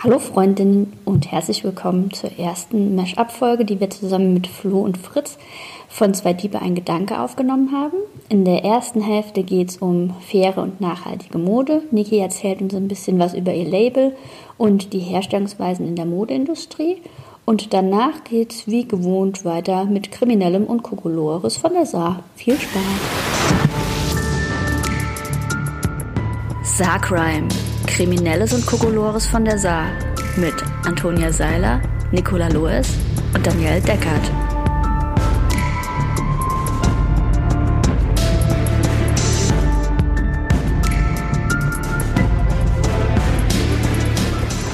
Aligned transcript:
Hallo 0.00 0.20
Freundinnen 0.20 0.92
und 1.04 1.32
herzlich 1.32 1.64
willkommen 1.64 2.12
zur 2.12 2.38
ersten 2.38 2.94
Mesh-Up-Folge, 2.94 3.64
die 3.64 3.80
wir 3.80 3.90
zusammen 3.90 4.32
mit 4.32 4.46
Flo 4.46 4.78
und 4.82 4.96
Fritz 4.96 5.38
von 5.88 6.14
Zwei 6.14 6.34
Diebe 6.34 6.62
ein 6.62 6.76
Gedanke 6.76 7.18
aufgenommen 7.18 7.72
haben. 7.72 7.96
In 8.28 8.44
der 8.44 8.64
ersten 8.64 9.00
Hälfte 9.00 9.42
geht 9.42 9.70
es 9.70 9.78
um 9.78 10.14
faire 10.20 10.58
und 10.58 10.80
nachhaltige 10.80 11.38
Mode. 11.38 11.82
Niki 11.90 12.16
erzählt 12.18 12.62
uns 12.62 12.76
ein 12.76 12.86
bisschen 12.86 13.18
was 13.18 13.34
über 13.34 13.52
ihr 13.52 13.68
Label 13.68 14.14
und 14.56 14.92
die 14.92 15.00
Herstellungsweisen 15.00 15.88
in 15.88 15.96
der 15.96 16.06
Modeindustrie. 16.06 16.98
Und 17.44 17.74
danach 17.74 18.22
geht 18.22 18.52
es 18.52 18.68
wie 18.68 18.86
gewohnt 18.86 19.44
weiter 19.44 19.84
mit 19.86 20.12
Kriminellem 20.12 20.62
und 20.62 20.84
Kokolores 20.84 21.56
von 21.56 21.72
der 21.72 21.86
Saar. 21.86 22.22
Viel 22.36 22.56
Spaß! 22.56 22.82
Saarcrime 26.62 27.48
Kriminelles 27.98 28.52
und 28.52 28.64
Kokolores 28.64 29.26
von 29.26 29.44
der 29.44 29.58
Saar 29.58 29.90
mit 30.36 30.54
Antonia 30.86 31.32
Seiler, 31.32 31.82
Nicola 32.12 32.46
Loes 32.46 32.94
und 33.34 33.44
Daniel 33.44 33.80
Deckert. 33.80 34.22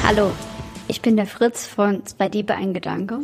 Hallo, 0.02 0.30
ich 0.86 1.00
bin 1.00 1.16
der 1.16 1.24
Fritz 1.24 1.66
von 1.66 2.04
Zwei 2.04 2.28
Diebe 2.28 2.54
ein 2.54 2.74
Gedanke 2.74 3.20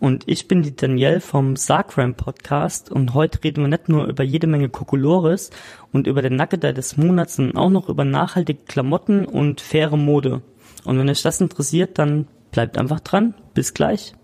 und 0.00 0.24
ich 0.26 0.48
bin 0.48 0.62
die 0.62 0.74
Danielle 0.74 1.20
vom 1.20 1.56
Sarkram 1.56 2.14
Podcast 2.14 2.90
und 2.90 3.12
heute 3.12 3.44
reden 3.44 3.64
wir 3.64 3.68
nicht 3.68 3.90
nur 3.90 4.06
über 4.06 4.24
jede 4.24 4.46
Menge 4.46 4.70
Kokolores 4.70 5.50
und 5.92 6.06
über 6.06 6.22
den 6.22 6.36
Nackedei 6.36 6.72
des 6.72 6.96
Monats, 6.96 7.36
sondern 7.36 7.58
auch 7.58 7.68
noch 7.68 7.88
über 7.90 8.06
nachhaltige 8.06 8.64
Klamotten 8.64 9.26
und 9.26 9.60
faire 9.60 9.98
Mode. 9.98 10.40
Und 10.84 10.98
wenn 10.98 11.10
euch 11.10 11.20
das 11.20 11.42
interessiert, 11.42 11.98
dann 11.98 12.26
bleibt 12.50 12.78
einfach 12.78 13.00
dran. 13.00 13.34
Bis 13.52 13.74
gleich. 13.74 14.14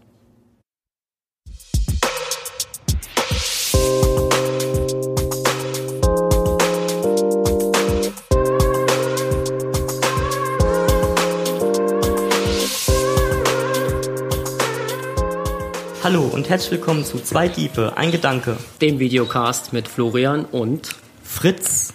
Hallo 16.07 16.23
und 16.23 16.49
herzlich 16.49 16.71
willkommen 16.71 17.05
zu 17.05 17.19
Zwei 17.19 17.49
Diebe, 17.49 17.95
ein 17.97 18.13
Gedanke. 18.13 18.57
Dem 18.81 19.01
Videocast 19.01 19.73
mit 19.73 19.89
Florian 19.89 20.45
und 20.45 20.91
Fritz. 21.25 21.95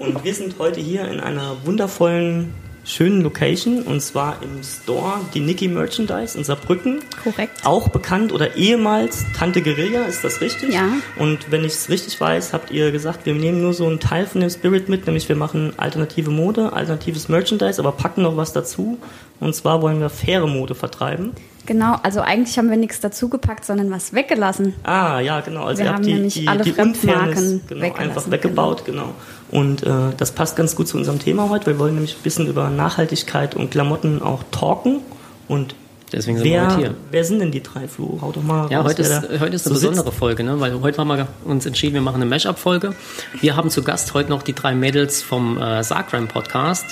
Und 0.00 0.24
wir 0.24 0.34
sind 0.34 0.58
heute 0.58 0.80
hier 0.80 1.04
in 1.04 1.20
einer 1.20 1.64
wundervollen, 1.64 2.52
schönen 2.84 3.20
Location 3.20 3.82
und 3.82 4.00
zwar 4.00 4.42
im 4.42 4.64
Store 4.64 5.20
die 5.34 5.38
Niki 5.38 5.68
Merchandise 5.68 6.36
in 6.36 6.42
Saarbrücken. 6.42 7.04
Korrekt. 7.22 7.64
Auch 7.64 7.90
bekannt 7.90 8.32
oder 8.32 8.56
ehemals 8.56 9.24
Tante 9.38 9.62
Guerilla, 9.62 10.06
ist 10.06 10.24
das 10.24 10.40
richtig? 10.40 10.74
Ja. 10.74 10.88
Und 11.16 11.52
wenn 11.52 11.62
ich 11.62 11.74
es 11.74 11.88
richtig 11.88 12.20
weiß, 12.20 12.52
habt 12.52 12.72
ihr 12.72 12.90
gesagt, 12.90 13.24
wir 13.24 13.34
nehmen 13.34 13.62
nur 13.62 13.72
so 13.72 13.86
einen 13.86 14.00
Teil 14.00 14.26
von 14.26 14.40
dem 14.40 14.50
Spirit 14.50 14.88
mit, 14.88 15.06
nämlich 15.06 15.28
wir 15.28 15.36
machen 15.36 15.74
alternative 15.76 16.32
Mode, 16.32 16.72
alternatives 16.72 17.28
Merchandise, 17.28 17.78
aber 17.78 17.92
packen 17.92 18.22
noch 18.22 18.36
was 18.36 18.52
dazu. 18.52 18.98
Und 19.38 19.54
zwar 19.54 19.80
wollen 19.80 20.00
wir 20.00 20.10
faire 20.10 20.48
Mode 20.48 20.74
vertreiben. 20.74 21.34
Genau, 21.66 21.96
also 22.02 22.20
eigentlich 22.20 22.58
haben 22.58 22.68
wir 22.70 22.76
nichts 22.76 23.00
dazugepackt, 23.00 23.64
sondern 23.64 23.90
was 23.90 24.12
weggelassen. 24.12 24.74
Ah, 24.82 25.20
ja, 25.20 25.40
genau. 25.40 25.64
Also 25.64 25.78
wir 25.78 25.86
ihr 25.86 25.88
haben 25.90 25.96
habt 25.96 26.06
die, 26.06 26.14
nämlich 26.14 26.34
die, 26.34 26.48
alle 26.48 26.62
die 26.62 26.72
Fremdmarken 26.72 27.62
genau, 27.66 27.94
einfach 27.94 28.30
weggebaut, 28.30 28.84
genau. 28.84 29.14
genau. 29.50 29.60
Und 29.62 29.82
äh, 29.82 30.14
das 30.16 30.32
passt 30.32 30.56
ganz 30.56 30.76
gut 30.76 30.88
zu 30.88 30.96
unserem 30.96 31.18
Thema 31.18 31.48
heute. 31.48 31.66
Wir 31.66 31.78
wollen 31.78 31.94
nämlich 31.94 32.16
ein 32.16 32.22
bisschen 32.22 32.46
über 32.46 32.70
Nachhaltigkeit 32.70 33.54
und 33.54 33.70
Klamotten 33.70 34.20
auch 34.20 34.42
talken. 34.50 35.00
Und 35.48 35.74
Deswegen 36.12 36.38
sind 36.38 36.46
wer, 36.46 36.62
wir 36.62 36.66
heute 36.68 36.76
hier. 36.76 36.94
Wer 37.10 37.24
sind 37.24 37.38
denn 37.40 37.50
die 37.50 37.62
drei, 37.62 37.88
Flo? 37.88 38.18
Hau 38.20 38.30
doch 38.30 38.42
mal 38.42 38.70
Ja, 38.70 38.80
raus, 38.80 38.90
heute, 38.90 39.02
ist, 39.02 39.10
heute 39.12 39.56
ist 39.56 39.66
eine 39.66 39.74
so 39.74 39.80
besondere 39.80 40.04
sitzt. 40.06 40.18
Folge, 40.18 40.44
ne? 40.44 40.60
weil 40.60 40.80
heute 40.80 40.98
haben 40.98 41.08
wir 41.08 41.28
uns 41.44 41.66
entschieden, 41.66 41.94
wir 41.94 42.02
machen 42.02 42.16
eine 42.16 42.26
Mashup-Folge. 42.26 42.94
Wir 43.40 43.56
haben 43.56 43.70
zu 43.70 43.82
Gast 43.82 44.14
heute 44.14 44.30
noch 44.30 44.42
die 44.42 44.52
drei 44.52 44.74
Mädels 44.74 45.22
vom 45.22 45.58
äh, 45.58 45.82
Sargram 45.82 46.28
Podcast. 46.28 46.84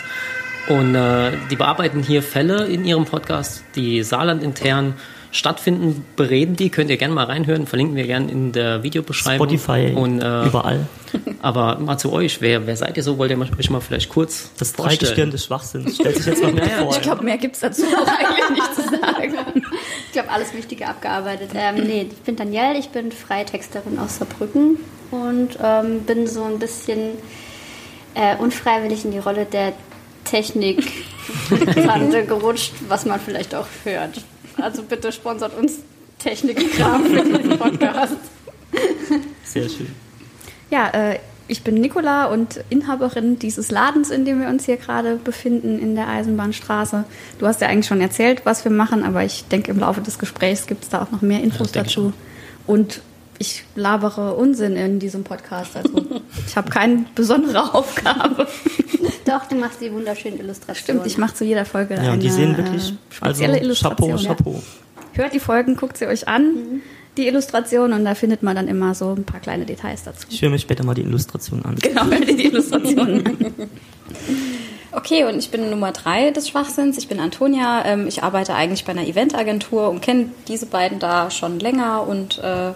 Und 0.69 0.95
äh, 0.95 1.33
die 1.51 1.57
bearbeiten 1.57 2.03
hier 2.03 2.23
Fälle 2.23 2.67
in 2.67 2.85
ihrem 2.85 3.05
Podcast, 3.05 3.65
die 3.75 4.03
Saarland 4.03 4.43
intern 4.43 4.95
stattfinden, 5.33 6.05
bereden 6.15 6.57
die. 6.57 6.71
Könnt 6.71 6.91
ihr 6.91 6.99
gerne 6.99 7.15
mal 7.15 7.25
reinhören, 7.25 7.67
verlinken 7.67 7.97
wir 7.97 8.07
gerne 8.07 8.31
in 8.31 8.53
der 8.53 8.83
Videobeschreibung. 8.83 9.49
Spotify, 9.49 9.93
und, 9.97 10.21
äh, 10.21 10.47
überall. 10.47 10.87
Aber 11.43 11.79
mal 11.79 11.99
zu 11.99 12.13
euch, 12.13 12.41
wer, 12.41 12.67
wer 12.67 12.77
seid 12.77 12.97
ihr 12.97 13.03
so? 13.03 13.19
Wollt 13.19 13.31
ihr 13.31 13.39
euch 13.59 13.71
mal 13.71 13.81
vielleicht 13.81 14.11
kurz 14.11 14.51
Das 14.59 14.75
Dreigestirn 14.75 15.31
des 15.31 15.47
Schwachsinns 15.47 15.97
stellt 15.97 16.17
sich 16.17 16.27
jetzt 16.27 16.43
mal 16.43 16.53
naja, 16.53 16.83
vor. 16.83 16.93
Ich 16.93 17.01
glaube, 17.01 17.25
mehr 17.25 17.39
gibt 17.39 17.55
es 17.55 17.63
dazu 17.63 17.83
auch 17.85 18.07
eigentlich 18.07 18.51
nicht 18.51 18.75
zu 18.75 18.83
sagen. 18.83 19.63
Ich 20.07 20.13
glaube, 20.13 20.31
alles 20.31 20.55
Wichtige 20.55 20.87
abgearbeitet. 20.87 21.51
Ähm, 21.55 21.77
nee, 21.87 22.09
ich 22.11 22.19
bin 22.19 22.37
Danielle, 22.37 22.79
ich 22.79 22.91
bin 22.91 23.11
Freitexterin 23.11 23.99
aus 23.99 24.19
Saarbrücken 24.19 24.77
und 25.11 25.59
ähm, 25.63 26.01
bin 26.01 26.27
so 26.27 26.45
ein 26.45 26.59
bisschen 26.59 27.13
äh, 28.15 28.37
unfreiwillig 28.37 29.07
in 29.07 29.13
die 29.13 29.19
Rolle 29.19 29.47
der 29.47 29.73
Technik-Tante 30.25 32.27
gerutscht, 32.27 32.73
was 32.89 33.05
man 33.05 33.21
vielleicht 33.21 33.55
auch 33.55 33.67
hört. 33.85 34.21
Also 34.61 34.83
bitte 34.83 35.13
sponsert 35.13 35.57
uns 35.57 35.79
Technikkram 36.19 37.05
für 37.05 37.23
diesen 37.23 37.59
Podcast. 37.59 38.17
Sehr 39.45 39.69
schön. 39.69 39.95
Ja, 40.71 40.89
äh, 40.89 41.19
ich 41.49 41.63
bin 41.63 41.75
Nicola 41.75 42.27
und 42.27 42.65
Inhaberin 42.71 43.39
dieses 43.39 43.71
Ladens, 43.71 44.11
in 44.11 44.25
dem 44.25 44.41
wir 44.41 44.49
uns 44.49 44.65
hier 44.65 44.77
gerade 44.77 45.17
befinden, 45.17 45.79
in 45.79 45.95
der 45.95 46.09
Eisenbahnstraße. 46.09 47.05
Du 47.39 47.47
hast 47.47 47.61
ja 47.61 47.69
eigentlich 47.69 47.87
schon 47.87 48.01
erzählt, 48.01 48.43
was 48.45 48.65
wir 48.65 48.73
machen, 48.73 49.05
aber 49.05 49.25
ich 49.25 49.45
denke, 49.49 49.71
im 49.71 49.79
Laufe 49.79 50.01
des 50.01 50.19
Gesprächs 50.19 50.67
gibt 50.67 50.85
es 50.85 50.89
da 50.89 51.03
auch 51.03 51.11
noch 51.11 51.21
mehr 51.21 51.43
Infos 51.43 51.75
ja, 51.75 51.83
dazu. 51.83 52.13
Und 52.67 53.03
ich 53.43 53.65
labere 53.75 54.35
Unsinn 54.35 54.77
in 54.77 54.99
diesem 55.01 55.25
Podcast. 55.25 55.77
Also 55.77 55.91
ich 56.47 56.57
habe 56.57 56.71
keine 56.71 57.05
besondere 57.15 57.75
Aufgabe. 57.75 58.47
Doch, 59.27 59.47
du 59.47 59.57
machst 59.57 59.81
die 59.81 59.93
wunderschönen 59.93 60.39
Illustrationen. 60.39 61.03
Stimmt, 61.03 61.07
ich 61.07 61.19
mache 61.19 61.35
zu 61.35 61.45
jeder 61.45 61.65
Folge 61.65 61.95
ja, 61.95 62.13
eine 62.13 62.19
die 62.19 62.31
sehen 62.31 62.57
wirklich 62.57 62.91
äh, 62.91 62.95
spezielle 63.11 63.55
also, 63.55 63.65
Illustration. 63.65 64.17
Chapeau, 64.17 64.53
Chapeau. 64.53 64.63
Hört 65.15 65.35
die 65.35 65.41
Folgen, 65.41 65.77
guckt 65.77 65.99
sie 65.99 66.07
euch 66.07 66.27
an, 66.29 66.55
mhm. 66.55 66.83
die 67.17 67.27
Illustration, 67.27 67.93
und 67.93 68.05
da 68.05 68.15
findet 68.15 68.43
man 68.43 68.57
dann 68.57 68.69
immer 68.69 68.95
so 68.95 69.13
ein 69.13 69.25
paar 69.25 69.41
kleine 69.41 69.67
Details 69.67 70.05
dazu. 70.05 70.27
Ich 70.31 70.41
höre 70.41 70.51
mir 70.51 70.59
später 70.59 70.85
mal 70.85 70.95
die 70.95 71.03
Illustration 71.03 71.65
an. 71.65 71.77
Genau, 71.77 72.07
hört 72.07 72.29
die 72.29 72.47
Illustration 72.47 73.27
an. 73.27 73.55
Okay, 74.95 75.25
und 75.25 75.39
ich 75.39 75.51
bin 75.51 75.71
Nummer 75.71 75.91
drei 75.91 76.33
des 76.33 76.51
Schwachsinns. 76.51 76.99
Ich 76.99 77.09
bin 77.09 77.19
Antonia. 77.19 77.83
Ähm, 77.87 78.07
ich 78.07 78.23
arbeite 78.23 78.55
eigentlich 78.55 78.85
bei 78.85 78.93
einer 78.93 79.07
Eventagentur 79.07 79.89
und 79.89 80.03
kenne 80.03 80.29
diese 80.49 80.67
beiden 80.67 80.99
da 80.99 81.31
schon 81.31 81.59
länger 81.59 82.07
und 82.07 82.39
äh, 82.39 82.73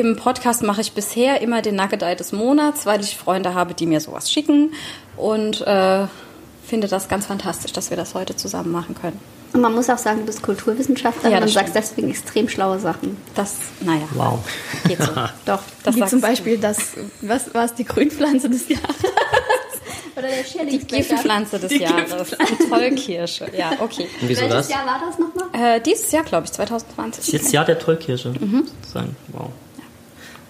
im 0.00 0.16
Podcast 0.16 0.62
mache 0.62 0.80
ich 0.80 0.92
bisher 0.92 1.40
immer 1.40 1.62
den 1.62 1.76
Nugget 1.76 2.02
des 2.18 2.32
Monats, 2.32 2.86
weil 2.86 3.00
ich 3.00 3.16
Freunde 3.16 3.54
habe, 3.54 3.74
die 3.74 3.86
mir 3.86 4.00
sowas 4.00 4.30
schicken 4.30 4.72
und 5.16 5.60
äh, 5.60 6.06
finde 6.66 6.88
das 6.88 7.08
ganz 7.08 7.26
fantastisch, 7.26 7.72
dass 7.72 7.90
wir 7.90 7.96
das 7.96 8.14
heute 8.14 8.34
zusammen 8.34 8.72
machen 8.72 8.94
können. 8.94 9.20
Und 9.52 9.60
man 9.62 9.74
muss 9.74 9.90
auch 9.90 9.98
sagen, 9.98 10.20
du 10.20 10.26
bist 10.26 10.42
Kulturwissenschaftlerin 10.42 11.38
ja, 11.38 11.42
und 11.42 11.48
sagst 11.48 11.74
deswegen 11.74 12.10
extrem 12.10 12.48
schlaue 12.48 12.78
Sachen. 12.78 13.16
Das, 13.34 13.56
naja. 13.80 14.08
Wow. 14.14 14.38
Geht 14.86 15.02
so. 15.02 15.10
Doch, 15.44 15.60
das 15.82 15.96
Wie 15.96 16.06
zum 16.06 16.20
Beispiel 16.20 16.56
das, 16.56 16.92
was 17.20 17.52
war 17.52 17.64
es, 17.64 17.74
die 17.74 17.84
Grünpflanze 17.84 18.48
des 18.48 18.68
Jahres? 18.68 18.84
Oder 20.16 20.28
der 20.28 20.64
Die 20.66 20.78
Giftpflanze 20.78 21.58
des 21.58 21.70
die 21.70 21.78
Jahres. 21.78 22.36
Tollkirsche. 22.68 23.50
Ja, 23.56 23.72
okay. 23.80 24.08
Und 24.20 24.28
wieso 24.28 24.42
Welches 24.42 24.48
das? 24.56 24.68
Jahr 24.68 24.86
war 24.86 25.00
das 25.04 25.18
nochmal? 25.18 25.76
Äh, 25.76 25.80
dieses 25.80 26.12
Jahr, 26.12 26.24
glaube 26.24 26.44
ich, 26.46 26.52
2020. 26.52 27.32
Jetzt 27.32 27.52
Jahr 27.52 27.64
der 27.64 27.78
Tollkirsche, 27.78 28.30
mhm. 28.38 28.66
sozusagen. 28.82 29.16
Wow. 29.28 29.50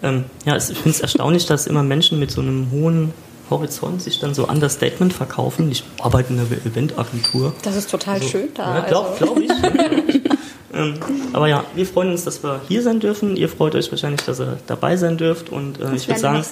Ähm, 0.03 0.25
ja, 0.45 0.57
ich 0.57 0.65
finde 0.65 0.91
es 0.91 1.01
erstaunlich, 1.01 1.47
dass 1.47 1.67
immer 1.67 1.83
Menschen 1.83 2.19
mit 2.19 2.31
so 2.31 2.41
einem 2.41 2.71
hohen 2.71 3.13
Horizont 3.51 4.01
sich 4.01 4.21
dann 4.21 4.35
so 4.35 4.47
Understatement 4.49 5.13
verkaufen. 5.13 5.71
Ich 5.71 5.85
arbeite 6.01 6.33
in 6.33 6.39
einer 6.39 6.51
Eventagentur. 6.51 7.53
Das 7.63 7.77
ist 7.77 7.91
total 7.91 8.15
also, 8.15 8.29
schön 8.29 8.49
da. 8.55 8.79
Ja, 8.79 8.81
glaube 8.87 9.11
also. 9.11 9.25
glaub 9.25 9.39
ich. 9.39 9.51
ähm, 10.81 10.95
aber 11.33 11.49
ja, 11.49 11.65
wir 11.75 11.87
freuen 11.87 12.11
uns, 12.11 12.25
dass 12.25 12.43
wir 12.43 12.61
hier 12.69 12.83
sein 12.83 13.01
dürfen. 13.01 13.37
Ihr 13.37 13.49
freut 13.49 13.75
euch 13.75 13.91
wahrscheinlich, 13.91 14.23
dass 14.23 14.41
ihr 14.41 14.59
dabei 14.67 14.97
sein 14.97 15.17
dürft. 15.17 15.51
Und 15.51 15.81
äh, 15.81 15.95
ich 15.95 16.09
würde 16.09 16.21
sagen, 16.21 16.43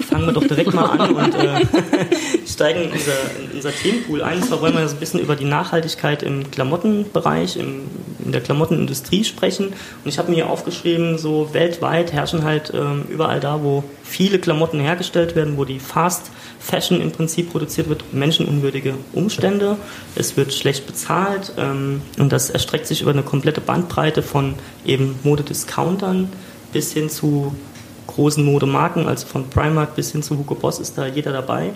fangen 0.00 0.26
wir 0.26 0.32
doch 0.32 0.46
direkt 0.46 0.72
mal 0.72 0.86
an 0.86 1.14
und 1.14 1.34
äh, 1.34 1.66
steigen 2.46 2.84
in 2.84 2.92
unser, 2.92 3.12
in 3.42 3.56
unser 3.56 3.72
Themenpool 3.72 4.22
ein. 4.22 4.38
Und 4.38 4.46
zwar 4.46 4.60
wollen 4.60 4.74
wir 4.74 4.86
so 4.88 4.96
ein 4.96 5.00
bisschen 5.00 5.20
über 5.20 5.36
die 5.36 5.44
Nachhaltigkeit 5.44 6.22
im 6.22 6.50
Klamottenbereich, 6.50 7.56
im, 7.56 7.82
in 8.24 8.32
der 8.32 8.40
Klamottenindustrie 8.40 9.24
sprechen. 9.24 9.68
Und 9.68 10.08
ich 10.08 10.18
habe 10.18 10.30
mir 10.30 10.36
hier 10.36 10.50
aufgeschrieben, 10.50 11.18
so 11.18 11.52
weltweit 11.52 12.12
herrschen 12.12 12.44
halt 12.44 12.72
ähm, 12.74 13.04
überall 13.08 13.40
da, 13.40 13.62
wo 13.62 13.84
viele 14.14 14.38
Klamotten 14.38 14.78
hergestellt 14.78 15.34
werden, 15.34 15.56
wo 15.56 15.64
die 15.64 15.80
Fast 15.80 16.30
Fashion 16.60 17.00
im 17.00 17.10
Prinzip 17.10 17.50
produziert 17.50 17.88
wird, 17.88 18.14
menschenunwürdige 18.14 18.94
Umstände. 19.12 19.76
Es 20.14 20.36
wird 20.36 20.54
schlecht 20.54 20.86
bezahlt 20.86 21.52
ähm, 21.58 22.00
und 22.16 22.32
das 22.32 22.48
erstreckt 22.48 22.86
sich 22.86 23.02
über 23.02 23.10
eine 23.10 23.24
komplette 23.24 23.60
Bandbreite 23.60 24.22
von 24.22 24.54
eben 24.86 25.18
Modediscountern 25.24 26.28
bis 26.72 26.92
hin 26.92 27.10
zu 27.10 27.56
großen 28.06 28.44
Modemarken, 28.44 29.08
also 29.08 29.26
von 29.26 29.50
Primark 29.50 29.96
bis 29.96 30.12
hin 30.12 30.22
zu 30.22 30.38
Hugo 30.38 30.54
Boss 30.54 30.78
ist 30.78 30.96
da 30.96 31.06
jeder 31.06 31.32
dabei. 31.32 31.72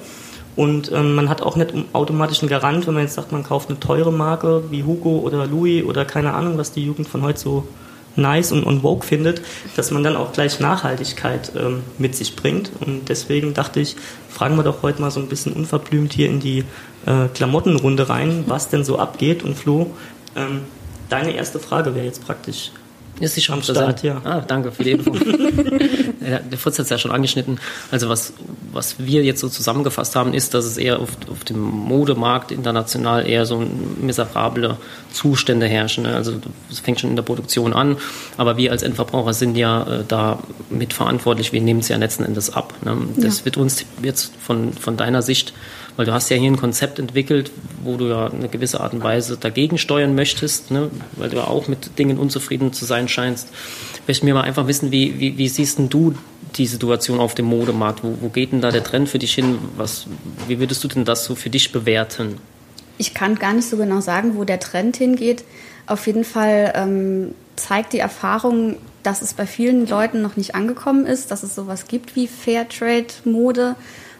Und 0.54 0.92
ähm, 0.92 1.16
man 1.16 1.28
hat 1.28 1.42
auch 1.42 1.56
nicht 1.56 1.74
automatisch 1.92 2.40
einen 2.40 2.50
Garant, 2.50 2.86
wenn 2.86 2.94
man 2.94 3.02
jetzt 3.02 3.14
sagt, 3.14 3.32
man 3.32 3.42
kauft 3.42 3.68
eine 3.68 3.80
teure 3.80 4.12
Marke 4.12 4.62
wie 4.70 4.84
Hugo 4.84 5.18
oder 5.18 5.44
Louis 5.44 5.84
oder 5.84 6.04
keine 6.04 6.34
Ahnung, 6.34 6.56
was 6.56 6.70
die 6.70 6.84
Jugend 6.84 7.08
von 7.08 7.22
heute 7.22 7.40
so 7.40 7.66
nice 8.16 8.52
und, 8.52 8.64
und 8.64 8.82
woke 8.82 9.06
findet, 9.06 9.42
dass 9.76 9.90
man 9.90 10.02
dann 10.02 10.16
auch 10.16 10.32
gleich 10.32 10.60
Nachhaltigkeit 10.60 11.52
ähm, 11.56 11.82
mit 11.98 12.16
sich 12.16 12.36
bringt. 12.36 12.70
Und 12.80 13.08
deswegen 13.08 13.54
dachte 13.54 13.80
ich, 13.80 13.96
fragen 14.28 14.56
wir 14.56 14.64
doch 14.64 14.82
heute 14.82 15.00
mal 15.00 15.10
so 15.10 15.20
ein 15.20 15.28
bisschen 15.28 15.52
unverblümt 15.52 16.12
hier 16.12 16.28
in 16.28 16.40
die 16.40 16.64
äh, 17.06 17.28
Klamottenrunde 17.34 18.08
rein, 18.08 18.44
was 18.46 18.68
denn 18.68 18.84
so 18.84 18.98
abgeht. 18.98 19.42
Und 19.42 19.56
Flo, 19.56 19.90
ähm, 20.36 20.62
deine 21.08 21.32
erste 21.32 21.58
Frage 21.58 21.94
wäre 21.94 22.06
jetzt 22.06 22.24
praktisch, 22.24 22.72
ist 23.20 23.34
sie 23.34 23.40
schon 23.40 23.56
am 23.56 23.62
Start, 23.62 24.02
ja. 24.02 24.20
Ah, 24.24 24.40
danke 24.40 24.72
für 24.72 24.84
die 24.84 24.92
Info. 24.92 25.14
ja, 26.20 26.38
der 26.38 26.58
Fritz 26.58 26.78
hat 26.78 26.84
es 26.84 26.90
ja 26.90 26.98
schon 26.98 27.10
angeschnitten. 27.10 27.58
Also 27.90 28.08
was, 28.08 28.32
was 28.72 28.96
wir 28.98 29.24
jetzt 29.24 29.40
so 29.40 29.48
zusammengefasst 29.48 30.14
haben, 30.16 30.34
ist, 30.34 30.54
dass 30.54 30.64
es 30.64 30.76
eher 30.76 31.00
auf, 31.00 31.10
auf 31.30 31.44
dem 31.44 31.60
Modemarkt 31.60 32.52
international 32.52 33.26
eher 33.26 33.46
so 33.46 33.64
miserable 34.00 34.76
Zustände 35.12 35.66
herrschen. 35.66 36.04
Ne? 36.04 36.14
Also 36.14 36.34
es 36.70 36.80
fängt 36.80 37.00
schon 37.00 37.10
in 37.10 37.16
der 37.16 37.22
Produktion 37.22 37.72
an, 37.72 37.96
aber 38.36 38.56
wir 38.56 38.72
als 38.72 38.82
Endverbraucher 38.82 39.34
sind 39.34 39.56
ja 39.56 39.82
äh, 39.82 40.04
da 40.06 40.38
mitverantwortlich. 40.70 41.52
Wir 41.52 41.60
nehmen 41.60 41.80
es 41.80 41.88
ja 41.88 41.96
letzten 41.96 42.24
Endes 42.24 42.54
ab. 42.54 42.74
Ne? 42.84 42.96
Das 43.16 43.40
ja. 43.40 43.44
wird 43.46 43.56
uns 43.56 43.84
jetzt 44.02 44.32
von, 44.40 44.72
von 44.72 44.96
deiner 44.96 45.22
Sicht 45.22 45.52
weil 45.98 46.06
du 46.06 46.12
hast 46.12 46.30
ja 46.30 46.36
hier 46.36 46.48
ein 46.48 46.56
Konzept 46.56 47.00
entwickelt, 47.00 47.50
wo 47.82 47.96
du 47.96 48.06
ja 48.06 48.28
eine 48.28 48.48
gewisse 48.48 48.80
Art 48.80 48.92
und 48.92 49.02
Weise 49.02 49.36
dagegen 49.36 49.78
steuern 49.78 50.14
möchtest, 50.14 50.70
ne? 50.70 50.92
weil 51.16 51.28
du 51.28 51.38
ja 51.38 51.48
auch 51.48 51.66
mit 51.66 51.98
Dingen 51.98 52.18
unzufrieden 52.18 52.72
zu 52.72 52.84
sein 52.84 53.08
scheinst. 53.08 53.48
Möchten 54.06 54.24
wir 54.28 54.34
mal 54.34 54.42
einfach 54.42 54.68
wissen, 54.68 54.92
wie, 54.92 55.18
wie, 55.18 55.36
wie 55.38 55.48
siehst 55.48 55.78
denn 55.78 55.88
du 55.88 56.14
die 56.54 56.66
Situation 56.66 57.18
auf 57.18 57.34
dem 57.34 57.46
Modemarkt? 57.46 58.04
Wo, 58.04 58.16
wo 58.20 58.28
geht 58.28 58.52
denn 58.52 58.60
da 58.60 58.70
der 58.70 58.84
Trend 58.84 59.08
für 59.08 59.18
dich 59.18 59.34
hin? 59.34 59.58
Was, 59.76 60.06
wie 60.46 60.60
würdest 60.60 60.84
du 60.84 60.88
denn 60.88 61.04
das 61.04 61.24
so 61.24 61.34
für 61.34 61.50
dich 61.50 61.72
bewerten? 61.72 62.38
Ich 62.96 63.12
kann 63.12 63.34
gar 63.34 63.52
nicht 63.52 63.68
so 63.68 63.76
genau 63.76 64.00
sagen, 64.00 64.36
wo 64.36 64.44
der 64.44 64.60
Trend 64.60 64.96
hingeht. 64.96 65.42
Auf 65.86 66.06
jeden 66.06 66.24
Fall 66.24 66.74
ähm, 66.76 67.34
zeigt 67.56 67.92
die 67.92 67.98
Erfahrung, 67.98 68.76
dass 69.02 69.20
es 69.20 69.34
bei 69.34 69.48
vielen 69.48 69.88
Leuten 69.88 70.22
noch 70.22 70.36
nicht 70.36 70.54
angekommen 70.54 71.06
ist, 71.06 71.32
dass 71.32 71.42
es 71.42 71.56
sowas 71.56 71.88
gibt 71.88 72.14
wie 72.14 72.28
Fairtrade-Mode 72.28 73.74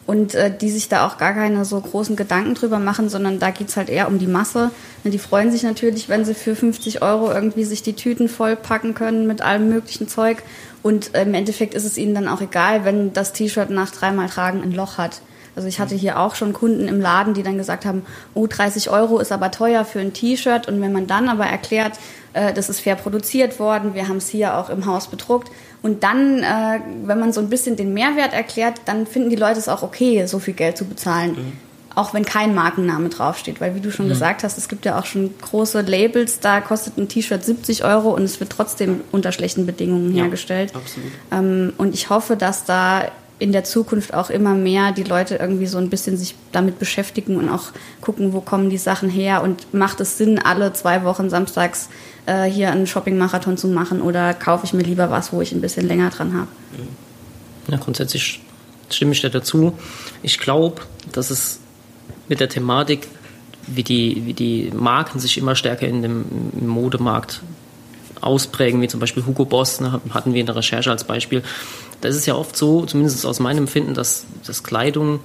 und 0.09 0.35
äh, 0.35 0.51
die 0.51 0.71
sich 0.71 0.89
da 0.89 1.07
auch 1.07 1.19
gar 1.19 1.35
keine 1.35 1.67
so 1.67 1.79
großen 1.79 2.17
Gedanken 2.17 2.55
drüber 2.55 2.79
machen, 2.79 3.11
sondern 3.11 3.39
da 3.39 3.51
geht's 3.51 3.77
halt 3.77 3.91
eher 3.91 4.09
um 4.09 4.19
die 4.19 4.27
Masse. 4.27 4.71
Ne, 5.05 5.11
die 5.11 5.19
freuen 5.19 5.53
sich 5.53 5.65
natürlich, 5.65 6.09
wenn 6.09 6.25
sie 6.25 6.33
für 6.33 6.57
50 6.57 7.03
Euro 7.03 7.31
irgendwie 7.31 7.65
sich 7.65 7.83
die 7.83 7.93
Tüten 7.93 8.31
vollpacken 8.31 8.95
können 8.95 9.27
mit 9.27 9.43
allem 9.43 9.69
möglichen 9.69 10.09
Zeug. 10.09 10.39
Und 10.83 11.15
äh, 11.15 11.25
im 11.25 11.35
Endeffekt 11.35 11.75
ist 11.75 11.85
es 11.85 11.99
ihnen 11.99 12.15
dann 12.15 12.27
auch 12.27 12.41
egal, 12.41 12.87
wenn 12.87 13.13
das 13.13 13.35
T-Shirt 13.35 13.69
nach 13.69 13.91
dreimal 13.91 14.31
Tragen 14.31 14.63
ein 14.63 14.73
Loch 14.73 14.97
hat. 14.97 15.21
Also 15.55 15.69
ich 15.69 15.79
hatte 15.79 15.95
hier 15.95 16.19
auch 16.19 16.37
schon 16.37 16.55
Kunden 16.55 16.89
im 16.89 17.03
Laden, 17.03 17.35
die 17.35 17.43
dann 17.43 17.59
gesagt 17.59 17.85
haben, 17.85 18.07
oh, 18.33 18.47
30 18.47 18.89
Euro 18.89 19.19
ist 19.19 19.31
aber 19.31 19.51
teuer 19.51 19.85
für 19.85 20.01
ein 20.01 20.15
T-Shirt. 20.15 20.69
Und 20.69 20.81
wenn 20.81 20.93
man 20.93 21.07
dann 21.07 21.29
aber 21.29 21.45
erklärt, 21.45 21.99
äh, 22.33 22.55
das 22.55 22.71
ist 22.71 22.81
fair 22.81 22.95
produziert 22.95 23.59
worden, 23.59 23.93
wir 23.93 24.09
haben 24.09 24.17
es 24.17 24.29
hier 24.29 24.57
auch 24.57 24.71
im 24.71 24.87
Haus 24.87 25.09
bedruckt, 25.09 25.51
und 25.83 26.03
dann, 26.03 26.43
äh, 26.43 26.81
wenn 27.05 27.21
man 27.21 27.33
so 27.33 27.41
ein 27.41 27.49
bisschen 27.49 27.77
den 27.77 27.95
Mehrwert 27.95 28.33
erklärt, 28.33 28.81
dann 28.85 29.07
finden 29.07 29.31
die 29.31 29.37
Leute 29.37 29.59
es 29.59 29.69
auch 29.69 29.83
okay, 29.83 30.27
so 30.27 30.39
viel 30.39 30.55
Geld 30.55 30.77
zu 30.77 30.85
bezahlen. 30.85 31.33
Mhm. 31.33 31.53
Auch 31.95 32.15
wenn 32.15 32.25
kein 32.25 32.55
Markenname 32.55 33.09
draufsteht. 33.09 33.61
Weil 33.61 33.75
wie 33.75 33.81
du 33.81 33.91
schon 33.91 34.07
mhm. 34.07 34.11
gesagt 34.11 34.45
hast, 34.45 34.59
es 34.59 34.69
gibt 34.69 34.85
ja 34.85 34.99
auch 34.99 35.07
schon 35.07 35.35
große 35.41 35.83
Labels, 35.83 36.41
da 36.41 36.61
kostet 36.61 36.97
ein 36.99 37.09
T-Shirt 37.09 37.45
70 37.45 37.85
Euro 37.85 38.11
und 38.11 38.23
es 38.23 38.41
wird 38.41 38.51
trotzdem 38.51 39.01
unter 39.13 39.33
schlechten 39.33 39.67
Bedingungen 39.67 40.15
ja, 40.15 40.25
hergestellt. 40.25 40.73
Absolut. 40.75 41.11
Ähm, 41.31 41.73
und 41.79 41.95
ich 41.95 42.11
hoffe, 42.11 42.37
dass 42.37 42.65
da 42.65 43.05
in 43.39 43.53
der 43.53 43.63
Zukunft 43.65 44.15
auch 44.15 44.31
immer 44.31 44.55
mehr 44.55 44.91
die 44.91 45.05
Leute 45.05 45.37
irgendwie 45.37 45.67
so 45.67 45.79
ein 45.79 45.91
bisschen 45.91 46.17
sich 46.17 46.35
damit 46.51 46.79
beschäftigen 46.81 47.37
und 47.37 47.49
auch 47.49 47.67
gucken, 48.01 48.33
wo 48.33 48.41
kommen 48.41 48.69
die 48.69 48.79
Sachen 48.79 49.09
her 49.09 49.43
und 49.43 49.73
macht 49.73 50.01
es 50.01 50.19
Sinn, 50.19 50.41
alle 50.41 50.73
zwei 50.73 51.05
Wochen 51.05 51.31
samstags 51.31 51.89
äh, 52.29 52.45
hier 52.45 52.71
einen 52.71 52.87
Shopping-Marathon 52.87 53.57
zu 53.57 53.69
machen 53.69 54.03
oder 54.03 54.35
kaufe 54.35 54.67
ich 54.67 54.73
mir 54.73 54.83
lieber 54.83 55.11
was, 55.11 55.33
wo 55.33 55.41
ich 55.41 55.53
ein 55.53 55.61
bisschen 55.61 55.89
länger 55.89 56.11
dran 56.11 56.35
habe? 56.35 56.49
Ja, 57.69 57.79
grundsätzlich 57.79 58.41
stimme 58.91 59.13
ich 59.13 59.21
dir 59.21 59.31
dazu. 59.31 59.73
Ich 60.23 60.39
glaube, 60.39 60.83
dass 61.13 61.31
es 61.31 61.61
mit 62.29 62.41
der 62.41 62.49
Thematik, 62.49 63.09
wie 63.67 63.83
die, 63.83 64.23
wie 64.27 64.35
die 64.35 64.71
Marken 64.75 65.19
sich 65.19 65.39
immer 65.39 65.55
stärker 65.55 65.87
in 65.87 66.03
dem 66.03 66.25
Modemarkt 66.61 67.43
ausprägen, 68.21 68.81
wie 68.81 68.89
zum 68.89 69.01
Beispiel 69.01 69.25
Hugo 69.25 69.45
Boss, 69.45 69.81
ne, 69.81 70.01
hatten 70.11 70.35
wir 70.35 70.41
in 70.41 70.47
der 70.47 70.57
Recherche 70.57 70.91
als 70.91 71.05
Beispiel. 71.05 71.43
Da 72.01 72.09
ist 72.09 72.17
es 72.17 72.27
ja 72.27 72.35
oft 72.35 72.57
so, 72.57 72.85
zumindest 72.87 73.25
aus 73.27 73.41
meinem 73.41 73.59
Empfinden, 73.59 73.95
dass, 73.95 74.25
dass 74.47 74.63
Kleidung 74.63 75.21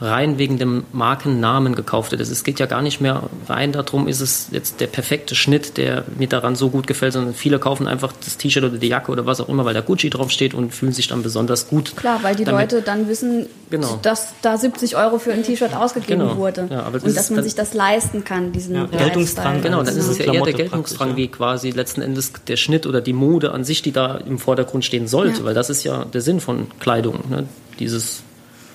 rein 0.00 0.38
wegen 0.38 0.58
dem 0.58 0.84
Markennamen 0.92 1.74
gekauft 1.74 2.12
wird. 2.12 2.22
Es 2.22 2.42
geht 2.42 2.58
ja 2.58 2.66
gar 2.66 2.80
nicht 2.80 3.00
mehr 3.00 3.24
rein 3.48 3.72
darum, 3.72 4.08
ist 4.08 4.20
es 4.20 4.48
jetzt 4.50 4.80
der 4.80 4.86
perfekte 4.86 5.34
Schnitt, 5.34 5.76
der 5.76 6.04
mir 6.16 6.26
daran 6.26 6.56
so 6.56 6.70
gut 6.70 6.86
gefällt, 6.86 7.12
sondern 7.12 7.34
viele 7.34 7.58
kaufen 7.58 7.86
einfach 7.86 8.12
das 8.24 8.38
T-Shirt 8.38 8.64
oder 8.64 8.78
die 8.78 8.88
Jacke 8.88 9.12
oder 9.12 9.26
was 9.26 9.40
auch 9.40 9.48
immer, 9.48 9.64
weil 9.66 9.74
da 9.74 9.82
Gucci 9.82 10.08
draufsteht 10.08 10.54
und 10.54 10.74
fühlen 10.74 10.92
sich 10.92 11.08
dann 11.08 11.22
besonders 11.22 11.68
gut. 11.68 11.96
Klar, 11.96 12.20
weil 12.22 12.34
die 12.34 12.44
damit. 12.44 12.72
Leute 12.72 12.82
dann 12.82 13.08
wissen, 13.08 13.46
genau. 13.68 13.98
dass 14.00 14.32
da 14.40 14.56
70 14.56 14.96
Euro 14.96 15.18
für 15.18 15.32
ein 15.32 15.42
T-Shirt 15.42 15.74
ausgegeben 15.74 16.20
genau. 16.20 16.36
wurde 16.36 16.68
ja, 16.70 16.86
und 16.86 17.16
dass 17.16 17.30
man 17.30 17.44
sich 17.44 17.54
das 17.54 17.74
leisten 17.74 18.24
kann, 18.24 18.52
diesen 18.52 18.76
ja, 18.76 18.86
Geltungsdrang. 18.86 19.60
Genau, 19.60 19.82
dann 19.82 19.96
ist 19.96 20.08
es 20.08 20.18
ja 20.18 20.32
eher 20.32 20.42
der 20.42 20.54
Geltungsdrang, 20.54 21.16
wie 21.16 21.28
quasi 21.28 21.70
letzten 21.70 22.00
Endes 22.00 22.32
der 22.46 22.56
Schnitt 22.56 22.86
oder 22.86 23.02
die 23.02 23.12
Mode 23.12 23.52
an 23.52 23.64
sich, 23.64 23.82
die 23.82 23.92
da 23.92 24.16
im 24.16 24.38
Vordergrund 24.38 24.84
stehen 24.84 25.06
sollte, 25.06 25.40
ja. 25.40 25.44
weil 25.44 25.54
das 25.54 25.68
ist 25.68 25.84
ja 25.84 26.06
der 26.06 26.22
Sinn 26.22 26.40
von 26.40 26.68
Kleidung, 26.78 27.20
ne? 27.28 27.46
dieses 27.78 28.22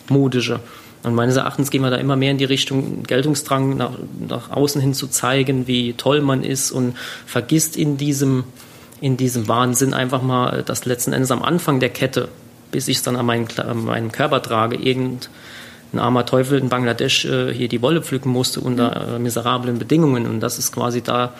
modische. 0.07 0.59
Und 1.05 1.13
meines 1.13 1.35
Erachtens 1.35 1.69
gehen 1.69 1.83
wir 1.83 1.91
da 1.91 1.97
immer 1.97 2.15
mehr 2.15 2.31
in 2.31 2.39
die 2.39 2.45
Richtung, 2.45 3.03
Geltungsdrang 3.03 3.77
nach, 3.77 3.91
nach 4.27 4.49
außen 4.49 4.81
hin 4.81 4.95
zu 4.95 5.07
zeigen, 5.07 5.67
wie 5.67 5.93
toll 5.93 6.19
man 6.19 6.43
ist 6.43 6.71
und 6.71 6.95
vergisst 7.27 7.77
in 7.77 7.97
diesem, 7.97 8.43
in 9.01 9.15
diesem 9.15 9.47
Wahnsinn 9.47 9.93
einfach 9.93 10.23
mal, 10.23 10.63
dass 10.63 10.85
letzten 10.85 11.13
Endes 11.13 11.29
am 11.29 11.43
Anfang 11.43 11.79
der 11.79 11.89
Kette, 11.89 12.29
bis 12.71 12.87
ich 12.87 12.97
es 12.97 13.03
dann 13.03 13.17
an 13.17 13.25
meinen, 13.27 13.47
an 13.59 13.85
meinen 13.85 14.11
Körper 14.11 14.41
trage, 14.41 14.77
irgendein 14.77 15.29
armer 15.95 16.25
Teufel 16.25 16.57
in 16.57 16.69
Bangladesch 16.69 17.25
äh, 17.25 17.53
hier 17.53 17.67
die 17.67 17.83
Wolle 17.83 18.01
pflücken 18.01 18.31
musste 18.31 18.59
unter 18.59 19.15
äh, 19.15 19.19
miserablen 19.19 19.77
Bedingungen. 19.77 20.25
Und 20.25 20.39
das 20.39 20.57
ist 20.57 20.71
quasi 20.71 21.03
da 21.03 21.35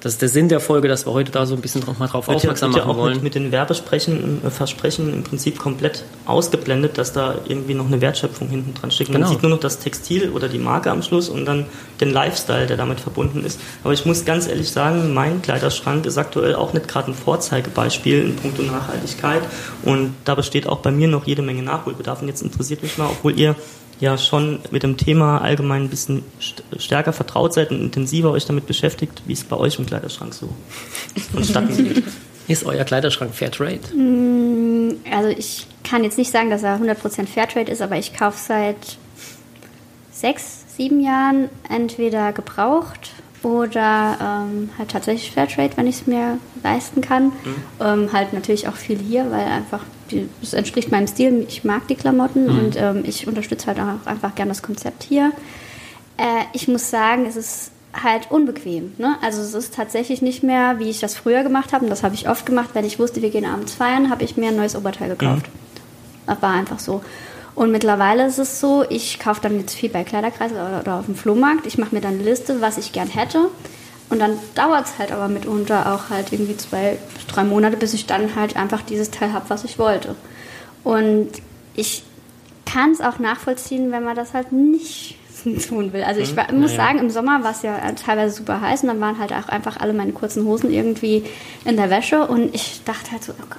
das 0.00 0.14
ist 0.14 0.22
der 0.22 0.30
Sinn 0.30 0.48
der 0.48 0.60
Folge, 0.60 0.88
dass 0.88 1.06
wir 1.06 1.12
heute 1.12 1.30
da 1.30 1.44
so 1.44 1.54
ein 1.54 1.60
bisschen 1.60 1.82
mal 1.98 2.06
drauf 2.06 2.28
aufmerksam 2.28 2.72
ja, 2.72 2.78
machen 2.78 2.88
ja 2.88 2.94
auch 2.94 2.98
wollen. 2.98 3.14
Mit, 3.14 3.22
mit 3.22 3.34
den 3.34 3.52
Werbesprechen, 3.52 4.40
äh, 4.44 4.50
Versprechen 4.50 5.12
im 5.12 5.24
Prinzip 5.24 5.58
komplett 5.58 6.04
ausgeblendet, 6.24 6.96
dass 6.96 7.12
da 7.12 7.34
irgendwie 7.46 7.74
noch 7.74 7.86
eine 7.86 8.00
Wertschöpfung 8.00 8.48
hinten 8.48 8.72
dran 8.72 8.90
steckt. 8.90 9.10
Man 9.10 9.20
genau. 9.20 9.32
sieht 9.32 9.42
nur 9.42 9.50
noch 9.50 9.60
das 9.60 9.78
Textil 9.78 10.30
oder 10.30 10.48
die 10.48 10.58
Marke 10.58 10.90
am 10.90 11.02
Schluss 11.02 11.28
und 11.28 11.44
dann 11.44 11.66
den 12.00 12.10
Lifestyle, 12.10 12.66
der 12.66 12.78
damit 12.78 12.98
verbunden 12.98 13.44
ist. 13.44 13.60
Aber 13.84 13.92
ich 13.92 14.06
muss 14.06 14.24
ganz 14.24 14.48
ehrlich 14.48 14.70
sagen, 14.70 15.12
mein 15.12 15.42
Kleiderschrank 15.42 16.06
ist 16.06 16.16
aktuell 16.16 16.54
auch 16.54 16.72
nicht 16.72 16.88
gerade 16.88 17.10
ein 17.10 17.14
Vorzeigebeispiel 17.14 18.22
in 18.22 18.36
puncto 18.36 18.62
Nachhaltigkeit 18.62 19.42
und 19.84 20.14
da 20.24 20.34
besteht 20.34 20.66
auch 20.66 20.78
bei 20.78 20.90
mir 20.90 21.08
noch 21.08 21.26
jede 21.26 21.42
Menge 21.42 21.62
Nachholbedarf. 21.62 22.22
Und 22.22 22.28
jetzt 22.28 22.42
interessiert 22.42 22.82
mich 22.82 22.96
mal, 22.96 23.08
obwohl 23.10 23.38
ihr 23.38 23.54
ja 24.00 24.16
schon 24.18 24.60
mit 24.70 24.82
dem 24.82 24.96
Thema 24.96 25.38
allgemein 25.40 25.82
ein 25.82 25.88
bisschen 25.88 26.22
stärker 26.78 27.12
vertraut 27.12 27.52
seid 27.52 27.70
und 27.70 27.80
intensiver 27.80 28.30
euch 28.30 28.46
damit 28.46 28.66
beschäftigt, 28.66 29.22
wie 29.26 29.34
es 29.34 29.44
bei 29.44 29.56
euch 29.56 29.78
im 29.78 29.86
Kleiderschrank 29.86 30.34
so 30.34 30.48
vonstatten 31.32 31.76
geht. 31.76 32.02
Ist 32.48 32.64
euer 32.64 32.84
Kleiderschrank 32.84 33.34
Fairtrade? 33.34 33.94
Mm, 33.94 34.96
also 35.12 35.28
ich 35.28 35.66
kann 35.84 36.02
jetzt 36.02 36.18
nicht 36.18 36.32
sagen, 36.32 36.50
dass 36.50 36.62
er 36.62 36.80
100% 36.80 37.26
Fairtrade 37.26 37.70
ist, 37.70 37.82
aber 37.82 37.96
ich 37.96 38.12
kaufe 38.14 38.38
seit 38.38 38.96
sechs, 40.10 40.64
sieben 40.76 41.00
Jahren 41.00 41.48
entweder 41.68 42.32
gebraucht 42.32 43.12
oder 43.42 44.18
ähm, 44.20 44.70
halt 44.78 44.90
tatsächlich 44.90 45.32
Fairtrade, 45.32 45.76
wenn 45.76 45.86
ich 45.86 46.02
es 46.02 46.06
mir 46.06 46.38
leisten 46.62 47.00
kann. 47.00 47.26
Mhm. 47.26 47.54
Ähm, 47.80 48.12
halt 48.12 48.32
natürlich 48.32 48.68
auch 48.68 48.74
viel 48.74 48.98
hier, 48.98 49.30
weil 49.30 49.46
einfach 49.46 49.80
es 50.42 50.52
entspricht 50.52 50.90
meinem 50.90 51.06
Stil. 51.06 51.46
Ich 51.48 51.64
mag 51.64 51.86
die 51.88 51.94
Klamotten 51.94 52.44
mhm. 52.44 52.58
und 52.58 52.76
ähm, 52.76 53.02
ich 53.04 53.26
unterstütze 53.26 53.68
halt 53.68 53.78
auch 53.80 54.06
einfach 54.06 54.34
gerne 54.34 54.50
das 54.50 54.62
Konzept 54.62 55.04
hier. 55.04 55.32
Äh, 56.16 56.44
ich 56.52 56.68
muss 56.68 56.90
sagen, 56.90 57.24
es 57.26 57.36
ist 57.36 57.70
halt 57.92 58.30
unbequem. 58.30 58.92
Ne? 58.98 59.16
Also 59.22 59.40
es 59.40 59.54
ist 59.54 59.74
tatsächlich 59.74 60.22
nicht 60.22 60.42
mehr, 60.42 60.78
wie 60.78 60.90
ich 60.90 61.00
das 61.00 61.14
früher 61.14 61.42
gemacht 61.42 61.72
habe. 61.72 61.84
Und 61.84 61.90
das 61.90 62.02
habe 62.02 62.14
ich 62.14 62.28
oft 62.28 62.46
gemacht, 62.46 62.70
wenn 62.74 62.84
ich 62.84 62.98
wusste, 62.98 63.22
wir 63.22 63.30
gehen 63.30 63.44
abends 63.44 63.74
feiern, 63.74 64.10
habe 64.10 64.24
ich 64.24 64.36
mir 64.36 64.48
ein 64.48 64.56
neues 64.56 64.76
Oberteil 64.76 65.08
gekauft. 65.08 65.46
Mhm. 65.46 65.70
Das 66.26 66.42
war 66.42 66.52
einfach 66.52 66.78
so. 66.78 67.02
Und 67.54 67.72
mittlerweile 67.72 68.26
ist 68.26 68.38
es 68.38 68.60
so, 68.60 68.84
ich 68.88 69.18
kaufe 69.18 69.40
dann 69.40 69.58
jetzt 69.58 69.74
viel 69.74 69.90
bei 69.90 70.04
Kleiderkreis 70.04 70.52
oder, 70.52 70.98
auf 70.98 71.06
dem 71.06 71.14
Flohmarkt. 71.14 71.66
Ich 71.66 71.78
mache 71.78 71.94
mir 71.94 72.00
dann 72.00 72.14
eine 72.14 72.22
Liste, 72.22 72.60
was 72.60 72.78
ich 72.78 72.92
gern 72.92 73.08
hätte. 73.08 73.48
Und 74.08 74.18
dann 74.18 74.38
dauert 74.54 74.86
es 74.86 74.98
halt 74.98 75.12
aber 75.12 75.28
mitunter 75.28 75.94
auch 75.94 76.10
halt 76.10 76.32
irgendwie 76.32 76.56
zwei 76.56 76.98
bis 77.14 77.26
drei 77.26 77.44
Monate, 77.44 77.76
bis 77.76 77.94
ich 77.94 78.06
dann 78.06 78.34
halt 78.34 78.56
einfach 78.56 78.82
dieses 78.82 79.10
Teil 79.10 79.32
habe, 79.32 79.48
was 79.48 79.64
ich 79.64 79.78
wollte. 79.78 80.16
Und 80.82 81.28
ich 81.74 82.02
kann 82.66 82.92
es 82.92 83.00
auch 83.00 83.18
nachvollziehen, 83.18 83.92
wenn 83.92 84.04
man 84.04 84.16
das 84.16 84.34
halt 84.34 84.52
nicht 84.52 85.16
tun 85.68 85.92
will. 85.92 86.02
Also 86.02 86.20
ich 86.20 86.36
war, 86.36 86.52
muss 86.52 86.74
sagen, 86.74 86.98
im 86.98 87.10
Sommer 87.10 87.42
war 87.44 87.52
es 87.52 87.62
ja 87.62 87.78
teilweise 87.92 88.34
super 88.34 88.60
heiß 88.60 88.82
und 88.82 88.88
dann 88.88 89.00
waren 89.00 89.18
halt 89.18 89.32
auch 89.32 89.48
einfach 89.48 89.78
alle 89.78 89.92
meine 89.92 90.12
kurzen 90.12 90.44
Hosen 90.44 90.72
irgendwie 90.72 91.24
in 91.64 91.76
der 91.76 91.90
Wäsche 91.90 92.26
und 92.26 92.54
ich 92.54 92.82
dachte 92.84 93.12
halt 93.12 93.24
so, 93.24 93.32
oh 93.32 93.44
Gott. 93.48 93.58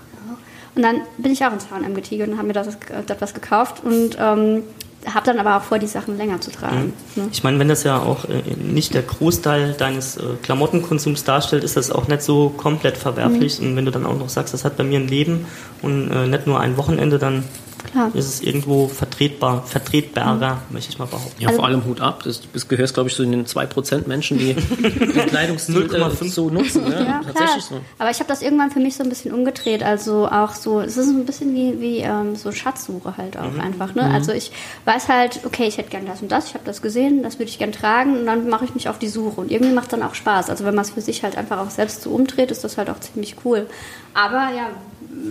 Und 0.75 0.81
dann 0.81 1.01
bin 1.17 1.31
ich 1.31 1.43
auch 1.43 1.51
ins 1.51 1.69
H&M 1.69 1.93
getiegert 1.93 2.29
und 2.29 2.37
habe 2.37 2.47
mir 2.47 2.53
das, 2.53 2.77
das 3.05 3.21
was 3.21 3.33
gekauft 3.33 3.83
und 3.83 4.17
ähm, 4.19 4.63
habe 5.05 5.25
dann 5.25 5.39
aber 5.39 5.57
auch 5.57 5.63
vor, 5.63 5.79
die 5.79 5.87
Sachen 5.87 6.17
länger 6.17 6.41
zu 6.41 6.51
tragen. 6.51 6.93
Mhm. 7.15 7.23
Ne? 7.23 7.29
Ich 7.31 7.43
meine, 7.43 7.59
wenn 7.59 7.67
das 7.67 7.83
ja 7.83 7.99
auch 7.99 8.25
äh, 8.25 8.41
nicht 8.55 8.93
der 8.93 9.01
Großteil 9.01 9.73
deines 9.73 10.17
äh, 10.17 10.21
Klamottenkonsums 10.43 11.23
darstellt, 11.23 11.63
ist 11.63 11.75
das 11.75 11.91
auch 11.91 12.07
nicht 12.07 12.21
so 12.21 12.49
komplett 12.49 12.97
verwerflich. 12.97 13.59
Mhm. 13.59 13.67
Und 13.67 13.75
wenn 13.77 13.85
du 13.85 13.91
dann 13.91 14.05
auch 14.05 14.17
noch 14.17 14.29
sagst, 14.29 14.53
das 14.53 14.63
hat 14.63 14.77
bei 14.77 14.83
mir 14.83 14.99
ein 14.99 15.07
Leben 15.07 15.45
und 15.81 16.11
äh, 16.11 16.27
nicht 16.27 16.47
nur 16.47 16.59
ein 16.59 16.77
Wochenende, 16.77 17.17
dann 17.17 17.43
Klar. 17.83 18.11
ist 18.13 18.27
es 18.27 18.41
irgendwo 18.41 18.87
vertretbar, 18.87 19.63
vertretbarer, 19.63 20.55
mhm. 20.55 20.73
möchte 20.73 20.91
ich 20.91 20.99
mal 20.99 21.05
behaupten. 21.05 21.41
Ja, 21.41 21.49
also 21.49 21.59
vor 21.59 21.67
allem 21.67 21.85
Hut 21.85 22.01
ab. 22.01 22.23
Du 22.23 22.31
gehörst, 22.67 22.93
glaube 22.93 23.09
ich, 23.09 23.15
zu 23.15 23.25
den 23.25 23.45
2% 23.45 24.07
Menschen, 24.07 24.37
die 24.37 24.53
den 24.53 25.25
Kleidungsstil 25.27 25.93
äh, 25.93 26.27
so 26.27 26.49
nutzen. 26.49 26.83
Ne? 26.83 27.05
Ja, 27.07 27.21
Tatsächlich 27.25 27.67
klar. 27.67 27.79
so. 27.79 27.81
Aber 27.99 28.11
ich 28.11 28.19
habe 28.19 28.27
das 28.27 28.41
irgendwann 28.41 28.71
für 28.71 28.79
mich 28.79 28.95
so 28.95 29.03
ein 29.03 29.09
bisschen 29.09 29.33
umgedreht. 29.33 29.83
Also 29.83 30.27
auch 30.27 30.53
so, 30.53 30.81
es 30.81 30.97
ist 30.97 31.09
ein 31.09 31.25
bisschen 31.25 31.53
wie, 31.53 31.79
wie 31.79 31.97
ähm, 31.99 32.35
so 32.35 32.51
Schatzsuche 32.51 33.17
halt 33.17 33.37
auch 33.37 33.51
mhm. 33.51 33.61
einfach. 33.61 33.95
Ne? 33.95 34.03
Mhm. 34.03 34.15
Also 34.15 34.31
ich 34.31 34.51
weiß 34.85 35.07
halt, 35.07 35.41
okay, 35.45 35.67
ich 35.67 35.77
hätte 35.77 35.89
gern 35.89 36.05
das 36.05 36.21
und 36.21 36.31
das, 36.31 36.47
ich 36.47 36.53
habe 36.53 36.65
das 36.65 36.81
gesehen, 36.81 37.23
das 37.23 37.35
würde 37.39 37.49
ich 37.49 37.59
gern 37.59 37.71
tragen 37.71 38.17
und 38.17 38.25
dann 38.25 38.49
mache 38.49 38.65
ich 38.65 38.73
mich 38.73 38.89
auf 38.89 38.99
die 38.99 39.09
Suche. 39.09 39.41
Und 39.41 39.51
irgendwie 39.51 39.73
macht 39.73 39.85
es 39.85 39.91
dann 39.91 40.03
auch 40.03 40.15
Spaß. 40.15 40.49
Also 40.49 40.65
wenn 40.65 40.75
man 40.75 40.85
es 40.85 40.91
für 40.91 41.01
sich 41.01 41.23
halt 41.23 41.37
einfach 41.37 41.59
auch 41.59 41.69
selbst 41.69 42.01
so 42.01 42.11
umdreht, 42.11 42.51
ist 42.51 42.63
das 42.63 42.77
halt 42.77 42.89
auch 42.89 42.99
ziemlich 42.99 43.35
cool. 43.45 43.67
Aber 44.13 44.49
ja, 44.55 44.69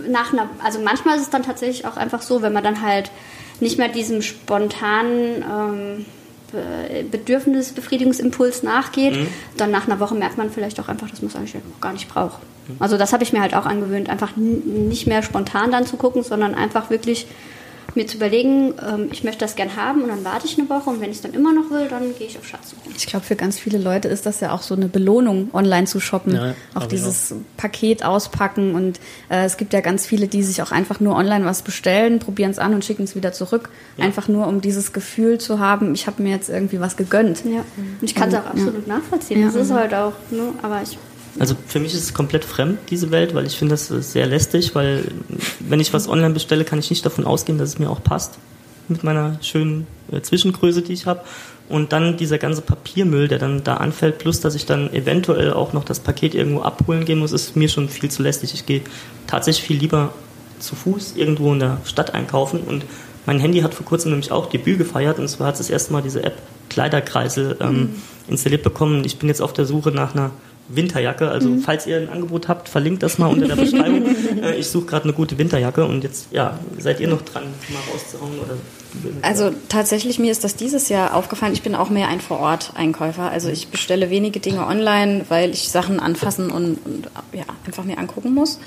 nach 0.09 0.33
einer, 0.33 0.49
also 0.63 0.79
manchmal 0.79 1.15
ist 1.15 1.23
es 1.23 1.29
dann 1.29 1.43
tatsächlich 1.43 1.85
auch 1.85 1.97
einfach 1.97 2.21
so, 2.21 2.41
wenn 2.41 2.53
man 2.53 2.63
dann 2.63 2.81
halt 2.81 3.11
nicht 3.59 3.77
mehr 3.77 3.89
diesem 3.89 4.21
spontanen 4.21 5.43
ähm, 5.43 6.05
Bedürfnisbefriedigungsimpuls 7.11 8.63
nachgeht, 8.63 9.15
mhm. 9.15 9.27
dann 9.55 9.71
nach 9.71 9.87
einer 9.87 9.99
Woche 9.99 10.15
merkt 10.15 10.37
man 10.37 10.49
vielleicht 10.49 10.79
auch 10.79 10.89
einfach, 10.89 11.09
dass 11.09 11.21
man 11.21 11.29
es 11.29 11.35
eigentlich 11.35 11.55
gar 11.79 11.93
nicht 11.93 12.09
braucht. 12.09 12.39
Mhm. 12.67 12.75
Also 12.79 12.97
das 12.97 13.13
habe 13.13 13.23
ich 13.23 13.31
mir 13.31 13.41
halt 13.41 13.53
auch 13.55 13.65
angewöhnt, 13.65 14.09
einfach 14.09 14.35
nicht 14.35 15.07
mehr 15.07 15.23
spontan 15.23 15.71
dann 15.71 15.85
zu 15.85 15.95
gucken, 15.97 16.23
sondern 16.23 16.53
einfach 16.53 16.89
wirklich 16.89 17.27
mir 17.95 18.07
zu 18.07 18.17
überlegen, 18.17 18.73
ähm, 18.85 19.09
ich 19.11 19.23
möchte 19.23 19.39
das 19.39 19.55
gern 19.55 19.75
haben 19.75 20.03
und 20.03 20.09
dann 20.09 20.23
warte 20.23 20.45
ich 20.45 20.57
eine 20.57 20.69
Woche 20.69 20.89
und 20.89 21.01
wenn 21.01 21.09
ich 21.09 21.17
es 21.17 21.21
dann 21.21 21.33
immer 21.33 21.53
noch 21.53 21.69
will, 21.69 21.87
dann 21.89 22.15
gehe 22.17 22.27
ich 22.27 22.37
auf 22.37 22.47
Schatzsuche. 22.47 22.81
Ich 22.95 23.07
glaube, 23.07 23.25
für 23.25 23.35
ganz 23.35 23.59
viele 23.59 23.77
Leute 23.77 24.07
ist 24.07 24.25
das 24.25 24.39
ja 24.39 24.51
auch 24.51 24.61
so 24.61 24.75
eine 24.75 24.87
Belohnung, 24.87 25.49
online 25.53 25.87
zu 25.87 25.99
shoppen. 25.99 26.35
Ja, 26.35 26.55
auch 26.73 26.85
dieses 26.85 27.31
auch. 27.31 27.37
Paket 27.57 28.03
auspacken 28.03 28.75
und 28.75 28.99
äh, 29.29 29.45
es 29.45 29.57
gibt 29.57 29.73
ja 29.73 29.81
ganz 29.81 30.05
viele, 30.05 30.27
die 30.27 30.43
sich 30.43 30.61
auch 30.61 30.71
einfach 30.71 30.99
nur 30.99 31.15
online 31.15 31.45
was 31.45 31.61
bestellen, 31.61 32.19
probieren 32.19 32.51
es 32.51 32.59
an 32.59 32.73
und 32.73 32.85
schicken 32.85 33.03
es 33.03 33.15
wieder 33.15 33.33
zurück. 33.33 33.69
Ja. 33.97 34.05
Einfach 34.05 34.27
nur, 34.27 34.47
um 34.47 34.61
dieses 34.61 34.93
Gefühl 34.93 35.37
zu 35.37 35.59
haben, 35.59 35.93
ich 35.93 36.07
habe 36.07 36.21
mir 36.23 36.31
jetzt 36.31 36.49
irgendwie 36.49 36.79
was 36.79 36.97
gegönnt. 36.97 37.43
Ja. 37.45 37.65
Und 37.77 38.03
ich 38.03 38.15
kann 38.15 38.29
es 38.29 38.35
auch 38.35 38.45
absolut 38.45 38.87
nachvollziehen. 38.87 39.45
Das 39.45 39.55
ist 39.55 39.71
halt 39.71 39.93
auch, 39.93 40.13
ne? 40.29 40.53
aber 40.61 40.81
ich 40.81 40.97
also 41.39 41.55
für 41.67 41.79
mich 41.79 41.93
ist 41.93 42.03
es 42.03 42.13
komplett 42.13 42.45
fremd, 42.45 42.79
diese 42.89 43.11
Welt, 43.11 43.33
weil 43.33 43.45
ich 43.45 43.57
finde 43.57 43.73
das 43.73 43.87
sehr 43.87 44.25
lästig, 44.25 44.75
weil 44.75 45.05
wenn 45.59 45.79
ich 45.79 45.93
was 45.93 46.07
online 46.07 46.33
bestelle, 46.33 46.65
kann 46.65 46.79
ich 46.79 46.89
nicht 46.89 47.05
davon 47.05 47.25
ausgehen, 47.25 47.57
dass 47.57 47.69
es 47.69 47.79
mir 47.79 47.89
auch 47.89 48.03
passt 48.03 48.37
mit 48.87 49.03
meiner 49.03 49.37
schönen 49.41 49.87
äh, 50.11 50.21
Zwischengröße, 50.21 50.81
die 50.81 50.93
ich 50.93 51.05
habe. 51.05 51.21
Und 51.69 51.93
dann 51.93 52.17
dieser 52.17 52.37
ganze 52.37 52.61
Papiermüll, 52.61 53.29
der 53.29 53.39
dann 53.39 53.63
da 53.63 53.75
anfällt, 53.75 54.17
plus 54.17 54.41
dass 54.41 54.55
ich 54.55 54.65
dann 54.65 54.93
eventuell 54.93 55.53
auch 55.53 55.71
noch 55.71 55.85
das 55.85 56.01
Paket 56.01 56.35
irgendwo 56.35 56.61
abholen 56.61 57.05
gehen 57.05 57.19
muss, 57.19 57.31
ist 57.31 57.55
mir 57.55 57.69
schon 57.69 57.87
viel 57.87 58.11
zu 58.11 58.21
lästig. 58.21 58.53
Ich 58.53 58.65
gehe 58.65 58.81
tatsächlich 59.25 59.65
viel 59.65 59.77
lieber 59.77 60.13
zu 60.59 60.75
Fuß 60.75 61.13
irgendwo 61.15 61.53
in 61.53 61.59
der 61.59 61.77
Stadt 61.85 62.13
einkaufen 62.13 62.59
und 62.61 62.83
mein 63.25 63.39
Handy 63.39 63.61
hat 63.61 63.73
vor 63.73 63.85
kurzem 63.85 64.11
nämlich 64.11 64.31
auch 64.31 64.47
Debüt 64.47 64.77
gefeiert 64.77 65.19
und 65.19 65.27
zwar 65.27 65.47
hat 65.47 65.53
es 65.55 65.59
das 65.59 65.69
erste 65.69 65.93
Mal 65.93 66.01
diese 66.01 66.23
App 66.23 66.37
Kleiderkreisel 66.69 67.57
ähm, 67.59 67.73
mhm. 67.73 67.89
installiert 68.27 68.63
bekommen. 68.63 69.03
Ich 69.05 69.17
bin 69.17 69.27
jetzt 69.29 69.41
auf 69.41 69.53
der 69.53 69.65
Suche 69.65 69.91
nach 69.91 70.13
einer 70.13 70.31
Winterjacke. 70.75 71.29
Also 71.29 71.49
mhm. 71.49 71.61
falls 71.61 71.87
ihr 71.87 71.97
ein 71.97 72.09
Angebot 72.09 72.47
habt, 72.47 72.69
verlinkt 72.69 73.03
das 73.03 73.17
mal 73.17 73.27
unter 73.27 73.47
der 73.47 73.55
Beschreibung. 73.63 74.03
äh, 74.41 74.55
ich 74.55 74.69
suche 74.69 74.85
gerade 74.85 75.05
eine 75.05 75.13
gute 75.13 75.37
Winterjacke 75.37 75.85
und 75.85 76.03
jetzt 76.03 76.27
ja, 76.31 76.59
seid 76.77 76.99
ihr 76.99 77.07
noch 77.07 77.21
dran, 77.21 77.43
mal 77.69 77.81
rauszuhauen 77.91 78.39
oder 78.39 78.55
also 79.21 79.51
tatsächlich, 79.69 80.19
mir 80.19 80.31
ist 80.31 80.43
das 80.43 80.55
dieses 80.55 80.89
Jahr 80.89 81.13
aufgefallen. 81.13 81.53
Ich 81.53 81.61
bin 81.61 81.75
auch 81.75 81.89
mehr 81.89 82.09
ein 82.09 82.19
Vor-Ort-Einkäufer. 82.19 83.29
Also 83.29 83.49
ich 83.49 83.69
bestelle 83.69 84.09
wenige 84.09 84.39
Dinge 84.39 84.67
online, 84.67 85.25
weil 85.29 85.51
ich 85.51 85.69
Sachen 85.69 85.99
anfassen 85.99 86.51
und, 86.51 86.77
und 86.85 87.07
ja, 87.31 87.45
einfach 87.65 87.83
mir 87.85 87.97
angucken 87.97 88.33
muss. 88.33 88.59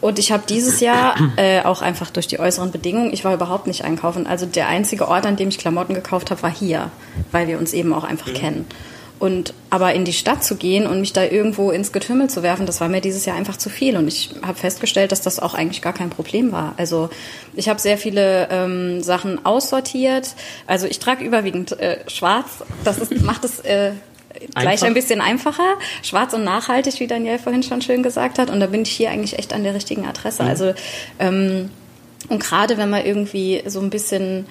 Und 0.00 0.18
ich 0.18 0.30
habe 0.30 0.44
dieses 0.48 0.80
Jahr 0.80 1.16
äh, 1.36 1.62
auch 1.62 1.82
einfach 1.82 2.10
durch 2.10 2.26
die 2.26 2.38
äußeren 2.38 2.70
Bedingungen, 2.70 3.12
ich 3.12 3.24
war 3.24 3.34
überhaupt 3.34 3.66
nicht 3.66 3.84
einkaufen. 3.84 4.26
Also 4.26 4.44
der 4.46 4.68
einzige 4.68 5.08
Ort, 5.08 5.26
an 5.26 5.36
dem 5.36 5.48
ich 5.48 5.58
Klamotten 5.58 5.94
gekauft 5.94 6.30
habe, 6.30 6.42
war 6.42 6.52
hier, 6.52 6.90
weil 7.32 7.48
wir 7.48 7.58
uns 7.58 7.72
eben 7.72 7.92
auch 7.92 8.04
einfach 8.04 8.28
mhm. 8.28 8.34
kennen. 8.34 8.66
Und 9.18 9.54
aber 9.70 9.94
in 9.94 10.04
die 10.04 10.12
Stadt 10.12 10.44
zu 10.44 10.56
gehen 10.56 10.86
und 10.86 11.00
mich 11.00 11.14
da 11.14 11.24
irgendwo 11.24 11.70
ins 11.70 11.90
Getümmel 11.90 12.28
zu 12.28 12.42
werfen, 12.42 12.66
das 12.66 12.82
war 12.82 12.88
mir 12.88 13.00
dieses 13.00 13.24
Jahr 13.24 13.36
einfach 13.36 13.56
zu 13.56 13.70
viel. 13.70 13.96
Und 13.96 14.08
ich 14.08 14.30
habe 14.42 14.58
festgestellt, 14.58 15.10
dass 15.10 15.22
das 15.22 15.40
auch 15.40 15.54
eigentlich 15.54 15.80
gar 15.80 15.94
kein 15.94 16.10
Problem 16.10 16.52
war. 16.52 16.74
Also 16.76 17.08
ich 17.54 17.70
habe 17.70 17.80
sehr 17.80 17.96
viele 17.96 18.48
ähm, 18.50 19.02
Sachen 19.02 19.44
aussortiert. 19.46 20.34
Also 20.66 20.86
ich 20.86 20.98
trage 20.98 21.24
überwiegend 21.24 21.78
äh, 21.80 22.00
schwarz. 22.08 22.62
Das 22.84 22.98
ist, 22.98 23.22
macht 23.22 23.44
es 23.44 23.60
äh, 23.60 23.92
gleich 24.54 24.84
ein 24.84 24.92
bisschen 24.92 25.22
einfacher. 25.22 25.78
Schwarz 26.02 26.34
und 26.34 26.44
nachhaltig, 26.44 27.00
wie 27.00 27.06
Daniel 27.06 27.38
vorhin 27.38 27.62
schon 27.62 27.80
schön 27.80 28.02
gesagt 28.02 28.38
hat. 28.38 28.50
Und 28.50 28.60
da 28.60 28.66
bin 28.66 28.82
ich 28.82 28.90
hier 28.90 29.10
eigentlich 29.10 29.38
echt 29.38 29.54
an 29.54 29.64
der 29.64 29.74
richtigen 29.74 30.06
Adresse. 30.06 30.42
Mhm. 30.42 30.48
Also 30.48 30.74
ähm, 31.18 31.70
und 32.28 32.42
gerade 32.42 32.76
wenn 32.76 32.90
man 32.90 33.04
irgendwie 33.04 33.62
so 33.66 33.80
ein 33.80 33.90
bisschen 33.90 34.46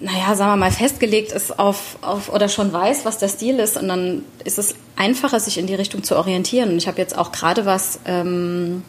naja, 0.00 0.34
sagen 0.34 0.52
wir 0.52 0.56
mal, 0.56 0.70
festgelegt 0.70 1.32
ist 1.32 1.58
auf, 1.58 1.98
auf 2.00 2.32
oder 2.32 2.48
schon 2.48 2.72
weiß, 2.72 3.04
was 3.04 3.18
der 3.18 3.28
Stil 3.28 3.58
ist 3.58 3.76
und 3.76 3.88
dann 3.88 4.24
ist 4.44 4.58
es 4.58 4.74
einfacher, 4.96 5.38
sich 5.40 5.58
in 5.58 5.66
die 5.66 5.74
Richtung 5.74 6.02
zu 6.02 6.16
orientieren. 6.16 6.70
Und 6.70 6.78
ich 6.78 6.88
habe 6.88 6.98
jetzt 6.98 7.16
auch 7.16 7.32
gerade 7.32 7.66
was, 7.66 8.00
ähm, 8.06 8.82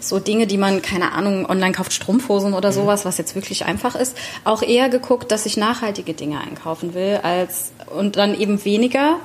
so 0.00 0.18
Dinge, 0.18 0.46
die 0.46 0.58
man, 0.58 0.82
keine 0.82 1.12
Ahnung, 1.12 1.46
online 1.48 1.72
kauft, 1.72 1.92
Strumpfhosen 1.92 2.54
oder 2.54 2.70
mhm. 2.70 2.74
sowas, 2.74 3.04
was 3.04 3.18
jetzt 3.18 3.34
wirklich 3.34 3.64
einfach 3.64 3.94
ist, 3.94 4.16
auch 4.44 4.62
eher 4.62 4.88
geguckt, 4.88 5.30
dass 5.30 5.46
ich 5.46 5.56
nachhaltige 5.56 6.14
Dinge 6.14 6.40
einkaufen 6.40 6.94
will 6.94 7.20
als 7.22 7.72
und 7.96 8.16
dann 8.16 8.38
eben 8.38 8.64
weniger, 8.64 9.16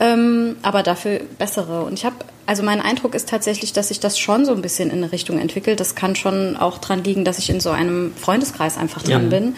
ähm, 0.00 0.56
aber 0.62 0.82
dafür 0.82 1.20
bessere. 1.38 1.82
Und 1.84 1.94
ich 1.94 2.04
habe, 2.04 2.16
also 2.46 2.62
mein 2.62 2.80
Eindruck 2.80 3.14
ist 3.14 3.28
tatsächlich, 3.28 3.72
dass 3.72 3.88
sich 3.88 4.00
das 4.00 4.18
schon 4.18 4.44
so 4.44 4.52
ein 4.52 4.62
bisschen 4.62 4.90
in 4.90 4.98
eine 4.98 5.12
Richtung 5.12 5.38
entwickelt. 5.38 5.80
Das 5.80 5.94
kann 5.94 6.14
schon 6.14 6.56
auch 6.56 6.78
dran 6.78 7.02
liegen, 7.02 7.24
dass 7.24 7.38
ich 7.38 7.50
in 7.50 7.60
so 7.60 7.70
einem 7.70 8.12
Freundeskreis 8.14 8.78
einfach 8.78 9.02
drin 9.02 9.30
ja. 9.30 9.38
bin 9.38 9.56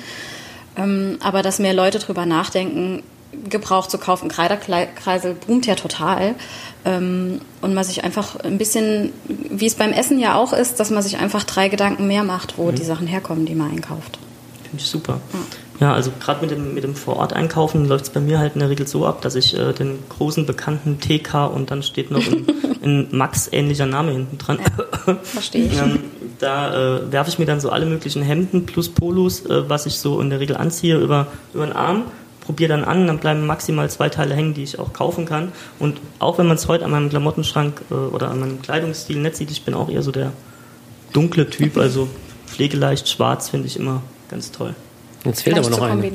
aber 1.21 1.43
dass 1.43 1.59
mehr 1.59 1.75
Leute 1.75 1.99
drüber 1.99 2.27
nachdenken, 2.27 3.03
gebraucht 3.49 3.91
zu 3.91 3.99
kaufen. 3.99 4.29
Kreiderkreisel 4.29 5.35
boomt 5.35 5.67
ja 5.67 5.75
total. 5.75 6.35
Ähm, 6.85 7.41
und 7.61 7.75
man 7.75 7.85
sich 7.85 8.05
einfach 8.05 8.37
ein 8.37 8.59
bisschen, 8.59 9.13
wie 9.27 9.67
es 9.67 9.75
beim 9.75 9.93
Essen 9.93 10.19
ja 10.19 10.37
auch 10.37 10.53
ist, 10.53 10.81
dass 10.81 10.91
man 10.91 11.03
sich 11.03 11.19
einfach 11.19 11.45
drei 11.45 11.69
Gedanken 11.69 12.07
mehr 12.07 12.25
macht, 12.25 12.57
wo 12.57 12.71
mhm. 12.71 12.75
die 12.77 12.85
Sachen 12.85 13.07
herkommen, 13.07 13.47
die 13.47 13.55
man 13.55 13.71
einkauft. 13.71 14.19
Finde 14.63 14.83
ich 14.83 14.87
super. 14.87 15.21
Ja. 15.33 15.39
Ja, 15.81 15.93
also 15.93 16.11
gerade 16.19 16.41
mit 16.41 16.51
dem, 16.51 16.75
mit 16.75 16.83
dem 16.83 16.97
Vorort-Einkaufen 16.97 17.87
läuft 17.87 18.07
es 18.07 18.11
bei 18.11 18.19
mir 18.19 18.41
halt 18.41 18.55
in 18.55 18.61
der 18.61 18.69
Regel 18.69 18.89
so 18.89 19.07
ab, 19.07 19.23
dass 19.23 19.37
ich 19.37 19.57
äh, 19.57 19.73
den 19.73 19.99
großen 20.09 20.45
bekannten 20.45 20.99
TK 20.99 21.47
und 21.47 21.71
dann 21.71 21.85
steht 21.85 22.11
noch 22.11 22.27
ein, 22.27 22.47
ein 22.83 23.09
Max 23.13 23.49
ähnlicher 23.53 23.87
Name 23.87 24.11
hinten 24.11 24.39
dran. 24.39 24.59
Ja, 24.59 25.15
verstehe 25.23 25.67
ich. 25.67 25.79
Ähm, 25.79 26.01
da 26.39 26.99
äh, 26.99 27.13
werfe 27.13 27.31
ich 27.31 27.39
mir 27.39 27.47
dann 27.47 27.61
so 27.61 27.71
alle 27.71 27.87
möglichen 27.87 28.23
Hemden 28.23 28.67
plus 28.67 28.89
Polos, 28.89 29.45
äh, 29.47 29.69
was 29.69 29.87
ich 29.87 29.99
so 29.99 30.21
in 30.21 30.31
der 30.31 30.41
Regel 30.41 30.57
anziehe, 30.57 30.99
über, 30.99 31.27
über 31.53 31.67
den 31.67 31.75
Arm, 31.75 32.05
probiere 32.41 32.71
dann 32.71 32.85
an, 32.85 33.07
dann 33.07 33.19
bleiben 33.19 33.47
maximal 33.47 33.91
zwei 33.91 34.09
Teile 34.09 34.35
hängen, 34.35 34.55
die 34.55 34.63
ich 34.63 34.79
auch 34.79 34.93
kaufen 34.93 35.27
kann. 35.27 35.53
Und 35.79 36.01
auch 36.19 36.39
wenn 36.39 36.47
man 36.47 36.57
es 36.57 36.69
heute 36.69 36.85
an 36.85 36.91
meinem 36.91 37.11
Klamottenschrank 37.11 37.83
äh, 37.91 37.95
oder 37.95 38.31
an 38.31 38.41
meinem 38.41 38.63
Kleidungsstil 38.63 39.19
nicht 39.19 39.37
sieht, 39.37 39.51
ich 39.51 39.65
bin 39.65 39.75
auch 39.75 39.89
eher 39.89 40.03
so 40.03 40.13
der 40.13 40.33
dunkle 41.13 41.51
Typ, 41.51 41.77
also 41.77 42.09
pflegeleicht 42.47 43.09
schwarz 43.09 43.49
finde 43.51 43.67
ich 43.67 43.77
immer 43.77 44.03
ganz 44.31 44.51
toll. 44.51 44.75
Jetzt 45.25 45.43
fehlt 45.43 45.59
aber 45.59 45.71
noch 45.71 45.83
eine. 45.83 46.11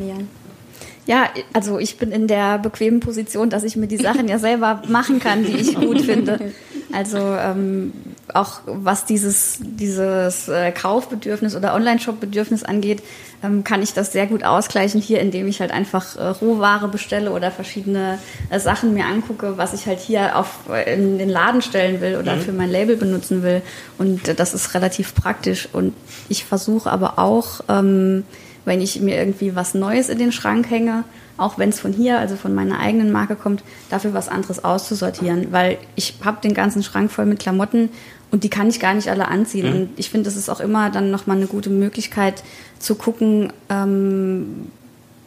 Ja, 1.06 1.30
also 1.52 1.80
ich 1.80 1.98
bin 1.98 2.12
in 2.12 2.28
der 2.28 2.60
bequemen 2.60 3.02
Position, 3.02 3.50
dass 3.50 3.64
ich 3.64 3.76
mir 3.76 3.88
die 3.88 3.98
Sachen 3.98 4.28
ja 4.30 4.40
selber 4.40 4.82
machen 4.88 5.20
kann, 5.20 5.46
die 5.46 5.58
ich 5.58 5.76
gut 5.76 6.02
finde. 6.02 6.40
Also 6.96 7.18
ähm, 7.18 7.92
auch 8.34 8.62
was 8.66 9.06
dieses, 9.06 9.58
dieses 9.60 10.48
äh, 10.48 10.72
Kaufbedürfnis 10.72 11.56
oder 11.56 11.74
Online-Shop-Bedürfnis 11.74 12.64
angeht, 12.64 13.04
ähm, 13.44 13.64
kann 13.64 13.82
ich 13.82 13.94
das 13.94 14.14
sehr 14.14 14.28
gut 14.28 14.44
ausgleichen 14.44 15.02
hier, 15.02 15.20
indem 15.20 15.48
ich 15.48 15.60
halt 15.60 15.72
einfach 15.72 16.16
äh, 16.16 16.28
Rohware 16.28 16.88
bestelle 16.88 17.32
oder 17.32 17.52
verschiedene 17.52 18.20
äh, 18.50 18.60
Sachen 18.60 18.94
mir 18.94 19.06
angucke, 19.06 19.58
was 19.58 19.74
ich 19.74 19.86
halt 19.86 20.00
hier 20.00 20.38
auf, 20.38 20.60
in 20.86 21.18
den 21.18 21.30
Laden 21.30 21.62
stellen 21.62 22.00
will 22.02 22.18
oder 22.18 22.36
mhm. 22.36 22.42
für 22.42 22.54
mein 22.54 22.70
Label 22.70 22.96
benutzen 22.96 23.44
will. 23.44 23.62
Und 23.98 24.40
das 24.40 24.54
ist 24.54 24.74
relativ 24.74 25.14
praktisch. 25.14 25.68
Und 25.72 25.94
ich 26.30 26.46
versuche 26.46 26.90
aber 26.90 27.20
auch, 27.20 27.62
ähm, 27.68 28.24
wenn 28.66 28.82
ich 28.82 29.02
mir 29.02 29.18
irgendwie 29.18 29.56
was 29.56 29.74
Neues 29.74 30.10
in 30.10 30.18
den 30.18 30.32
Schrank 30.32 30.70
hänge, 30.70 31.04
auch 31.38 31.58
wenn 31.58 31.70
es 31.70 31.80
von 31.80 31.94
hier, 31.94 32.20
also 32.20 32.36
von 32.36 32.54
meiner 32.54 32.80
eigenen 32.80 33.12
Marke 33.12 33.36
kommt, 33.36 33.64
dafür 33.90 34.14
was 34.14 34.30
anderes 34.30 34.64
auszusortieren, 34.64 35.52
weil 35.52 35.78
ich 35.96 36.16
habe 36.24 36.42
den 36.42 36.54
ganzen 36.54 36.84
Schrank 36.84 37.12
voll 37.12 37.26
mit 37.26 37.40
Klamotten 37.40 37.90
und 38.32 38.44
die 38.44 38.50
kann 38.50 38.68
ich 38.68 38.80
gar 38.80 38.94
nicht 38.94 39.10
alle 39.10 39.28
anziehen. 39.28 39.70
Mhm. 39.70 39.76
Und 39.76 39.90
ich 39.98 40.10
finde, 40.10 40.26
das 40.26 40.36
ist 40.36 40.50
auch 40.50 40.60
immer 40.60 40.90
dann 40.90 41.12
nochmal 41.12 41.38
eine 41.38 41.48
gute 41.48 41.70
Möglichkeit 41.70 42.44
zu 42.80 42.96
gucken, 42.96 43.54
ähm, 43.70 44.68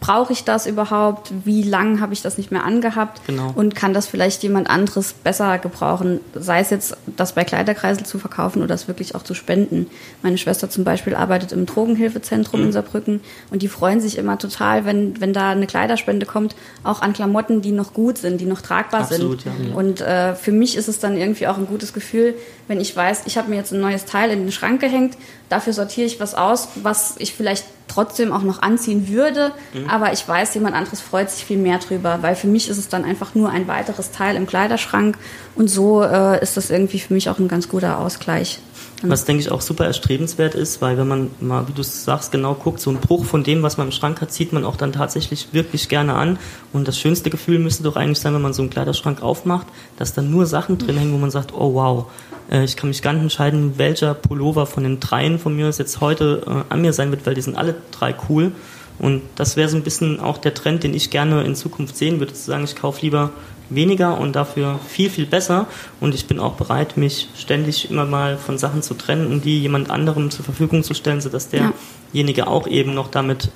brauche 0.06 0.32
ich 0.32 0.44
das 0.44 0.66
überhaupt? 0.66 1.32
Wie 1.44 1.62
lange 1.62 2.00
habe 2.00 2.12
ich 2.12 2.22
das 2.22 2.38
nicht 2.38 2.52
mehr 2.52 2.64
angehabt? 2.64 3.20
Genau. 3.26 3.52
Und 3.56 3.74
kann 3.74 3.92
das 3.92 4.06
vielleicht 4.06 4.40
jemand 4.44 4.70
anderes 4.70 5.12
besser 5.12 5.58
gebrauchen? 5.58 6.20
Sei 6.32 6.60
es 6.60 6.70
jetzt, 6.70 6.96
das 7.16 7.32
bei 7.32 7.42
Kleiderkreisel 7.42 8.06
zu 8.06 8.20
verkaufen 8.20 8.60
oder 8.60 8.68
das 8.68 8.86
wirklich 8.86 9.16
auch 9.16 9.24
zu 9.24 9.34
spenden. 9.34 9.88
Meine 10.22 10.38
Schwester 10.38 10.70
zum 10.70 10.84
Beispiel 10.84 11.16
arbeitet 11.16 11.50
im 11.50 11.66
Drogenhilfezentrum 11.66 12.60
mhm. 12.60 12.66
in 12.66 12.72
Saarbrücken 12.72 13.20
und 13.50 13.62
die 13.62 13.68
freuen 13.68 14.00
sich 14.00 14.16
immer 14.16 14.38
total, 14.38 14.84
wenn, 14.84 15.20
wenn 15.20 15.32
da 15.32 15.50
eine 15.50 15.66
Kleiderspende 15.66 16.24
kommt, 16.24 16.54
auch 16.84 17.02
an 17.02 17.12
Klamotten, 17.12 17.60
die 17.60 17.72
noch 17.72 17.92
gut 17.92 18.18
sind, 18.18 18.40
die 18.40 18.46
noch 18.46 18.60
tragbar 18.60 19.00
Absolut, 19.00 19.40
sind. 19.40 19.70
Ja. 19.70 19.74
Und 19.74 20.00
äh, 20.02 20.36
für 20.36 20.52
mich 20.52 20.76
ist 20.76 20.86
es 20.86 21.00
dann 21.00 21.16
irgendwie 21.16 21.48
auch 21.48 21.58
ein 21.58 21.66
gutes 21.66 21.92
Gefühl, 21.92 22.34
wenn 22.68 22.80
ich 22.80 22.94
weiß, 22.94 23.22
ich 23.26 23.38
habe 23.38 23.50
mir 23.50 23.56
jetzt 23.56 23.72
ein 23.72 23.80
neues 23.80 24.04
Teil 24.04 24.30
in 24.30 24.40
den 24.40 24.52
Schrank 24.52 24.80
gehängt, 24.80 25.16
dafür 25.48 25.72
sortiere 25.72 26.06
ich 26.06 26.20
was 26.20 26.34
aus, 26.34 26.68
was 26.76 27.14
ich 27.18 27.34
vielleicht 27.34 27.64
trotzdem 27.88 28.32
auch 28.32 28.42
noch 28.42 28.62
anziehen 28.62 29.08
würde, 29.08 29.52
mhm. 29.72 29.88
aber 29.88 30.12
ich 30.12 30.26
weiß, 30.26 30.54
jemand 30.54 30.74
anderes 30.74 31.00
freut 31.00 31.30
sich 31.30 31.44
viel 31.44 31.58
mehr 31.58 31.78
drüber, 31.78 32.18
weil 32.20 32.34
für 32.34 32.48
mich 32.48 32.68
ist 32.68 32.78
es 32.78 32.88
dann 32.88 33.04
einfach 33.04 33.34
nur 33.34 33.50
ein 33.50 33.68
weiteres 33.68 34.10
Teil 34.10 34.36
im 34.36 34.46
Kleiderschrank 34.46 35.16
und 35.54 35.68
so 35.68 36.02
äh, 36.02 36.42
ist 36.42 36.56
das 36.56 36.70
irgendwie 36.70 36.98
für 36.98 37.14
mich 37.14 37.30
auch 37.30 37.38
ein 37.38 37.48
ganz 37.48 37.68
guter 37.68 37.98
Ausgleich. 37.98 38.58
Was 39.02 39.26
denke 39.26 39.42
ich 39.42 39.50
auch 39.50 39.60
super 39.60 39.84
erstrebenswert 39.84 40.54
ist, 40.54 40.80
weil 40.80 40.96
wenn 40.96 41.06
man 41.06 41.30
mal, 41.40 41.68
wie 41.68 41.72
du 41.72 41.82
sagst, 41.82 42.32
genau 42.32 42.54
guckt, 42.54 42.80
so 42.80 42.90
ein 42.90 42.96
Bruch 42.96 43.26
von 43.26 43.44
dem, 43.44 43.62
was 43.62 43.76
man 43.76 43.88
im 43.88 43.92
Schrank 43.92 44.22
hat, 44.22 44.32
zieht 44.32 44.54
man 44.54 44.64
auch 44.64 44.76
dann 44.76 44.92
tatsächlich 44.92 45.48
wirklich 45.52 45.90
gerne 45.90 46.14
an. 46.14 46.38
Und 46.72 46.88
das 46.88 46.98
schönste 46.98 47.28
Gefühl 47.28 47.58
müsste 47.58 47.82
doch 47.82 47.96
eigentlich 47.96 48.20
sein, 48.20 48.32
wenn 48.32 48.40
man 48.40 48.54
so 48.54 48.62
einen 48.62 48.70
Kleiderschrank 48.70 49.22
aufmacht, 49.22 49.66
dass 49.98 50.14
dann 50.14 50.30
nur 50.30 50.46
Sachen 50.46 50.78
drin 50.78 50.96
hängen, 50.96 51.12
wo 51.12 51.18
man 51.18 51.30
sagt, 51.30 51.52
oh 51.52 51.74
wow, 51.74 52.06
äh, 52.50 52.64
ich 52.64 52.76
kann 52.76 52.88
mich 52.88 53.02
gar 53.02 53.12
nicht 53.12 53.22
entscheiden, 53.22 53.74
welcher 53.76 54.14
Pullover 54.14 54.64
von 54.64 54.82
den 54.82 54.98
dreien 54.98 55.38
von 55.38 55.54
mir 55.54 55.68
jetzt 55.68 56.00
heute 56.00 56.42
äh, 56.46 56.72
an 56.72 56.80
mir 56.80 56.94
sein 56.94 57.10
wird, 57.10 57.26
weil 57.26 57.34
die 57.34 57.42
sind 57.42 57.56
alle 57.56 57.74
drei 57.90 58.14
cool. 58.28 58.52
Und 58.98 59.22
das 59.34 59.56
wäre 59.56 59.68
so 59.68 59.76
ein 59.76 59.82
bisschen 59.82 60.20
auch 60.20 60.38
der 60.38 60.54
Trend, 60.54 60.82
den 60.82 60.94
ich 60.94 61.10
gerne 61.10 61.44
in 61.44 61.54
Zukunft 61.54 61.96
sehen 61.96 62.18
würde, 62.18 62.32
zu 62.32 62.44
sagen, 62.44 62.64
ich 62.64 62.76
kaufe 62.76 63.02
lieber 63.02 63.30
weniger 63.70 64.18
und 64.18 64.34
dafür 64.36 64.78
viel, 64.86 65.10
viel 65.10 65.26
besser. 65.26 65.66
Und 66.00 66.14
ich 66.14 66.26
bin 66.26 66.38
auch 66.38 66.54
bereit, 66.54 66.96
mich 66.96 67.28
ständig 67.36 67.90
immer 67.90 68.04
mal 68.04 68.36
von 68.36 68.58
Sachen 68.58 68.82
zu 68.82 68.94
trennen 68.94 69.26
und 69.26 69.44
die 69.44 69.60
jemand 69.60 69.90
anderem 69.90 70.30
zur 70.30 70.44
Verfügung 70.44 70.82
zu 70.82 70.94
stellen, 70.94 71.20
sodass 71.20 71.48
derjenige 71.48 72.42
ja. 72.42 72.46
auch 72.46 72.66
eben 72.66 72.94
noch 72.94 73.08
damit 73.08 73.50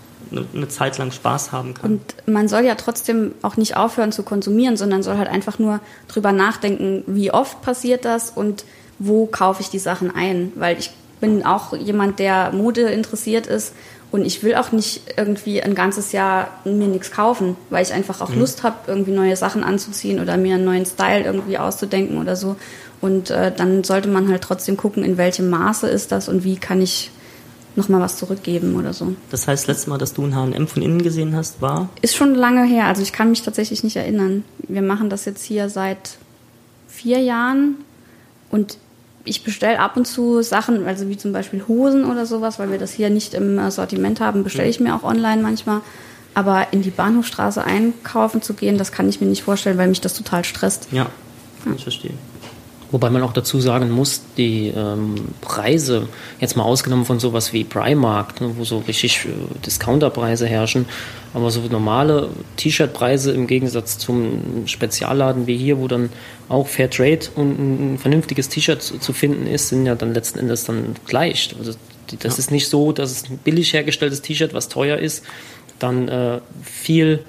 eine 0.55 0.69
Zeit 0.69 0.99
lang 0.99 1.11
Spaß 1.11 1.53
haben 1.53 1.75
kann. 1.75 1.93
Und 1.93 2.15
man 2.27 2.49
soll 2.49 2.65
ja 2.65 2.75
trotzdem 2.77 3.33
auch 3.43 3.57
nicht 3.57 3.77
aufhören 3.77 4.13
zu 4.13 4.23
konsumieren, 4.23 4.77
sondern 4.77 5.03
soll 5.03 5.17
halt 5.17 5.29
einfach 5.29 5.59
nur 5.59 5.81
drüber 6.09 6.33
nachdenken, 6.33 7.03
wie 7.07 7.33
oft 7.33 7.63
passiert 7.63 8.05
das 8.05 8.31
und 8.31 8.65
wo 8.99 9.27
kaufe 9.27 9.63
ich 9.63 9.71
die 9.71 9.79
Sachen 9.79 10.15
ein. 10.15 10.53
Weil 10.55 10.79
ich 10.79 10.91
bin 11.21 11.45
auch 11.45 11.77
jemand, 11.77 12.19
der 12.19 12.53
Mode 12.53 12.83
interessiert 12.83 13.47
ist 13.47 13.75
und 14.11 14.25
ich 14.25 14.43
will 14.43 14.57
auch 14.57 14.73
nicht 14.73 15.03
irgendwie 15.17 15.63
ein 15.63 15.75
ganzes 15.75 16.13
Jahr 16.13 16.49
mir 16.65 16.89
nichts 16.89 17.13
kaufen, 17.13 17.57
weil 17.71 17.85
ich 17.85 17.93
einfach 17.93 18.21
auch 18.21 18.31
mhm. 18.31 18.41
Lust 18.41 18.63
habe, 18.63 18.77
irgendwie 18.87 19.13
neue 19.13 19.37
Sachen 19.37 19.63
anzuziehen 19.63 20.21
oder 20.21 20.37
mir 20.37 20.57
einen 20.57 20.65
neuen 20.65 20.85
Style 20.85 21.25
irgendwie 21.25 21.59
auszudenken 21.59 22.19
oder 22.19 22.35
so. 22.35 22.57
Und 23.01 23.31
äh, 23.31 23.53
dann 23.55 23.85
sollte 23.85 24.09
man 24.09 24.29
halt 24.29 24.43
trotzdem 24.43 24.77
gucken, 24.77 25.05
in 25.05 25.17
welchem 25.17 25.49
Maße 25.49 25.89
ist 25.89 26.13
das 26.13 26.29
und 26.29 26.45
wie 26.45 26.57
kann 26.57 26.83
ich 26.83 27.11
nochmal 27.77 28.01
was 28.01 28.17
zurückgeben 28.17 28.75
oder 28.77 28.93
so. 28.93 29.15
Das 29.31 29.47
heißt, 29.47 29.69
letztes 29.69 29.87
Mal, 29.87 29.99
dass 29.99 30.13
du 30.13 30.25
ein 30.25 30.35
H&M 30.35 30.67
von 30.67 30.83
innen 30.83 31.03
gesehen 31.03 31.37
hast, 31.37 31.63
war? 31.63 31.89
Ist 32.03 32.17
schon 32.17 32.35
lange 32.35 32.65
her. 32.65 32.87
Also 32.87 33.03
ich 33.03 33.13
kann 33.13 33.31
mich 33.31 33.43
tatsächlich 33.43 33.85
nicht 33.85 33.97
erinnern. 33.97 34.45
Wir 34.59 34.83
machen 34.83 35.09
das 35.09 35.25
jetzt 35.25 35.45
hier 35.45 35.69
seit 35.69 36.19
vier 36.89 37.21
Jahren 37.21 37.77
und 38.51 38.77
ich 39.25 39.45
bestelle 39.45 39.79
ab 39.79 39.97
und 39.97 40.07
zu 40.07 40.43
Sachen, 40.43 40.87
also 40.87 41.09
wie 41.09 41.17
zum 41.17 41.33
Beispiel 41.33 41.65
Hosen 41.69 42.05
oder 42.05 42.27
sowas, 42.27 42.59
weil 42.59 42.71
wir 42.71 42.79
das 42.79 42.93
hier 42.93 43.11
nicht 43.11 43.35
im 43.35 43.71
Sortiment 43.71 44.21
haben, 44.21 44.45
bestelle 44.45 44.69
ich 44.69 44.81
mir 44.81 44.95
auch 44.95 45.05
online 45.05 45.43
manchmal. 45.43 45.81
Aber 46.35 46.69
in 46.73 46.83
die 46.83 46.91
Bahnhofstraße 46.91 47.65
einkaufen 47.65 48.41
zu 48.41 48.55
gehen, 48.55 48.79
das 48.79 48.93
kann 48.93 49.09
ich 49.09 49.21
mir 49.21 49.27
nicht 49.27 49.43
vorstellen, 49.43 49.79
weil 49.79 49.89
mich 49.89 50.01
das 50.01 50.15
total 50.15 50.45
stresst. 50.45 50.89
Ja, 50.93 51.07
kann 51.65 51.75
ich 51.75 51.83
verstehen. 51.83 52.17
Wobei 52.91 53.09
man 53.11 53.23
auch 53.23 53.33
dazu 53.33 53.61
sagen 53.61 53.91
muss, 53.91 54.23
die 54.37 54.73
ähm, 54.75 55.15
Preise, 55.41 56.09
jetzt 56.41 56.57
mal 56.57 56.65
ausgenommen 56.65 57.05
von 57.05 57.21
sowas 57.21 57.53
wie 57.53 57.63
Primark, 57.63 58.41
ne, 58.41 58.53
wo 58.57 58.65
so 58.65 58.79
richtig 58.79 59.27
äh, 59.27 59.29
Discounterpreise 59.65 60.47
herrschen, 60.47 60.87
aber 61.33 61.51
so 61.53 61.61
normale 61.61 62.31
T-Shirt-Preise 62.57 63.31
im 63.31 63.47
Gegensatz 63.47 63.99
zum 63.99 64.67
Spezialladen 64.67 65.47
wie 65.47 65.57
hier, 65.57 65.79
wo 65.79 65.87
dann 65.87 66.11
auch 66.49 66.67
Fair 66.67 66.91
Trade 66.91 67.21
und 67.37 67.95
ein 67.95 67.99
vernünftiges 67.99 68.49
T-Shirt 68.49 68.83
zu, 68.83 69.13
finden 69.13 69.47
ist, 69.47 69.69
sind 69.69 69.87
ja 69.87 69.95
dann 69.95 70.13
letzten 70.13 70.41
Endes 70.41 70.65
dann 70.65 70.97
gleich. 71.07 71.55
Also 71.59 71.75
das 72.19 72.37
ja. 72.37 72.39
ist 72.39 72.51
nicht 72.51 72.69
so, 72.69 72.91
dass 72.91 73.13
es 73.13 73.31
ein 73.31 73.39
billig 73.39 73.73
hergestelltes 73.73 74.21
T-Shirt, 74.23 74.53
was 74.53 74.69
teuer 74.69 74.99
ist, 74.99 75.25
dann 75.79 76.09
äh, 76.09 76.41
viel 76.63 77.25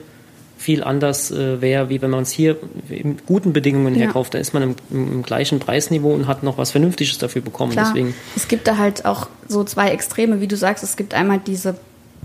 viel 0.62 0.84
anders 0.84 1.32
äh, 1.32 1.60
wäre, 1.60 1.90
wie 1.90 2.02
wenn 2.02 2.12
man 2.12 2.22
es 2.22 2.32
hier 2.32 2.58
in 2.88 3.18
guten 3.26 3.52
Bedingungen 3.52 3.96
ja. 3.96 4.02
herkauft. 4.02 4.34
Da 4.34 4.38
ist 4.38 4.54
man 4.54 4.64
im, 4.64 4.76
im, 4.92 5.24
gleichen 5.24 5.60
Preisniveau 5.60 6.14
und 6.14 6.28
hat 6.28 6.44
noch 6.44 6.58
was 6.58 6.72
Vernünftiges 6.72 7.18
dafür 7.18 7.42
bekommen. 7.42 7.72
Klar. 7.72 7.88
Deswegen. 7.88 8.14
Es 8.36 8.48
gibt 8.48 8.68
da 8.68 8.78
halt 8.78 9.06
auch 9.06 9.28
so 9.48 9.64
zwei 9.64 9.90
Extreme, 9.90 10.40
wie 10.40 10.48
du 10.48 10.56
sagst. 10.56 10.84
Es 10.84 10.96
gibt 10.96 11.14
einmal 11.14 11.42
diese 11.46 11.76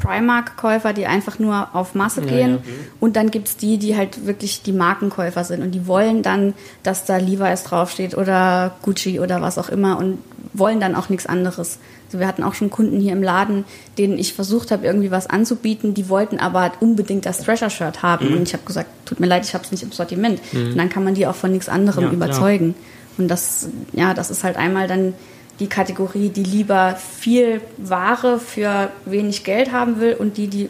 Primark-Käufer, 0.01 0.93
die 0.93 1.07
einfach 1.07 1.39
nur 1.39 1.69
auf 1.73 1.95
Masse 1.95 2.23
gehen. 2.23 2.51
Ja, 2.51 2.57
ja. 2.57 2.61
Und 3.01 3.17
dann 3.17 3.31
gibt 3.31 3.49
es 3.49 3.57
die, 3.57 3.79
die 3.79 3.97
halt 3.97 4.27
wirklich 4.27 4.63
die 4.63 4.73
Markenkäufer 4.73 5.45
sind. 5.45 5.63
Und 5.63 5.71
die 5.73 5.87
wollen 5.87 6.23
dann, 6.23 6.55
dass 6.83 7.05
da 7.05 7.17
Levi's 7.17 7.65
draufsteht 7.65 8.17
oder 8.17 8.75
Gucci 8.83 9.21
oder 9.21 9.41
was 9.41 9.59
auch 9.59 9.69
immer 9.69 9.99
und 9.99 10.19
wollen 10.53 10.81
dann 10.81 10.95
auch 10.95 11.09
nichts 11.09 11.27
anderes. 11.27 11.79
Also 12.07 12.21
wir 12.21 12.27
hatten 12.27 12.43
auch 12.43 12.55
schon 12.55 12.71
Kunden 12.71 13.01
hier 13.01 13.13
im 13.13 13.23
Laden, 13.23 13.65
denen 13.99 14.19
ich 14.19 14.33
versucht 14.33 14.71
habe, 14.71 14.87
irgendwie 14.87 15.11
was 15.11 15.29
anzubieten. 15.29 15.95
Die 15.95 16.09
wollten 16.09 16.39
aber 16.39 16.73
unbedingt 16.81 17.27
das 17.27 17.39
Treasure-Shirt 17.39 18.03
haben. 18.03 18.31
Mhm. 18.31 18.37
Und 18.37 18.43
ich 18.45 18.53
habe 18.53 18.65
gesagt, 18.65 18.89
tut 19.07 19.19
mir 19.21 19.27
leid, 19.27 19.45
ich 19.45 19.55
habe 19.55 19.65
es 19.65 19.73
nicht 19.73 19.83
im 19.83 19.93
Sortiment. 19.93 20.41
Mhm. 20.53 20.73
Und 20.73 20.77
dann 20.77 20.89
kann 20.89 21.05
man 21.05 21.15
die 21.15 21.27
auch 21.27 21.35
von 21.35 21.53
nichts 21.53 21.69
anderem 21.69 22.05
ja, 22.05 22.13
überzeugen. 22.13 22.75
Und 23.19 23.29
das, 23.29 23.69
ja, 23.93 24.15
das 24.15 24.31
ist 24.31 24.45
halt 24.45 24.57
einmal 24.57 24.89
dann 24.89 25.15
die 25.59 25.69
Kategorie, 25.69 26.29
die 26.29 26.43
lieber 26.43 26.97
viel 26.97 27.61
Ware 27.79 28.39
für 28.39 28.91
wenig 29.05 29.45
Geld 29.45 29.73
haben 29.73 30.01
will 30.01 30.15
und 30.15 30.37
die, 30.37 30.49
die 30.49 30.69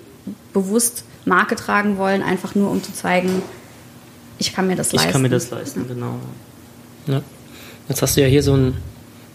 bewusst 0.52 1.04
Marke 1.24 1.56
tragen 1.56 1.98
wollen, 1.98 2.22
einfach 2.22 2.54
nur 2.54 2.70
um 2.70 2.82
zu 2.82 2.92
zeigen, 2.92 3.42
ich 4.38 4.52
kann 4.52 4.66
mir 4.66 4.76
das 4.76 4.92
leisten. 4.92 5.08
Ich 5.08 5.12
kann 5.12 5.22
mir 5.22 5.28
das 5.28 5.50
leisten, 5.50 5.82
ja. 5.88 5.94
genau. 5.94 6.18
Ja. 7.06 7.22
Jetzt 7.88 8.02
hast 8.02 8.16
du 8.16 8.20
ja 8.20 8.26
hier 8.26 8.42
so 8.42 8.54
ein 8.54 8.76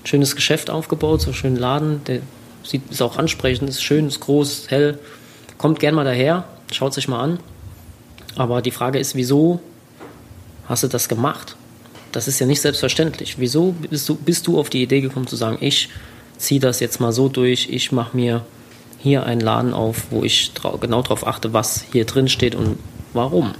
schönes 0.03 0.35
Geschäft 0.35 0.69
aufgebaut, 0.69 1.21
so 1.21 1.27
einen 1.27 1.35
schönen 1.35 1.55
Laden, 1.55 2.03
der 2.05 2.21
sieht, 2.63 2.89
ist 2.89 3.01
auch 3.01 3.17
ansprechend, 3.17 3.69
ist 3.69 3.83
schön, 3.83 4.07
ist 4.07 4.19
groß, 4.19 4.65
hell. 4.69 4.99
Kommt 5.57 5.79
gern 5.79 5.95
mal 5.95 6.05
daher, 6.05 6.45
schaut 6.71 6.93
sich 6.93 7.07
mal 7.07 7.21
an. 7.21 7.39
Aber 8.35 8.61
die 8.61 8.71
Frage 8.71 8.99
ist, 8.99 9.15
wieso 9.15 9.59
hast 10.67 10.83
du 10.83 10.87
das 10.87 11.09
gemacht? 11.09 11.55
Das 12.11 12.27
ist 12.27 12.39
ja 12.39 12.45
nicht 12.45 12.61
selbstverständlich. 12.61 13.39
Wieso 13.39 13.71
bist 13.71 14.07
du, 14.09 14.15
bist 14.15 14.47
du 14.47 14.59
auf 14.59 14.69
die 14.69 14.81
Idee 14.81 15.01
gekommen 15.01 15.27
zu 15.27 15.35
sagen, 15.35 15.57
ich 15.61 15.89
ziehe 16.37 16.59
das 16.59 16.79
jetzt 16.79 16.99
mal 16.99 17.11
so 17.11 17.29
durch, 17.29 17.69
ich 17.69 17.91
mache 17.91 18.15
mir 18.15 18.45
hier 18.99 19.25
einen 19.25 19.41
Laden 19.41 19.73
auf, 19.73 20.07
wo 20.11 20.23
ich 20.23 20.51
trau 20.51 20.77
genau 20.77 21.01
darauf 21.01 21.25
achte, 21.25 21.53
was 21.53 21.85
hier 21.91 22.05
drin 22.05 22.27
steht 22.27 22.55
und 22.55 22.77
warum? 23.13 23.53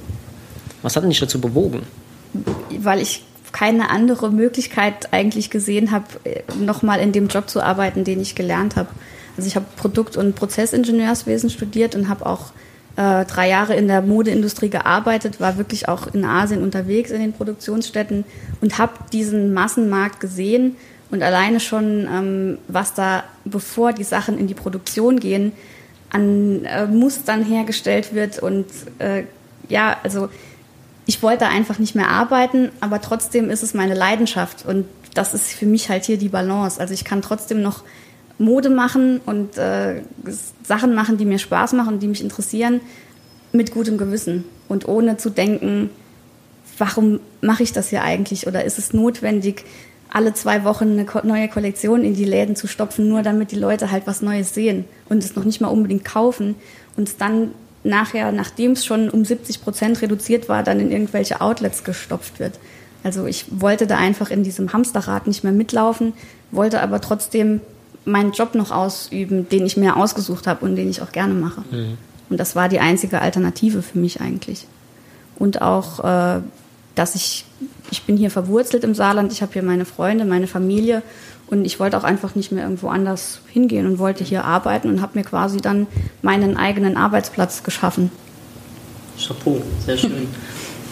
Was 0.81 0.95
hat 0.95 1.03
dich 1.03 1.19
dazu 1.19 1.39
bewogen? 1.39 1.83
Weil 2.79 3.01
ich 3.01 3.23
keine 3.51 3.89
andere 3.89 4.31
Möglichkeit 4.31 5.11
eigentlich 5.13 5.49
gesehen 5.49 5.91
habe, 5.91 6.05
nochmal 6.59 6.99
in 6.99 7.11
dem 7.11 7.27
Job 7.27 7.49
zu 7.49 7.61
arbeiten, 7.61 8.03
den 8.03 8.21
ich 8.21 8.35
gelernt 8.35 8.75
habe. 8.75 8.89
Also 9.35 9.47
ich 9.47 9.55
habe 9.55 9.65
Produkt- 9.75 10.17
und 10.17 10.35
Prozessingenieurswesen 10.35 11.49
studiert 11.49 11.95
und 11.95 12.09
habe 12.09 12.25
auch 12.25 12.51
äh, 12.97 13.25
drei 13.25 13.49
Jahre 13.49 13.75
in 13.75 13.87
der 13.87 14.01
Modeindustrie 14.01 14.69
gearbeitet, 14.69 15.39
war 15.39 15.57
wirklich 15.57 15.87
auch 15.87 16.13
in 16.13 16.25
Asien 16.25 16.61
unterwegs 16.61 17.11
in 17.11 17.21
den 17.21 17.33
Produktionsstätten 17.33 18.25
und 18.59 18.77
habe 18.77 18.93
diesen 19.13 19.53
Massenmarkt 19.53 20.19
gesehen 20.19 20.75
und 21.09 21.23
alleine 21.23 21.59
schon, 21.59 22.07
ähm, 22.11 22.57
was 22.67 22.93
da, 22.93 23.23
bevor 23.45 23.93
die 23.93 24.03
Sachen 24.03 24.37
in 24.37 24.47
die 24.47 24.53
Produktion 24.53 25.19
gehen, 25.19 25.51
an 26.09 26.65
äh, 26.65 26.85
Mustern 26.87 27.43
hergestellt 27.43 28.13
wird 28.13 28.39
und 28.39 28.65
äh, 28.99 29.23
ja, 29.69 29.97
also 30.03 30.29
ich 31.05 31.23
wollte 31.23 31.47
einfach 31.47 31.79
nicht 31.79 31.95
mehr 31.95 32.09
arbeiten, 32.09 32.71
aber 32.81 33.01
trotzdem 33.01 33.49
ist 33.49 33.63
es 33.63 33.73
meine 33.73 33.95
Leidenschaft 33.95 34.65
und 34.65 34.85
das 35.13 35.33
ist 35.33 35.51
für 35.51 35.65
mich 35.65 35.89
halt 35.89 36.05
hier 36.05 36.17
die 36.17 36.29
Balance. 36.29 36.79
Also 36.79 36.93
ich 36.93 37.03
kann 37.03 37.21
trotzdem 37.21 37.61
noch 37.61 37.83
Mode 38.37 38.69
machen 38.69 39.19
und 39.25 39.57
äh, 39.57 40.01
Sachen 40.63 40.93
machen, 40.95 41.17
die 41.17 41.25
mir 41.25 41.39
Spaß 41.39 41.73
machen, 41.73 41.99
die 41.99 42.07
mich 42.07 42.21
interessieren, 42.21 42.81
mit 43.51 43.71
gutem 43.73 43.97
Gewissen 43.97 44.45
und 44.67 44.87
ohne 44.87 45.17
zu 45.17 45.29
denken, 45.29 45.89
warum 46.77 47.19
mache 47.41 47.63
ich 47.63 47.73
das 47.73 47.89
hier 47.89 48.03
eigentlich 48.03 48.47
oder 48.47 48.63
ist 48.63 48.79
es 48.79 48.93
notwendig, 48.93 49.65
alle 50.09 50.33
zwei 50.33 50.63
Wochen 50.63 50.91
eine 50.91 51.05
neue 51.23 51.47
Kollektion 51.47 52.03
in 52.03 52.15
die 52.15 52.25
Läden 52.25 52.55
zu 52.55 52.67
stopfen, 52.67 53.07
nur 53.07 53.21
damit 53.21 53.51
die 53.51 53.57
Leute 53.57 53.91
halt 53.91 54.07
was 54.07 54.21
Neues 54.21 54.53
sehen 54.53 54.85
und 55.07 55.23
es 55.23 55.35
noch 55.35 55.45
nicht 55.45 55.61
mal 55.61 55.69
unbedingt 55.69 56.03
kaufen 56.05 56.55
und 56.97 57.21
dann 57.21 57.51
nachher, 57.83 58.31
nachdem 58.31 58.71
es 58.71 58.85
schon 58.85 59.09
um 59.09 59.25
70 59.25 59.63
Prozent 59.63 60.01
reduziert 60.01 60.49
war, 60.49 60.63
dann 60.63 60.79
in 60.79 60.91
irgendwelche 60.91 61.41
Outlets 61.41 61.83
gestopft 61.83 62.39
wird. 62.39 62.59
Also 63.03 63.25
ich 63.25 63.45
wollte 63.49 63.87
da 63.87 63.97
einfach 63.97 64.29
in 64.29 64.43
diesem 64.43 64.73
Hamsterrad 64.73 65.27
nicht 65.27 65.43
mehr 65.43 65.53
mitlaufen, 65.53 66.13
wollte 66.51 66.81
aber 66.81 67.01
trotzdem 67.01 67.61
meinen 68.05 68.31
Job 68.31 68.55
noch 68.55 68.71
ausüben, 68.71 69.47
den 69.49 69.65
ich 69.65 69.77
mir 69.77 69.97
ausgesucht 69.97 70.47
habe 70.47 70.65
und 70.65 70.75
den 70.75 70.89
ich 70.89 71.01
auch 71.01 71.11
gerne 71.11 71.33
mache. 71.33 71.61
Mhm. 71.71 71.97
Und 72.29 72.39
das 72.39 72.55
war 72.55 72.69
die 72.69 72.79
einzige 72.79 73.21
Alternative 73.21 73.81
für 73.81 73.99
mich 73.99 74.21
eigentlich. 74.21 74.65
Und 75.37 75.61
auch, 75.61 75.99
äh, 76.03 76.41
dass 76.95 77.15
ich, 77.15 77.45
ich 77.91 78.03
bin 78.03 78.17
hier 78.17 78.31
verwurzelt 78.31 78.83
im 78.83 78.95
Saarland, 78.95 79.31
ich 79.31 79.41
habe 79.41 79.53
hier 79.53 79.63
meine 79.63 79.85
Freunde, 79.85 80.25
meine 80.25 80.47
Familie 80.47 81.03
und 81.47 81.65
ich 81.65 81.79
wollte 81.79 81.97
auch 81.97 82.03
einfach 82.03 82.35
nicht 82.35 82.51
mehr 82.51 82.63
irgendwo 82.63 82.87
anders 82.87 83.41
hingehen 83.47 83.85
und 83.85 83.99
wollte 83.99 84.23
hier 84.23 84.45
arbeiten 84.45 84.89
und 84.89 85.01
habe 85.01 85.17
mir 85.17 85.25
quasi 85.25 85.57
dann 85.57 85.87
meinen 86.21 86.57
eigenen 86.57 86.95
Arbeitsplatz 86.95 87.63
geschaffen. 87.63 88.11
Chapeau, 89.17 89.61
sehr 89.85 89.97
schön. 89.97 90.27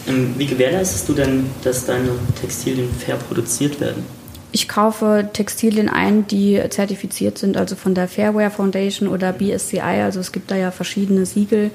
Ähm, 0.08 0.34
wie 0.38 0.46
gewährleistest 0.46 1.06
du 1.10 1.12
denn, 1.12 1.50
dass 1.62 1.84
deine 1.84 2.08
Textilien 2.40 2.88
fair 2.90 3.16
produziert 3.16 3.78
werden? 3.80 4.02
Ich 4.52 4.68
kaufe 4.68 5.28
Textilien 5.32 5.88
ein, 5.88 6.26
die 6.26 6.60
zertifiziert 6.70 7.38
sind, 7.38 7.56
also 7.56 7.76
von 7.76 7.94
der 7.94 8.08
Fairware 8.08 8.50
Foundation 8.50 9.08
oder 9.08 9.32
BSCI. 9.32 9.80
Also 9.80 10.18
es 10.18 10.32
gibt 10.32 10.50
da 10.50 10.56
ja 10.56 10.70
verschiedene 10.72 11.24
Siegel 11.24 11.70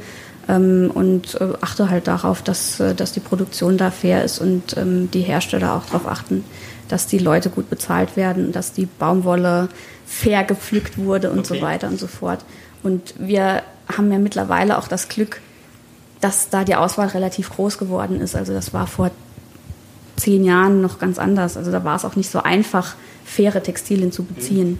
ähm, 0.49 0.91
und 0.93 1.39
äh, 1.39 1.53
achte 1.61 1.89
halt 1.89 2.07
darauf, 2.07 2.41
dass, 2.41 2.79
äh, 2.79 2.93
dass 2.93 3.13
die 3.13 3.21
Produktion 3.21 3.77
da 3.77 3.91
fair 3.91 4.23
ist 4.23 4.39
und 4.39 4.75
ähm, 4.77 5.09
die 5.11 5.21
Hersteller 5.21 5.73
auch 5.73 5.85
darauf 5.85 6.07
achten, 6.07 6.43
dass 6.89 7.07
die 7.07 7.17
Leute 7.17 7.49
gut 7.49 7.69
bezahlt 7.69 8.17
werden, 8.17 8.51
dass 8.51 8.73
die 8.73 8.85
Baumwolle 8.85 9.69
fair 10.05 10.43
gepflückt 10.43 10.97
wurde 10.97 11.31
und 11.31 11.39
okay. 11.39 11.55
so 11.55 11.61
weiter 11.61 11.87
und 11.87 11.99
so 11.99 12.07
fort. 12.07 12.43
Und 12.83 13.15
wir 13.17 13.63
haben 13.95 14.11
ja 14.11 14.19
mittlerweile 14.19 14.77
auch 14.77 14.87
das 14.87 15.07
Glück, 15.07 15.41
dass 16.21 16.49
da 16.49 16.63
die 16.63 16.75
Auswahl 16.75 17.07
relativ 17.07 17.51
groß 17.51 17.77
geworden 17.77 18.19
ist. 18.19 18.35
Also 18.35 18.53
das 18.53 18.73
war 18.73 18.87
vor 18.87 19.11
zehn 20.15 20.43
Jahren 20.43 20.81
noch 20.81 20.99
ganz 20.99 21.19
anders. 21.19 21.57
Also 21.57 21.71
da 21.71 21.83
war 21.83 21.95
es 21.95 22.05
auch 22.05 22.15
nicht 22.15 22.29
so 22.29 22.41
einfach, 22.41 22.95
faire 23.23 23.61
Textilien 23.61 24.11
zu 24.11 24.23
beziehen. 24.23 24.79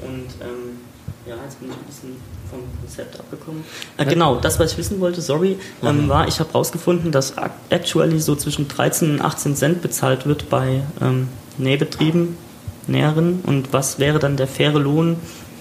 Okay. 0.00 0.08
Und 0.08 0.28
ähm, 0.40 0.78
ja, 1.26 1.34
jetzt 1.44 1.60
bin 1.60 1.70
ich 1.70 1.76
ein 1.76 1.84
bisschen 1.84 2.16
vom 2.50 2.60
Konzept 2.80 3.18
abgekommen. 3.18 3.64
Äh, 3.96 4.04
genau, 4.04 4.36
das, 4.36 4.60
was 4.60 4.72
ich 4.72 4.78
wissen 4.78 5.00
wollte, 5.00 5.20
sorry, 5.20 5.56
ähm, 5.82 6.08
war, 6.08 6.28
ich 6.28 6.38
habe 6.40 6.52
herausgefunden, 6.52 7.10
dass 7.10 7.34
actually 7.70 8.20
so 8.20 8.36
zwischen 8.36 8.68
13 8.68 9.12
und 9.12 9.20
18 9.22 9.56
Cent 9.56 9.82
bezahlt 9.82 10.26
wird 10.26 10.50
bei 10.50 10.82
ähm, 11.00 11.28
Nähbetrieben, 11.58 12.36
Näheren. 12.86 13.40
Und 13.44 13.72
was 13.72 13.98
wäre 13.98 14.18
dann 14.18 14.36
der 14.36 14.46
faire 14.46 14.78
Lohn, 14.78 15.16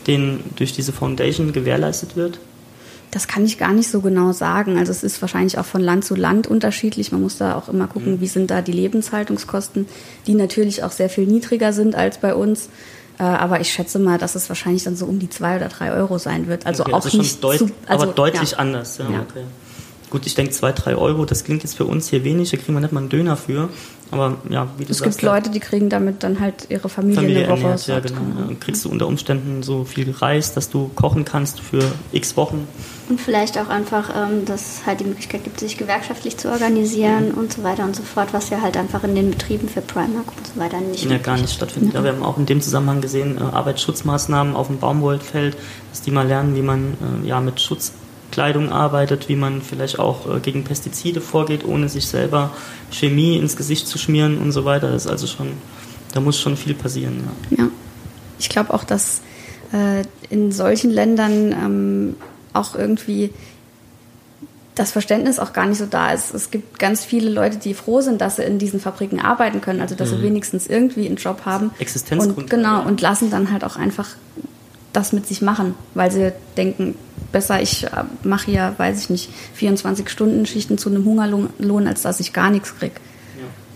den 0.08 0.41
durch 0.56 0.74
diese 0.74 0.91
Foundation 0.91 1.54
gewährleistet 1.54 2.15
wird? 2.15 2.39
Das 3.12 3.28
kann 3.28 3.45
ich 3.45 3.58
gar 3.58 3.74
nicht 3.74 3.89
so 3.91 4.02
genau 4.02 4.32
sagen. 4.32 4.78
Also 4.78 4.91
es 4.91 5.04
ist 5.04 5.21
wahrscheinlich 5.21 5.58
auch 5.58 5.65
von 5.65 5.82
Land 5.82 6.06
zu 6.06 6.15
Land 6.15 6.47
unterschiedlich. 6.47 7.12
Man 7.12 7.21
muss 7.21 7.38
da 7.38 7.56
auch 7.56 7.67
immer 7.67 7.88
gucken, 7.88 8.13
mhm. 8.13 8.21
wie 8.21 8.28
sind 8.28 8.50
da 8.50 8.62
die 8.62 8.71
Lebenshaltungskosten, 8.71 9.86
die 10.28 10.34
natürlich 10.34 10.84
auch 10.84 10.91
sehr 10.91 11.10
viel 11.10 11.26
niedriger 11.26 11.74
sind 11.74 11.93
als 11.93 12.19
bei 12.19 12.34
uns. 12.34 12.69
Äh, 13.19 13.24
aber 13.24 13.60
ich 13.60 13.71
schätze 13.71 14.00
mal, 14.00 14.17
dass 14.17 14.36
es 14.36 14.50
wahrscheinlich 14.50 14.84
dann 14.84 14.95
so 14.95 15.06
um 15.06 15.19
die 15.19 15.30
zwei 15.30 15.58
oder 15.58 15.67
drei 15.67 15.91
Euro 15.91 16.17
sein 16.17 16.47
wird. 16.47 16.65
Also 16.65 16.84
okay, 16.84 16.93
auch 16.93 17.06
also 17.06 17.17
nicht 17.17 17.43
deut 17.43 17.58
zu, 17.60 17.69
also, 17.86 18.04
aber 18.04 18.13
deutlich 18.13 18.52
ja. 18.52 18.58
anders. 18.58 18.97
Ja, 18.97 19.10
ja. 19.10 19.19
Okay. 19.30 19.43
Gut, 20.10 20.26
ich 20.26 20.36
denke 20.36 20.52
zwei, 20.52 20.71
drei 20.74 20.95
Euro, 20.95 21.24
das 21.24 21.45
klingt 21.45 21.63
jetzt 21.63 21.78
für 21.78 21.86
uns 21.86 22.10
hier 22.10 22.26
wenig, 22.26 22.52
da 22.52 22.58
kriegen 22.58 22.74
wir 22.74 22.82
nicht 22.82 22.91
mal 22.91 23.00
einen 23.00 23.10
Döner 23.10 23.38
für. 23.38 23.69
Aber 24.12 24.39
ja, 24.50 24.67
wie 24.78 24.84
du 24.84 24.91
es 24.91 24.97
sagst. 24.97 25.10
Es 25.10 25.17
gibt 25.17 25.21
Leute, 25.21 25.50
die 25.52 25.62
kriegen 25.62 25.88
damit 25.89 26.21
dann 26.24 26.41
halt 26.41 26.67
ihre 26.67 26.89
Familie, 26.89 27.15
Familie 27.15 27.43
eine 27.45 27.52
Woche. 27.54 27.62
Ernährt, 27.62 27.88
ja, 27.88 28.00
genau. 28.02 28.50
Ja. 28.50 28.56
Kriegst 28.60 28.84
du 28.84 28.89
unter 28.89 29.08
Umständen 29.08 29.63
so 29.63 29.86
viel 29.86 30.12
Reis, 30.12 30.54
dass 30.54 30.69
du 30.69 30.89
kochen 30.95 31.24
kannst 31.24 31.62
für 31.62 31.84
x 32.12 32.36
Wochen. 32.36 32.67
Und 33.12 33.19
vielleicht 33.19 33.58
auch 33.58 33.67
einfach, 33.67 34.10
ähm, 34.15 34.45
dass 34.45 34.62
es 34.62 34.86
halt 34.86 35.02
die 35.02 35.04
Möglichkeit 35.04 35.43
gibt, 35.43 35.60
sich 35.60 35.76
gewerkschaftlich 35.76 36.38
zu 36.38 36.50
organisieren 36.50 37.34
mhm. 37.34 37.39
und 37.39 37.52
so 37.52 37.62
weiter 37.62 37.84
und 37.84 37.93
so 37.93 38.04
fort, 38.04 38.30
was 38.32 38.50
ja 38.50 38.62
halt 38.62 38.78
einfach 38.78 39.04
in 39.04 39.15
den 39.15 39.32
Betrieben 39.32 39.67
für 39.67 39.82
Primark 39.82 40.28
und 40.38 40.47
so 40.47 40.58
weiter 40.58 40.80
nicht 40.80 41.04
Ja, 41.04 41.17
gar 41.17 41.36
nicht 41.36 41.54
stattfindet. 41.54 41.93
Ja. 41.93 42.06
wir 42.06 42.13
haben 42.13 42.24
auch 42.24 42.38
in 42.38 42.45
dem 42.45 42.62
Zusammenhang 42.62 43.02
gesehen, 43.02 43.38
äh, 43.38 43.41
Arbeitsschutzmaßnahmen 43.41 44.56
auf 44.56 44.67
dem 44.67 44.80
Baumwollfeld, 44.80 45.58
dass 45.89 46.02
die 46.02 46.12
mal 46.12 46.26
lernen, 46.26 46.56
wie 46.56 46.62
man 46.62 46.93
äh, 47.21 47.28
ja 47.28 47.41
mit 47.41 47.60
Schutz 47.60 47.91
Kleidung 48.32 48.71
arbeitet, 48.71 49.28
wie 49.28 49.36
man 49.36 49.62
vielleicht 49.62 50.00
auch 50.00 50.34
äh, 50.34 50.39
gegen 50.39 50.63
Pestizide 50.63 51.19
vorgeht, 51.19 51.65
ohne 51.65 51.89
sich 51.89 52.08
selber 52.08 52.52
Chemie 52.91 53.36
ins 53.36 53.58
Gesicht 53.58 53.89
zu 53.89 53.97
schmieren 53.97 54.38
und 54.38 54.54
so 54.54 54.63
weiter. 54.63 54.89
Das 54.89 55.04
ist 55.04 55.12
also 55.12 55.28
schon, 55.28 55.50
da 56.13 56.21
muss 56.21 56.39
schon 56.39 56.56
viel 56.56 56.76
passieren. 56.76 57.28
Ja, 57.50 57.58
ja. 57.65 57.69
ich 58.39 58.47
glaube 58.47 58.74
auch, 58.74 58.86
dass 58.86 59.19
äh, 59.74 60.04
in 60.30 60.54
solchen 60.54 60.91
Ländern 60.91 61.52
ähm, 61.52 62.15
auch 62.54 62.76
irgendwie 62.76 63.32
das 64.76 64.92
Verständnis 64.92 65.38
auch 65.38 65.54
gar 65.54 65.66
nicht 65.66 65.78
so 65.78 65.86
da 65.86 66.12
ist. 66.12 66.34
Es 66.34 66.50
gibt 66.50 66.80
ganz 66.80 67.04
viele 67.04 67.30
Leute, 67.30 67.58
die 67.58 67.74
froh 67.74 68.02
sind, 68.02 68.22
dass 68.22 68.38
sie 68.38 68.44
in 68.44 68.58
diesen 68.58 68.80
Fabriken 68.80 69.20
arbeiten 69.20 69.62
können, 69.62 69.82
also 69.82 69.96
dass 69.96 70.12
mhm. 70.12 70.18
sie 70.18 70.24
wenigstens 70.24 70.68
irgendwie 70.68 71.06
einen 71.06 71.18
Job 71.18 71.42
haben. 71.46 71.72
Existenzgrund. 71.80 72.38
Und, 72.38 72.50
genau, 72.50 72.84
und 72.84 73.02
lassen 73.02 73.30
dann 73.30 73.52
halt 73.52 73.64
auch 73.64 73.76
einfach 73.76 74.10
das 74.94 75.14
mit 75.14 75.28
sich 75.28 75.42
machen, 75.42 75.76
weil 75.94 76.12
sie 76.12 76.34
denken, 76.58 76.96
besser 77.32 77.62
ich 77.62 77.86
äh, 77.86 78.04
mache 78.24 78.52
hier, 78.52 78.74
weiß 78.78 79.00
ich 79.00 79.10
nicht, 79.10 79.30
24 79.54 80.10
Stunden 80.10 80.46
Schichten 80.46 80.78
zu 80.78 80.90
einem 80.90 81.06
Hungerlohn, 81.06 81.88
als 81.88 82.02
dass 82.02 82.20
ich 82.20 82.34
gar 82.34 82.50
nichts 82.50 82.76
kriege. 82.78 82.96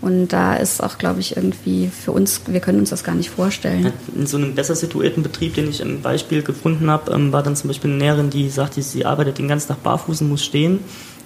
Und 0.06 0.28
da 0.28 0.54
ist 0.54 0.80
auch, 0.80 0.98
glaube 0.98 1.18
ich, 1.18 1.36
irgendwie 1.36 1.88
für 1.88 2.12
uns, 2.12 2.42
wir 2.46 2.60
können 2.60 2.78
uns 2.78 2.90
das 2.90 3.02
gar 3.02 3.16
nicht 3.16 3.28
vorstellen. 3.28 3.92
In 4.14 4.28
so 4.28 4.36
einem 4.36 4.54
besser 4.54 4.76
situierten 4.76 5.24
Betrieb, 5.24 5.54
den 5.54 5.68
ich 5.68 5.80
im 5.80 6.00
Beispiel 6.00 6.42
gefunden 6.42 6.88
habe, 6.88 7.10
ähm, 7.10 7.32
war 7.32 7.42
dann 7.42 7.56
zum 7.56 7.66
Beispiel 7.66 7.90
eine 7.90 7.98
Näherin, 7.98 8.30
die 8.30 8.48
sagte, 8.48 8.80
sie 8.82 9.04
arbeitet 9.04 9.38
den 9.38 9.48
ganzen 9.48 9.66
Tag 9.66 9.82
barfuß 9.82 10.20
und 10.20 10.28
muss 10.28 10.44
stehen 10.44 10.78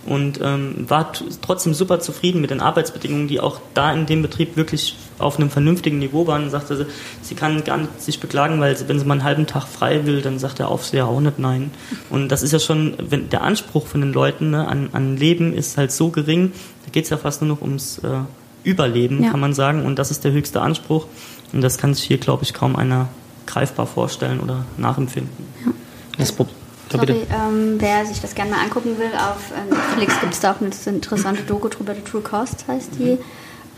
und 0.07 0.41
ähm, 0.43 0.87
war 0.89 1.13
trotzdem 1.43 1.75
super 1.75 2.01
zufrieden 2.01 2.41
mit 2.41 2.49
den 2.49 2.63
Arbeitsbedingungen, 2.63 3.29
die 3.29 3.39
auch 3.39 3.61
da 3.75 3.93
in 3.93 4.07
dem 4.07 4.23
Betrieb 4.23 4.57
wirklich 4.57 4.97
auf 5.19 5.39
einem 5.39 5.51
vernünftigen 5.51 5.99
Niveau 5.99 6.27
waren. 6.27 6.45
Und 6.45 6.51
sagte, 6.51 6.87
sie, 7.21 7.35
kann 7.35 7.63
gar 7.65 7.77
nicht 7.77 8.01
sich 8.01 8.19
beklagen, 8.19 8.61
weil 8.61 8.79
sie, 8.79 8.89
wenn 8.89 8.99
sie 8.99 9.05
mal 9.05 9.13
einen 9.13 9.25
halben 9.25 9.47
Tag 9.47 9.67
frei 9.67 10.07
will, 10.07 10.23
dann 10.23 10.39
sagt 10.39 10.59
der 10.59 10.69
Aufseher 10.69 11.07
auch 11.07 11.21
nicht 11.21 11.39
nein. 11.39 11.71
Und 12.09 12.31
das 12.31 12.43
ist 12.43 12.53
ja 12.53 12.61
schon, 12.61 12.95
wenn 12.99 13.29
der 13.29 13.43
Anspruch 13.43 13.87
von 13.87 14.01
den 14.01 14.15
Leuten 14.15 14.53
ne, 14.53 14.67
an, 14.67 14.89
an 14.93 15.19
Leben 15.19 15.53
ist 15.53 15.77
halt 15.77 15.93
so 15.93 16.09
gering, 16.09 16.53
da 16.87 16.91
geht 16.93 17.05
es 17.05 17.11
ja 17.11 17.19
fast 17.19 17.43
nur 17.43 17.57
noch 17.57 17.61
ums 17.61 17.99
äh, 17.99 18.21
Überleben, 18.63 19.23
ja. 19.23 19.31
kann 19.31 19.41
man 19.41 19.55
sagen. 19.55 19.85
Und 19.85 19.99
das 19.99 20.11
ist 20.11 20.25
der 20.25 20.33
höchste 20.33 20.61
Anspruch. 20.61 21.07
Und 21.53 21.63
das 21.63 21.79
kann 21.79 21.95
sich 21.95 22.05
hier, 22.05 22.19
glaube 22.19 22.45
ich, 22.45 22.55
kaum 22.55 22.77
einer 22.77 23.09
greifbar 23.47 23.87
vorstellen 23.87 24.41
oder 24.41 24.65
nachempfinden. 24.77 25.33
Ja. 25.65 25.73
Das 26.19 26.33
Problem 26.33 26.57
Sorry, 26.93 27.27
ähm, 27.31 27.77
wer 27.79 28.05
sich 28.05 28.21
das 28.21 28.35
gerne 28.35 28.51
mal 28.51 28.63
angucken 28.63 28.99
will, 28.99 29.13
auf 29.15 29.53
ähm, 29.57 29.77
Netflix 29.77 30.21
gibt 30.21 30.35
es 30.35 30.41
da 30.41 30.53
auch 30.53 30.61
eine 30.61 30.71
interessante 30.87 31.43
Doku 31.43 31.69
drüber, 31.69 31.95
The 31.95 32.01
True 32.01 32.21
Cost 32.21 32.65
heißt 32.67 32.91
die, 32.99 33.13
mhm. 33.13 33.19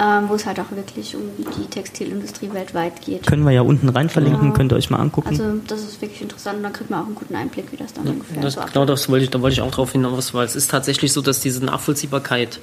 ähm, 0.01 0.25
wo 0.29 0.35
es 0.35 0.47
halt 0.47 0.59
auch 0.61 0.71
wirklich 0.71 1.15
um 1.15 1.23
die 1.59 1.67
Textilindustrie 1.67 2.51
weltweit 2.53 3.03
geht. 3.03 3.27
Können 3.27 3.45
wir 3.45 3.53
ja 3.53 3.61
unten 3.61 3.89
rein 3.91 4.09
verlinken, 4.09 4.41
genau. 4.41 4.55
könnt 4.55 4.73
ihr 4.73 4.77
euch 4.77 4.89
mal 4.89 4.99
angucken. 4.99 5.29
Also 5.29 5.45
das 5.67 5.83
ist 5.83 6.01
wirklich 6.01 6.23
interessant 6.23 6.59
und 6.59 6.63
dann 6.63 6.73
kriegt 6.73 6.89
man 6.89 7.03
auch 7.03 7.07
einen 7.07 7.15
guten 7.15 7.35
Einblick, 7.35 7.71
wie 7.71 7.77
das 7.77 7.93
dann 7.93 8.07
ja, 8.07 8.13
ungefähr 8.13 8.41
das, 8.41 8.55
so 8.55 8.63
Genau, 8.73 8.87
das 8.87 9.09
wollte 9.11 9.25
ich, 9.25 9.31
da 9.31 9.43
wollte 9.43 9.55
ich 9.55 9.61
auch 9.61 9.71
drauf 9.71 9.93
hinaus, 9.93 10.33
weil 10.33 10.47
es 10.47 10.57
ist 10.57 10.71
tatsächlich 10.71 11.13
so, 11.13 11.21
dass 11.21 11.41
diese 11.41 11.63
Nachvollziehbarkeit 11.63 12.61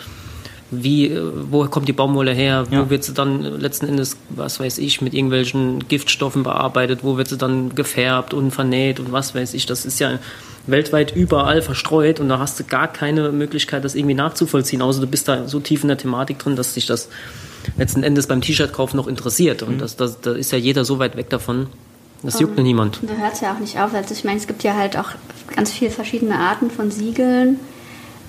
wie, 0.72 1.08
äh, 1.08 1.32
wo 1.50 1.66
kommt 1.66 1.88
die 1.88 1.94
Baumwolle 1.94 2.32
her, 2.32 2.66
wo 2.70 2.76
ja. 2.76 2.90
wird 2.90 3.04
sie 3.04 3.14
dann 3.14 3.42
letzten 3.42 3.88
Endes, 3.88 4.18
was 4.30 4.60
weiß 4.60 4.78
ich, 4.78 5.02
mit 5.02 5.14
irgendwelchen 5.14 5.88
Giftstoffen 5.88 6.44
bearbeitet, 6.44 7.00
wo 7.04 7.18
wird 7.18 7.28
sie 7.28 7.38
dann 7.38 7.76
gefärbt 7.76 8.34
und 8.34 8.52
vernäht 8.52 9.00
und 9.00 9.12
was 9.12 9.34
weiß 9.34 9.54
ich. 9.54 9.66
Das 9.66 9.86
ist 9.86 10.00
ja 10.00 10.20
weltweit 10.68 11.16
überall 11.16 11.62
verstreut 11.62 12.20
und 12.20 12.30
da 12.30 12.40
hast 12.40 12.60
du 12.60 12.64
gar 12.64 12.88
keine 12.88 13.32
Möglichkeit, 13.32 13.84
das 13.84 13.96
irgendwie 13.96 14.14
nachzuvollziehen, 14.14 14.82
außer 14.82 15.02
du 15.02 15.08
bist 15.08 15.28
da 15.28 15.48
so 15.48 15.60
tief 15.60 15.82
in 15.84 15.88
der 15.88 15.98
Thematik 15.98 16.40
drin, 16.40 16.56
dass 16.56 16.74
sich 16.74 16.86
das 16.86 17.10
letzten 17.78 18.04
Endes 18.04 18.28
beim 18.28 18.42
T-Shirt-Kauf 18.42 18.94
noch 18.94 19.08
interessiert. 19.08 19.64
Und 19.64 19.76
mhm. 19.76 19.80
das, 19.80 19.96
das, 19.96 20.22
da 20.22 20.34
ist 20.34 20.52
ja 20.52 20.58
jeder 20.58 20.86
so 20.86 21.00
weit 21.00 21.18
weg 21.18 21.30
davon. 21.30 21.68
Das 22.22 22.40
juckt 22.40 22.58
nur 22.58 22.66
niemand. 22.66 23.00
Da 23.02 23.14
hört 23.14 23.34
es 23.34 23.42
ja 23.42 23.54
auch 23.54 23.60
nicht 23.60 23.80
auf. 23.80 23.94
Also 23.94 24.14
ich 24.14 24.26
meine, 24.26 24.38
es 24.38 24.46
gibt 24.46 24.64
ja 24.64 24.76
halt 24.76 24.98
auch 24.98 25.12
ganz 25.56 25.72
viele 25.72 25.90
verschiedene 25.90 26.38
Arten 26.38 26.70
von 26.70 26.92
Siegeln 26.92 27.60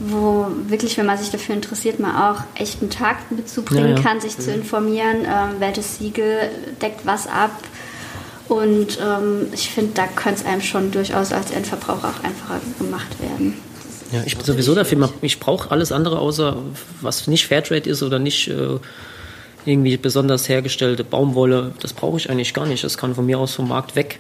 wo 0.01 0.47
wirklich, 0.67 0.97
wenn 0.97 1.07
man 1.07 1.19
sich 1.19 1.31
dafür 1.31 1.55
interessiert, 1.55 2.01
man 2.01 2.17
auch 2.17 2.43
echt 2.55 2.81
einen 2.81 2.91
Tag 2.91 3.31
mitzubringen 3.31 3.91
ja, 3.91 3.97
ja. 3.97 4.03
kann, 4.03 4.21
sich 4.21 4.37
mhm. 4.39 4.43
zu 4.43 4.53
informieren, 4.53 5.19
ähm, 5.27 5.57
welches 5.59 5.99
Siegel 5.99 6.51
deckt 6.81 7.05
was 7.05 7.27
ab. 7.27 7.53
Und 8.49 8.99
ähm, 9.01 9.47
ich 9.53 9.69
finde, 9.71 9.93
da 9.95 10.07
könnte 10.07 10.41
es 10.41 10.47
einem 10.47 10.63
schon 10.63 10.91
durchaus 10.91 11.33
als 11.33 11.51
Endverbraucher 11.53 12.09
auch 12.09 12.25
einfacher 12.25 12.61
gemacht 12.79 13.21
werden. 13.21 13.55
Ja, 14.11 14.23
ich 14.25 14.37
bin 14.37 14.45
sowieso 14.45 14.75
dafür, 14.75 15.09
ich 15.21 15.39
brauche 15.39 15.71
alles 15.71 15.93
andere, 15.93 16.19
außer 16.19 16.57
was 17.01 17.29
nicht 17.29 17.47
Fairtrade 17.47 17.89
ist 17.89 18.03
oder 18.03 18.19
nicht 18.19 18.49
äh, 18.49 18.79
irgendwie 19.67 19.97
besonders 19.99 20.49
hergestellte 20.49 21.05
Baumwolle. 21.05 21.75
Das 21.81 21.93
brauche 21.93 22.17
ich 22.17 22.29
eigentlich 22.31 22.55
gar 22.55 22.67
nicht. 22.67 22.83
Das 22.83 22.97
kann 22.97 23.15
von 23.15 23.27
mir 23.27 23.39
aus 23.39 23.55
vom 23.55 23.69
Markt 23.69 23.95
weg 23.95 24.19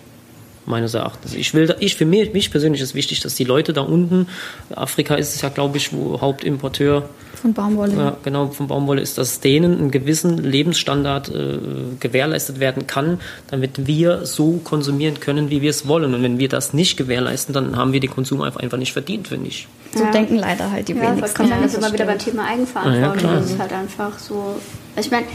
meines 0.66 0.94
Erachtens. 0.94 1.34
Ich 1.34 1.54
will, 1.54 1.74
ich 1.80 1.96
für 1.96 2.04
mich, 2.04 2.32
mich 2.32 2.50
persönlich 2.50 2.80
ist 2.80 2.94
wichtig, 2.94 3.20
dass 3.20 3.34
die 3.34 3.44
Leute 3.44 3.72
da 3.72 3.82
unten, 3.82 4.28
Afrika 4.74 5.14
ist 5.14 5.34
es 5.34 5.42
ja, 5.42 5.48
glaube 5.48 5.78
ich, 5.78 5.92
wo 5.92 6.20
Hauptimporteur 6.20 7.08
von 7.40 7.54
Baumwolle. 7.54 7.96
Ja, 7.96 8.16
genau, 8.22 8.48
von 8.48 8.66
Baumwolle 8.66 9.00
ist, 9.00 9.16
dass 9.16 9.40
denen 9.40 9.78
einen 9.78 9.90
gewissen 9.90 10.36
Lebensstandard 10.36 11.30
äh, 11.30 11.58
gewährleistet 11.98 12.60
werden 12.60 12.86
kann, 12.86 13.18
damit 13.48 13.86
wir 13.86 14.26
so 14.26 14.60
konsumieren 14.62 15.20
können, 15.20 15.48
wie 15.48 15.62
wir 15.62 15.70
es 15.70 15.88
wollen. 15.88 16.14
Und 16.14 16.22
wenn 16.22 16.38
wir 16.38 16.50
das 16.50 16.74
nicht 16.74 16.98
gewährleisten, 16.98 17.54
dann 17.54 17.76
haben 17.76 17.94
wir 17.94 18.00
den 18.00 18.10
Konsum 18.10 18.42
einfach 18.42 18.76
nicht 18.76 18.92
verdient, 18.92 19.28
finde 19.28 19.48
ich. 19.48 19.68
So 19.94 20.04
ja. 20.04 20.10
denken 20.10 20.36
leider 20.36 20.70
halt 20.70 20.88
die 20.88 20.92
ja, 20.92 21.02
wenigsten. 21.16 21.48
Ja, 21.48 21.60
das 21.62 21.74
immer 21.74 21.92
wieder 21.92 22.04
beim 22.04 22.18
Thema 22.18 22.46
Eigenverantwortung. 22.46 23.30
Ah, 23.30 23.32
ja, 23.34 23.40
das 23.40 23.50
ist 23.50 23.58
halt 23.58 23.72
einfach 23.72 24.18
so. 24.18 24.56
Ich 24.96 25.10
meine, 25.10 25.26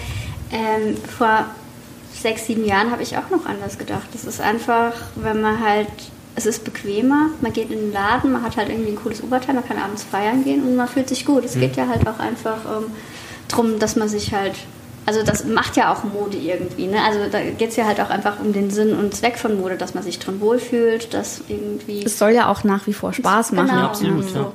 ähm, 0.52 0.96
vor 1.18 1.46
sechs, 2.21 2.45
sieben 2.45 2.65
Jahren 2.65 2.91
habe 2.91 3.04
ich 3.04 3.17
auch 3.17 3.30
noch 3.30 3.45
anders 3.45 3.78
gedacht. 3.78 4.08
Das 4.13 4.25
ist 4.25 4.41
einfach, 4.41 4.93
wenn 5.15 5.41
man 5.41 5.60
halt 5.60 5.88
es 6.38 6.45
ist 6.45 6.65
bequemer, 6.65 7.30
man 7.39 7.54
geht 7.54 7.71
in 7.71 7.80
den 7.80 7.93
Laden, 7.93 8.34
man 8.34 8.43
hat 8.43 8.58
halt 8.58 8.69
irgendwie 8.69 8.89
ein 8.89 8.97
cooles 8.97 9.23
Oberteil, 9.23 9.56
man 9.56 9.65
kann 9.65 9.78
abends 9.78 10.04
feiern 10.04 10.43
gehen 10.43 10.63
und 10.63 10.75
man 10.75 10.88
fühlt 10.88 11.08
sich 11.08 11.25
gut. 11.25 11.45
Es 11.45 11.56
mhm. 11.56 11.62
geht 11.62 11.78
ja 11.78 11.88
halt 11.88 12.06
auch 12.08 12.19
einfach 12.19 12.58
ähm, 12.65 12.91
darum, 13.47 13.80
dass 13.80 13.95
man 13.95 14.10
sich 14.10 14.34
halt 14.34 14.56
also 15.08 15.21
das 15.21 15.45
macht 15.45 15.78
ja 15.78 15.93
auch 15.93 16.04
Mode 16.04 16.38
irgendwie. 16.38 16.88
Ne? 16.88 16.97
Also 17.04 17.19
da 17.32 17.39
geht 17.39 17.69
es 17.69 17.75
ja 17.75 17.86
halt 17.86 18.01
auch 18.01 18.10
einfach 18.10 18.39
um 18.39 18.54
den 18.54 18.71
Sinn 18.71 18.97
und 18.97 19.13
Zweck 19.13 19.38
von 19.38 19.60
Mode, 19.60 19.78
dass 19.78 19.93
man 19.93 20.04
sich 20.04 20.17
drin 20.17 20.41
wohlfühlt, 20.41 21.13
dass 21.13 21.41
irgendwie. 21.47 22.04
Es 22.04 22.17
soll 22.17 22.32
ja 22.32 22.49
auch 22.49 22.63
nach 22.63 22.88
wie 22.88 22.93
vor 22.93 23.13
Spaß 23.13 23.51
machen. 23.51 23.67
Genau, 23.67 23.82
ja, 23.82 23.86
absolut. 23.86 24.28
So. 24.28 24.39
Ja. 24.39 24.51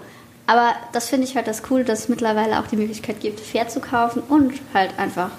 Aber 0.49 0.73
das 0.93 1.09
finde 1.09 1.29
ich 1.29 1.37
halt 1.37 1.47
das 1.47 1.63
cool, 1.71 1.85
dass 1.85 2.01
es 2.01 2.09
mittlerweile 2.09 2.59
auch 2.59 2.67
die 2.67 2.77
Möglichkeit 2.77 3.21
gibt, 3.21 3.39
fair 3.39 3.69
zu 3.69 3.79
kaufen 3.79 4.23
und 4.29 4.55
halt 4.75 4.99
einfach 4.99 5.31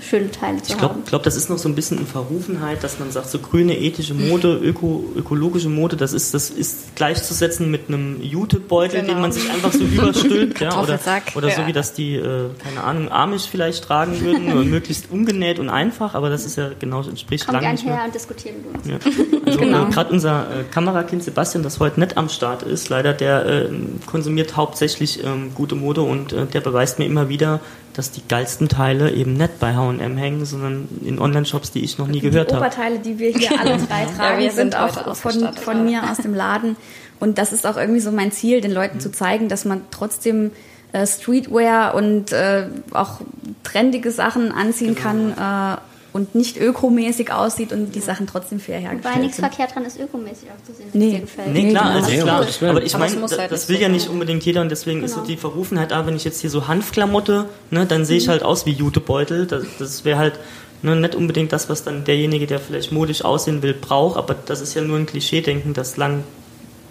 schöne 0.00 0.30
Teile 0.30 0.62
zu 0.62 0.72
ich 0.72 0.78
glaub, 0.78 0.92
haben. 0.92 1.00
Ich 1.04 1.08
glaube, 1.08 1.24
das 1.24 1.36
ist 1.36 1.50
noch 1.50 1.58
so 1.58 1.68
ein 1.68 1.74
bisschen 1.74 1.98
in 1.98 2.06
Verrufenheit, 2.06 2.82
dass 2.84 2.98
man 2.98 3.10
sagt, 3.10 3.28
so 3.28 3.38
grüne, 3.38 3.78
ethische 3.78 4.14
Mode, 4.14 4.54
öko, 4.56 5.04
ökologische 5.16 5.68
Mode, 5.68 5.96
das 5.96 6.12
ist, 6.12 6.34
das 6.34 6.50
ist 6.50 6.96
gleichzusetzen 6.96 7.70
mit 7.70 7.88
einem 7.88 8.22
Jutebeutel, 8.22 9.00
genau. 9.00 9.14
den 9.14 9.20
man 9.20 9.32
sich 9.32 9.50
einfach 9.50 9.72
so 9.72 9.84
überstülpt. 9.84 10.60
ja, 10.60 10.80
oder 10.82 10.98
oder 11.34 11.48
ja. 11.48 11.56
so 11.56 11.66
wie 11.66 11.72
das 11.72 11.92
die, 11.94 12.14
äh, 12.14 12.50
keine 12.62 12.82
Ahnung, 12.84 13.10
Amish 13.10 13.46
vielleicht 13.48 13.84
tragen 13.84 14.20
würden, 14.20 14.70
möglichst 14.70 15.10
ungenäht 15.10 15.58
und 15.58 15.68
einfach, 15.68 16.14
aber 16.14 16.30
das 16.30 16.44
ist 16.44 16.56
ja 16.56 16.70
genau, 16.78 17.02
entspricht 17.02 17.46
Komm 17.46 17.56
lange 17.56 17.72
nicht 17.72 17.84
her 17.84 18.02
und 18.04 18.14
diskutieren 18.14 18.56
wir 18.84 18.92
ja. 18.92 18.98
Also 19.46 19.58
genau. 19.60 19.86
äh, 19.86 19.90
gerade 19.90 20.12
unser 20.12 20.60
äh, 20.60 20.64
Kamerakind 20.70 21.22
Sebastian, 21.22 21.62
das 21.62 21.80
heute 21.80 22.00
nicht 22.00 22.16
am 22.16 22.28
Start 22.28 22.62
ist, 22.62 22.88
leider, 22.88 23.12
der 23.12 23.46
äh, 23.46 23.68
konsumiert 24.06 24.56
hauptsächlich 24.56 25.24
ähm, 25.24 25.52
gute 25.54 25.74
Mode 25.74 26.02
und 26.02 26.32
äh, 26.32 26.46
der 26.46 26.60
beweist 26.60 26.98
mir 26.98 27.06
immer 27.06 27.28
wieder, 27.28 27.60
dass 27.94 28.10
die 28.10 28.22
geilsten 28.26 28.68
Teile 28.68 29.10
eben 29.12 29.34
nicht 29.34 29.58
bei 29.58 29.74
H&M 29.74 30.16
hängen, 30.16 30.44
sondern 30.44 30.88
in 31.04 31.18
Online-Shops, 31.18 31.72
die 31.72 31.80
ich 31.80 31.98
noch 31.98 32.06
nie 32.06 32.20
gehört 32.20 32.52
habe. 32.52 32.60
Die 32.60 32.66
Oberteile, 32.66 32.98
die 32.98 33.18
wir 33.18 33.30
hier 33.30 33.58
alle 33.58 33.76
drei 33.88 34.04
tragen, 34.04 34.42
ja, 34.42 34.50
sind 34.50 34.76
auch 34.76 35.16
von, 35.16 35.52
von 35.54 35.84
mir 35.84 36.10
aus 36.10 36.18
dem 36.18 36.34
Laden. 36.34 36.76
Und 37.18 37.38
das 37.38 37.52
ist 37.52 37.66
auch 37.66 37.76
irgendwie 37.76 38.00
so 38.00 38.12
mein 38.12 38.32
Ziel, 38.32 38.60
den 38.60 38.72
Leuten 38.72 38.96
mhm. 38.96 39.00
zu 39.00 39.12
zeigen, 39.12 39.48
dass 39.48 39.64
man 39.64 39.82
trotzdem 39.90 40.52
äh, 40.92 41.06
Streetwear 41.06 41.94
und 41.94 42.32
äh, 42.32 42.66
auch 42.92 43.20
trendige 43.62 44.10
Sachen 44.10 44.52
anziehen 44.52 44.94
genau. 44.94 45.34
kann, 45.34 45.78
äh, 45.78 45.89
und 46.12 46.34
nicht 46.34 46.56
ökomäßig 46.56 47.32
aussieht 47.32 47.72
und 47.72 47.94
die 47.94 48.00
Sachen 48.00 48.26
trotzdem 48.26 48.60
fair 48.60 48.78
hergestellt 48.78 49.14
Wobei 49.14 49.24
nichts 49.24 49.38
verkehrt 49.38 49.74
dran 49.74 49.84
ist, 49.84 49.98
ökomäßig 49.98 50.48
auszusehen. 50.50 50.90
Nee. 50.92 51.22
nee, 51.52 51.70
klar, 51.70 51.90
also 51.90 52.10
nee, 52.10 52.18
klar. 52.18 52.46
Aber 52.68 52.82
ich 52.82 52.96
meine, 52.98 53.16
das, 53.20 53.38
halt 53.38 53.52
das 53.52 53.68
will 53.68 53.80
ja 53.80 53.88
nicht 53.88 54.08
unbedingt 54.08 54.44
jeder 54.44 54.60
und 54.60 54.70
deswegen 54.70 55.00
genau. 55.00 55.06
ist 55.06 55.14
so 55.14 55.22
die 55.22 55.36
Verrufenheit, 55.36 55.92
ah, 55.92 56.06
wenn 56.06 56.16
ich 56.16 56.24
jetzt 56.24 56.40
hier 56.40 56.50
so 56.50 56.68
Hanfklamotte, 56.68 57.46
ne, 57.70 57.86
dann 57.86 58.04
sehe 58.04 58.18
ich 58.18 58.26
mhm. 58.26 58.32
halt 58.32 58.42
aus 58.42 58.66
wie 58.66 58.72
Jutebeutel. 58.72 59.46
Das, 59.46 59.64
das 59.78 60.04
wäre 60.04 60.18
halt 60.18 60.38
ne, 60.82 60.96
nicht 60.96 61.14
unbedingt 61.14 61.52
das, 61.52 61.68
was 61.68 61.84
dann 61.84 62.04
derjenige, 62.04 62.46
der 62.46 62.58
vielleicht 62.58 62.92
modisch 62.92 63.24
aussehen 63.24 63.62
will, 63.62 63.74
braucht, 63.74 64.16
aber 64.16 64.34
das 64.34 64.60
ist 64.60 64.74
ja 64.74 64.82
nur 64.82 64.98
ein 64.98 65.06
Klischee-Denken, 65.06 65.74
das 65.74 65.96
lang 65.96 66.24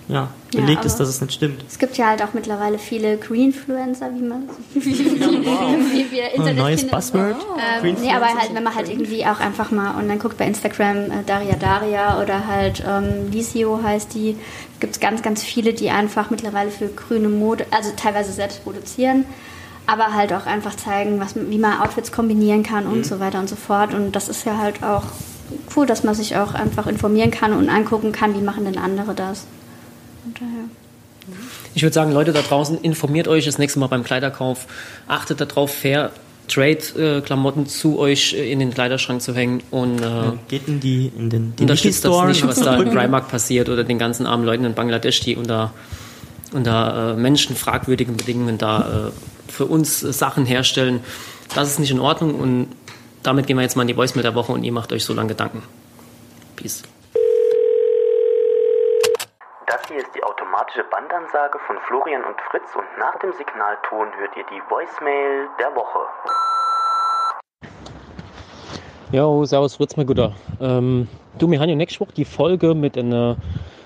ja, 0.09 0.27
belegt 0.51 0.81
ja, 0.81 0.85
ist, 0.87 0.99
dass 0.99 1.07
es 1.07 1.21
nicht 1.21 1.33
stimmt. 1.33 1.63
Es 1.67 1.77
gibt 1.77 1.95
ja 1.95 2.07
halt 2.07 2.23
auch 2.23 2.33
mittlerweile 2.33 2.79
viele 2.79 3.17
Greenfluencer, 3.17 4.09
wie 4.15 4.23
man 4.23 4.49
wie, 4.73 4.81
wie, 4.81 6.11
wir 6.11 6.31
Internet 6.33 6.57
Neues 6.57 6.87
Buzzword. 6.87 7.35
Oh. 7.39 7.85
Ähm, 7.85 7.95
nee, 8.01 8.11
aber 8.11 8.25
halt, 8.25 8.55
wenn 8.55 8.63
man 8.63 8.73
halt 8.73 8.89
irgendwie 8.89 9.23
auch 9.27 9.39
einfach 9.39 9.69
mal 9.69 9.99
und 10.01 10.09
dann 10.09 10.17
guckt 10.17 10.39
bei 10.39 10.47
Instagram 10.47 11.11
äh, 11.11 11.23
Daria 11.27 11.55
Daria 11.57 12.19
oder 12.23 12.47
halt 12.47 12.83
ähm, 12.87 13.29
Lisio 13.31 13.81
heißt 13.83 14.15
die, 14.15 14.35
gibt 14.79 14.95
es 14.95 14.99
ganz, 14.99 15.21
ganz 15.21 15.43
viele, 15.43 15.73
die 15.73 15.91
einfach 15.91 16.31
mittlerweile 16.31 16.71
für 16.71 16.87
grüne 16.87 17.29
Mode, 17.29 17.67
also 17.69 17.91
teilweise 17.95 18.31
selbst 18.31 18.63
produzieren, 18.63 19.25
aber 19.85 20.15
halt 20.15 20.33
auch 20.33 20.47
einfach 20.47 20.75
zeigen, 20.75 21.19
was, 21.19 21.35
wie 21.35 21.59
man 21.59 21.81
Outfits 21.81 22.11
kombinieren 22.11 22.63
kann 22.63 22.87
und 22.87 22.97
mhm. 22.97 23.03
so 23.03 23.19
weiter 23.19 23.39
und 23.39 23.47
so 23.47 23.55
fort. 23.55 23.93
Und 23.93 24.13
das 24.13 24.27
ist 24.27 24.43
ja 24.43 24.57
halt 24.57 24.81
auch 24.81 25.03
cool, 25.75 25.85
dass 25.85 26.03
man 26.03 26.15
sich 26.15 26.35
auch 26.35 26.55
einfach 26.55 26.87
informieren 26.87 27.29
kann 27.29 27.53
und 27.53 27.69
angucken 27.69 28.11
kann, 28.11 28.33
wie 28.33 28.41
machen 28.41 28.65
denn 28.65 28.79
andere 28.79 29.13
das. 29.13 29.45
Ich 31.75 31.83
würde 31.83 31.93
sagen, 31.93 32.11
Leute 32.11 32.33
da 32.33 32.41
draußen, 32.41 32.79
informiert 32.81 33.27
euch 33.27 33.45
das 33.45 33.57
nächste 33.57 33.79
Mal 33.79 33.87
beim 33.87 34.03
Kleiderkauf. 34.03 34.67
Achtet 35.07 35.41
darauf, 35.41 35.73
fair 35.73 36.11
Trade-Klamotten 36.47 37.67
zu 37.67 37.99
euch 37.99 38.33
äh, 38.33 38.51
in 38.51 38.57
den 38.57 38.73
Kleiderschrank 38.73 39.21
zu 39.21 39.35
hängen 39.35 39.61
und 39.69 40.01
äh, 40.01 40.31
geht 40.47 40.67
in 40.67 40.79
die 40.79 41.11
in 41.15 41.29
den 41.29 41.55
die 41.55 41.61
unterstützt 41.61 42.03
das 42.03 42.25
nicht, 42.25 42.47
was 42.47 42.59
da 42.59 42.75
im 42.75 42.89
Primark 42.89 43.29
passiert 43.29 43.69
oder 43.69 43.83
den 43.83 43.99
ganzen 43.99 44.25
armen 44.25 44.45
Leuten 44.45 44.65
in 44.65 44.73
Bangladesch, 44.73 45.19
die 45.19 45.35
unter 45.35 45.71
unter 46.51 47.13
äh, 47.15 47.21
Menschen 47.21 47.55
fragwürdigen 47.55 48.17
Bedingungen 48.17 48.57
da 48.57 49.09
äh, 49.09 49.51
für 49.51 49.65
uns 49.65 50.01
äh, 50.01 50.11
Sachen 50.11 50.47
herstellen. 50.47 51.01
Das 51.53 51.69
ist 51.69 51.79
nicht 51.79 51.91
in 51.91 51.99
Ordnung 51.99 52.39
und 52.39 52.67
damit 53.21 53.45
gehen 53.45 53.57
wir 53.57 53.61
jetzt 53.61 53.75
mal 53.75 53.83
in 53.83 53.87
die 53.87 53.97
Voicemail 53.97 54.23
der 54.23 54.33
Woche 54.33 54.51
und 54.51 54.63
ihr 54.63 54.71
macht 54.71 54.91
euch 54.91 55.05
so 55.05 55.13
lange 55.13 55.29
Gedanken. 55.29 55.61
Peace. 56.55 56.81
hier 59.89 59.97
ist 59.97 60.15
die 60.15 60.23
automatische 60.69 60.83
Bandansage 60.91 61.59
von 61.65 61.77
Florian 61.87 62.23
und 62.23 62.39
Fritz 62.49 62.75
und 62.75 62.85
nach 62.99 63.17
dem 63.19 63.31
Signalton 63.33 64.07
hört 64.17 64.35
ihr 64.37 64.43
die 64.51 64.61
Voicemail 64.69 65.47
der 65.59 65.75
Woche. 65.75 65.99
Jo, 69.11 69.45
servus 69.45 69.75
Fritz, 69.75 69.97
mein 69.97 70.05
Guter. 70.05 70.33
Ähm, 70.61 71.07
du, 71.37 71.49
wir 71.49 71.59
haben 71.59 71.69
ja 71.69 71.75
nächste 71.75 71.99
Woche 72.01 72.13
die 72.15 72.25
Folge 72.25 72.75
mit 72.75 72.97
einer 72.97 73.37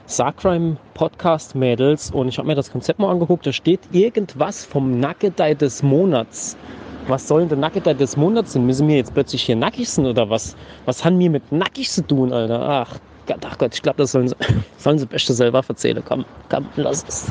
Sarcrime 0.07 0.77
Podcast 0.93 1.55
Mädels 1.55 2.11
und 2.11 2.27
ich 2.27 2.37
habe 2.37 2.47
mir 2.47 2.55
das 2.55 2.71
Konzept 2.71 2.99
mal 2.99 3.09
angeguckt. 3.09 3.45
Da 3.45 3.53
steht 3.53 3.81
irgendwas 3.91 4.65
vom 4.65 4.99
Nackedei 4.99 5.53
des 5.53 5.83
Monats. 5.83 6.57
Was 7.07 7.27
soll 7.27 7.41
denn 7.41 7.49
der 7.49 7.57
Nackedei 7.59 7.93
des 7.93 8.17
Monats 8.17 8.53
sein? 8.53 8.65
Müssen 8.65 8.87
wir 8.87 8.97
jetzt 8.97 9.13
plötzlich 9.13 9.43
hier 9.43 9.55
nackig 9.55 9.89
sein 9.89 10.05
oder 10.05 10.29
was? 10.29 10.57
Was 10.85 11.05
haben 11.05 11.19
wir 11.19 11.29
mit 11.29 11.51
nackig 11.51 11.89
zu 11.89 12.05
tun, 12.05 12.33
Alter? 12.33 12.61
Ach, 12.61 12.99
Ach 13.43 13.57
Gott, 13.57 13.73
ich 13.73 13.81
glaube, 13.81 13.97
das 13.97 14.11
sollen 14.11 14.27
sie, 14.27 14.35
sollen 14.77 14.99
sie 14.99 15.05
beste 15.05 15.33
selber 15.33 15.63
erzählen. 15.67 16.03
Komm, 16.05 16.25
komm, 16.49 16.67
lass 16.75 17.03
es. 17.07 17.25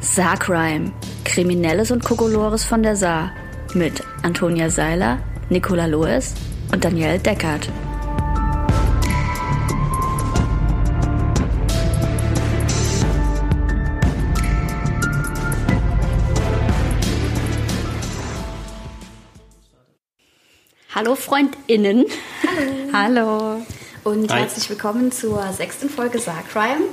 Saarcrime. 0.00 0.92
Kriminelles 1.24 1.90
und 1.92 2.04
Kokolores 2.04 2.64
von 2.64 2.82
der 2.82 2.96
Saar. 2.96 3.30
Mit 3.74 4.02
Antonia 4.22 4.68
Seiler, 4.68 5.18
Nicola 5.48 5.86
Loes 5.86 6.34
und 6.72 6.84
Danielle 6.84 7.20
Deckert. 7.20 7.70
Hallo 21.00 21.14
FreundInnen. 21.14 22.04
Hallo. 22.92 23.20
Hallo. 23.26 23.62
Und 24.04 24.30
Hi. 24.30 24.40
herzlich 24.40 24.68
willkommen 24.68 25.10
zur 25.10 25.50
sechsten 25.50 25.88
Folge 25.88 26.18
Saarcrime. 26.18 26.84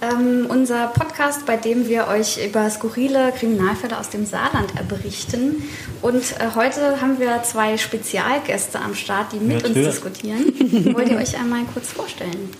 Ähm, 0.00 0.46
unser 0.48 0.88
Podcast, 0.88 1.46
bei 1.46 1.56
dem 1.56 1.86
wir 1.86 2.08
euch 2.08 2.44
über 2.44 2.68
skurrile 2.70 3.30
Kriminalfälle 3.30 4.00
aus 4.00 4.10
dem 4.10 4.26
Saarland 4.26 4.72
berichten. 4.88 5.62
Und 6.00 6.16
äh, 6.40 6.56
heute 6.56 7.00
haben 7.00 7.20
wir 7.20 7.44
zwei 7.44 7.78
Spezialgäste 7.78 8.80
am 8.80 8.96
Start, 8.96 9.32
die 9.32 9.36
mit 9.36 9.62
Natürlich. 9.62 9.76
uns 9.76 9.94
diskutieren. 9.94 10.44
Wollt 10.96 11.08
ihr 11.08 11.18
euch 11.18 11.38
einmal 11.38 11.60
kurz 11.72 11.92
vorstellen? 11.92 12.50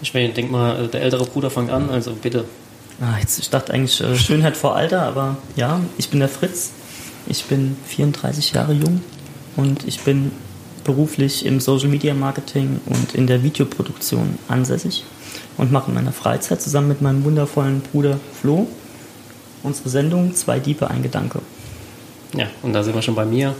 Ich 0.00 0.12
denke 0.12 0.50
mal, 0.50 0.86
äh, 0.86 0.88
der 0.88 1.02
ältere 1.02 1.26
Bruder 1.26 1.50
fängt 1.50 1.68
an, 1.68 1.90
also 1.90 2.14
bitte. 2.14 2.46
Ah, 3.02 3.18
jetzt, 3.20 3.38
ich 3.38 3.50
dachte 3.50 3.74
eigentlich 3.74 4.00
äh, 4.00 4.16
Schönheit 4.16 4.56
vor 4.56 4.76
Alter, 4.76 5.02
aber 5.02 5.36
ja, 5.56 5.80
ich 5.98 6.08
bin 6.08 6.20
der 6.20 6.30
Fritz. 6.30 6.70
Ich 7.26 7.44
bin 7.44 7.76
34 7.86 8.52
Jahre 8.52 8.72
jung 8.72 9.02
und 9.56 9.86
ich 9.86 10.00
bin 10.00 10.32
beruflich 10.84 11.46
im 11.46 11.60
Social 11.60 11.88
Media 11.88 12.14
Marketing 12.14 12.80
und 12.86 13.14
in 13.14 13.26
der 13.26 13.42
Videoproduktion 13.42 14.38
ansässig 14.48 15.04
und 15.56 15.70
mache 15.70 15.90
in 15.90 15.94
meiner 15.94 16.12
Freizeit 16.12 16.60
zusammen 16.60 16.88
mit 16.88 17.02
meinem 17.02 17.24
wundervollen 17.24 17.80
Bruder 17.80 18.18
Flo 18.40 18.66
unsere 19.62 19.88
Sendung 19.88 20.34
Zwei 20.34 20.58
Diebe, 20.58 20.90
ein 20.90 21.02
Gedanke. 21.02 21.40
Ja, 22.34 22.48
und 22.62 22.72
da 22.72 22.82
sind 22.82 22.94
wir 22.94 23.02
schon 23.02 23.14
bei 23.14 23.24
mir. 23.24 23.54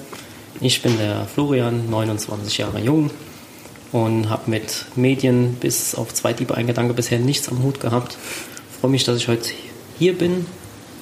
Ich 0.60 0.82
bin 0.82 0.96
der 0.98 1.26
Florian, 1.26 1.88
29 1.90 2.58
Jahre 2.58 2.80
jung 2.80 3.10
und 3.92 4.28
habe 4.28 4.50
mit 4.50 4.86
Medien 4.96 5.54
bis 5.54 5.94
auf 5.94 6.12
Zwei 6.14 6.32
Diebe, 6.32 6.54
ein 6.54 6.66
Gedanke 6.66 6.94
bisher 6.94 7.18
nichts 7.18 7.48
am 7.48 7.62
Hut 7.62 7.80
gehabt. 7.80 8.16
Freue 8.80 8.90
mich, 8.90 9.04
dass 9.04 9.16
ich 9.16 9.28
heute 9.28 9.50
hier 9.98 10.16
bin 10.16 10.46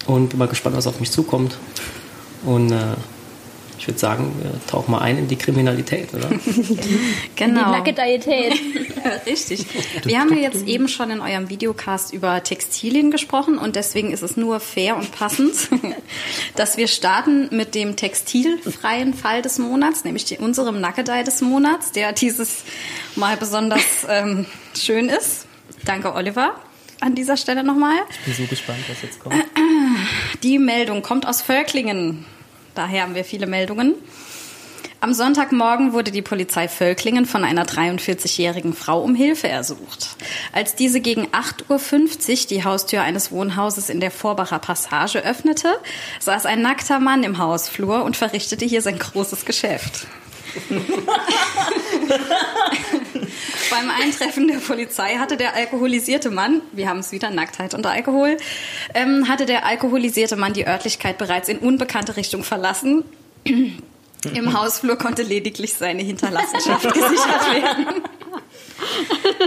und 0.06 0.30
bin 0.30 0.38
mal 0.38 0.48
gespannt, 0.48 0.76
was 0.76 0.86
auf 0.86 1.00
mich 1.00 1.10
zukommt. 1.10 1.56
Und 2.44 2.72
äh, 2.72 2.94
ich 3.80 3.88
würde 3.88 3.98
sagen, 3.98 4.30
wir 4.42 4.52
tauchen 4.66 4.92
mal 4.92 4.98
ein 4.98 5.16
in 5.16 5.26
die 5.28 5.36
Kriminalität, 5.36 6.12
oder? 6.12 6.28
genau. 7.34 7.64
Die 7.64 7.70
Nackedität. 7.70 8.52
Richtig. 9.26 9.64
Wir 10.04 10.20
haben 10.20 10.36
ja 10.36 10.42
jetzt 10.42 10.66
eben 10.66 10.86
schon 10.86 11.10
in 11.10 11.22
eurem 11.22 11.48
Videocast 11.48 12.12
über 12.12 12.42
Textilien 12.42 13.10
gesprochen 13.10 13.56
und 13.56 13.76
deswegen 13.76 14.12
ist 14.12 14.22
es 14.22 14.36
nur 14.36 14.60
fair 14.60 14.96
und 14.96 15.12
passend, 15.12 15.54
dass 16.56 16.76
wir 16.76 16.88
starten 16.88 17.48
mit 17.50 17.74
dem 17.74 17.96
textilfreien 17.96 19.14
Fall 19.14 19.40
des 19.40 19.58
Monats, 19.58 20.04
nämlich 20.04 20.38
unserem 20.40 20.80
Nackedei 20.80 21.22
des 21.22 21.40
Monats, 21.40 21.92
der 21.92 22.12
dieses 22.12 22.64
Mal 23.16 23.38
besonders 23.38 24.06
ähm, 24.08 24.44
schön 24.78 25.08
ist. 25.08 25.46
Danke, 25.86 26.14
Oliver 26.14 26.54
an 27.00 27.14
dieser 27.14 27.38
Stelle 27.38 27.64
nochmal. 27.64 27.96
Ich 28.10 28.20
bin 28.26 28.34
so 28.34 28.44
gespannt, 28.44 28.80
was 28.88 29.00
jetzt 29.00 29.20
kommt. 29.20 29.34
Die 30.42 30.58
Meldung 30.58 31.00
kommt 31.00 31.26
aus 31.26 31.40
Völklingen. 31.40 32.26
Daher 32.74 33.02
haben 33.02 33.14
wir 33.14 33.24
viele 33.24 33.46
Meldungen. 33.46 33.94
Am 35.02 35.14
Sonntagmorgen 35.14 35.94
wurde 35.94 36.10
die 36.10 36.20
Polizei 36.20 36.68
Völklingen 36.68 37.24
von 37.24 37.42
einer 37.42 37.64
43-jährigen 37.64 38.74
Frau 38.74 39.00
um 39.00 39.14
Hilfe 39.14 39.48
ersucht. 39.48 40.08
Als 40.52 40.74
diese 40.74 41.00
gegen 41.00 41.26
8.50 41.28 41.70
Uhr 41.70 41.78
die 42.50 42.64
Haustür 42.64 43.00
eines 43.00 43.32
Wohnhauses 43.32 43.88
in 43.88 44.00
der 44.00 44.10
Vorbacher 44.10 44.58
Passage 44.58 45.24
öffnete, 45.24 45.70
saß 46.18 46.44
ein 46.44 46.60
nackter 46.60 47.00
Mann 47.00 47.22
im 47.22 47.38
Hausflur 47.38 48.04
und 48.04 48.18
verrichtete 48.18 48.66
hier 48.66 48.82
sein 48.82 48.98
großes 48.98 49.46
Geschäft. 49.46 50.06
Beim 53.70 53.90
Eintreffen 53.90 54.48
der 54.48 54.58
Polizei 54.58 55.16
hatte 55.16 55.36
der 55.36 55.54
alkoholisierte 55.54 56.30
Mann, 56.30 56.62
wir 56.72 56.88
haben 56.88 57.00
es 57.00 57.12
wieder, 57.12 57.30
Nacktheit 57.30 57.74
und 57.74 57.86
Alkohol, 57.86 58.36
ähm, 58.94 59.28
hatte 59.28 59.46
der 59.46 59.66
alkoholisierte 59.66 60.36
Mann 60.36 60.52
die 60.52 60.66
Örtlichkeit 60.66 61.18
bereits 61.18 61.48
in 61.48 61.58
unbekannte 61.58 62.16
Richtung 62.16 62.44
verlassen. 62.44 63.04
Im 64.34 64.58
Hausflur 64.58 64.96
konnte 64.96 65.22
lediglich 65.22 65.74
seine 65.74 66.02
Hinterlassenschaft 66.02 66.82
gesichert 66.92 67.54
werden. 67.54 67.86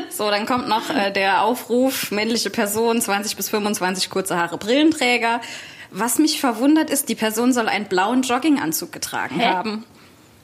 So, 0.10 0.30
dann 0.30 0.46
kommt 0.46 0.68
noch 0.68 0.90
äh, 0.90 1.12
der 1.12 1.44
Aufruf, 1.44 2.12
männliche 2.12 2.50
Person, 2.50 3.02
20 3.02 3.36
bis 3.36 3.50
25 3.50 4.10
kurze 4.10 4.38
Haare, 4.38 4.58
Brillenträger. 4.58 5.42
Was 5.92 6.18
mich 6.18 6.40
verwundert 6.40 6.90
ist, 6.90 7.10
die 7.10 7.16
Person 7.16 7.54
soll 7.54 7.70
einen 7.70 7.86
blauen 7.86 8.24
Jogginganzug 8.24 8.92
getragen 8.92 9.40
Hä? 9.40 9.46
haben. 9.46 9.86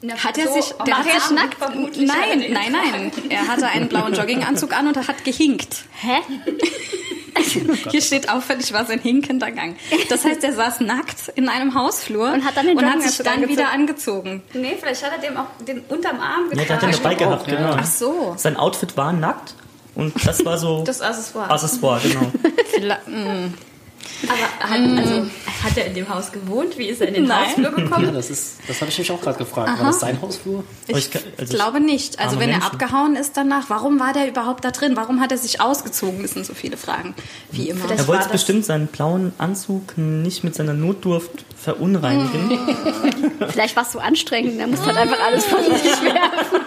Na, 0.01 0.15
Hat 0.15 0.37
er 0.37 0.47
so, 0.47 0.53
sich, 0.53 0.73
der 0.85 0.97
hat 0.97 1.05
er 1.07 1.19
sich 1.19 1.31
nackt? 1.31 1.55
Vermutlich 1.55 2.07
nein, 2.07 2.45
nein, 2.51 2.71
nein. 2.71 3.11
Er 3.29 3.47
hatte 3.47 3.67
einen 3.67 3.89
blauen 3.89 4.13
Jogginganzug 4.13 4.73
an 4.73 4.87
und 4.87 4.95
er 4.95 5.07
hat 5.07 5.25
gehinkt. 5.25 5.83
Hä? 5.99 6.17
Hier 7.91 8.01
steht 8.01 8.29
auffällig 8.29 8.71
war 8.73 8.85
sein 8.85 8.99
hinkender 8.99 9.51
Gang. 9.51 9.75
Das 10.09 10.25
heißt, 10.25 10.43
er 10.43 10.53
saß 10.53 10.81
nackt 10.81 11.29
in 11.35 11.47
einem 11.49 11.73
Hausflur 11.73 12.31
Und 12.33 12.45
hat 12.45 12.55
dann 12.57 12.67
den 12.67 12.77
und 12.77 12.85
hat 12.85 13.01
sich 13.01 13.17
dann 13.17 13.35
angezogen. 13.35 13.49
wieder 13.57 13.71
angezogen. 13.71 14.43
Nee, 14.53 14.77
vielleicht 14.79 15.03
hat 15.05 15.11
er 15.13 15.19
dem 15.19 15.37
auch 15.37 15.45
den 15.65 15.79
unterm 15.89 16.19
Arm 16.19 16.49
Ja, 16.53 16.63
der 16.65 16.75
hat 16.75 16.81
den 16.81 16.91
dabei 16.91 17.15
gehabt, 17.15 17.47
genau. 17.47 17.75
Ach 17.77 17.85
so. 17.85 18.33
Sein 18.37 18.57
Outfit 18.57 18.95
war 18.97 19.13
nackt 19.13 19.53
und 19.95 20.13
das 20.25 20.43
war 20.45 20.57
so 20.57 20.83
Das 20.85 21.01
Accessoire. 21.01 21.49
Accessoire, 21.49 22.01
genau. 22.01 22.31
Vielleicht- 24.21 24.41
mm. 24.41 24.61
Aber 24.61 24.69
hat, 24.71 24.97
also, 25.07 25.25
hat 25.63 25.77
er 25.77 25.85
in 25.85 25.93
dem 25.93 26.09
Haus 26.09 26.31
gewohnt? 26.31 26.77
Wie 26.77 26.87
ist 26.87 26.99
er 27.01 27.07
in 27.07 27.13
den 27.13 27.23
Nein. 27.25 27.47
Hausflur 27.47 27.71
gekommen? 27.71 28.05
Ja, 28.05 28.11
das 28.11 28.29
ist, 28.29 28.57
das 28.67 28.81
habe 28.81 28.91
ich 28.91 28.97
mich 28.99 29.11
auch 29.11 29.21
gerade 29.21 29.37
gefragt. 29.37 29.79
War 29.79 29.85
das 29.87 29.99
sein 30.01 30.21
Hausflur? 30.21 30.63
Ich, 30.87 30.97
ich 30.97 31.11
kann- 31.11 31.21
also 31.37 31.43
ich- 31.43 31.49
glaube 31.57 31.79
nicht. 31.79 32.19
Also 32.19 32.39
wenn 32.39 32.49
er 32.49 32.57
Menschen. 32.59 32.71
abgehauen 32.71 33.15
ist 33.15 33.37
danach, 33.37 33.69
warum 33.69 33.99
war 33.99 34.11
der 34.13 34.27
überhaupt 34.27 34.65
da 34.65 34.71
drin? 34.71 34.95
Warum 34.95 35.21
hat 35.21 35.31
er 35.31 35.37
sich 35.37 35.61
ausgezogen? 35.61 36.21
Das 36.21 36.31
sind 36.31 36.45
so 36.45 36.53
viele 36.53 36.75
Fragen. 36.77 37.15
Wie 37.51 37.69
immer. 37.69 37.89
Er 37.89 38.07
wollte 38.07 38.29
bestimmt 38.29 38.65
seinen 38.65 38.87
blauen 38.87 39.31
Anzug 39.37 39.97
nicht 39.97 40.43
mit 40.43 40.53
seiner 40.55 40.73
Notdurft 40.73 41.31
verunreinigen. 41.57 42.59
Vielleicht 43.49 43.75
war 43.75 43.83
es 43.83 43.91
so 43.91 43.99
anstrengend, 43.99 44.59
dann 44.59 44.69
musst 44.71 44.83
du 44.83 44.87
halt 44.87 44.97
einfach 44.97 45.19
alles 45.25 45.45
von 45.45 45.63
sich 45.63 46.01
werfen. 46.03 46.59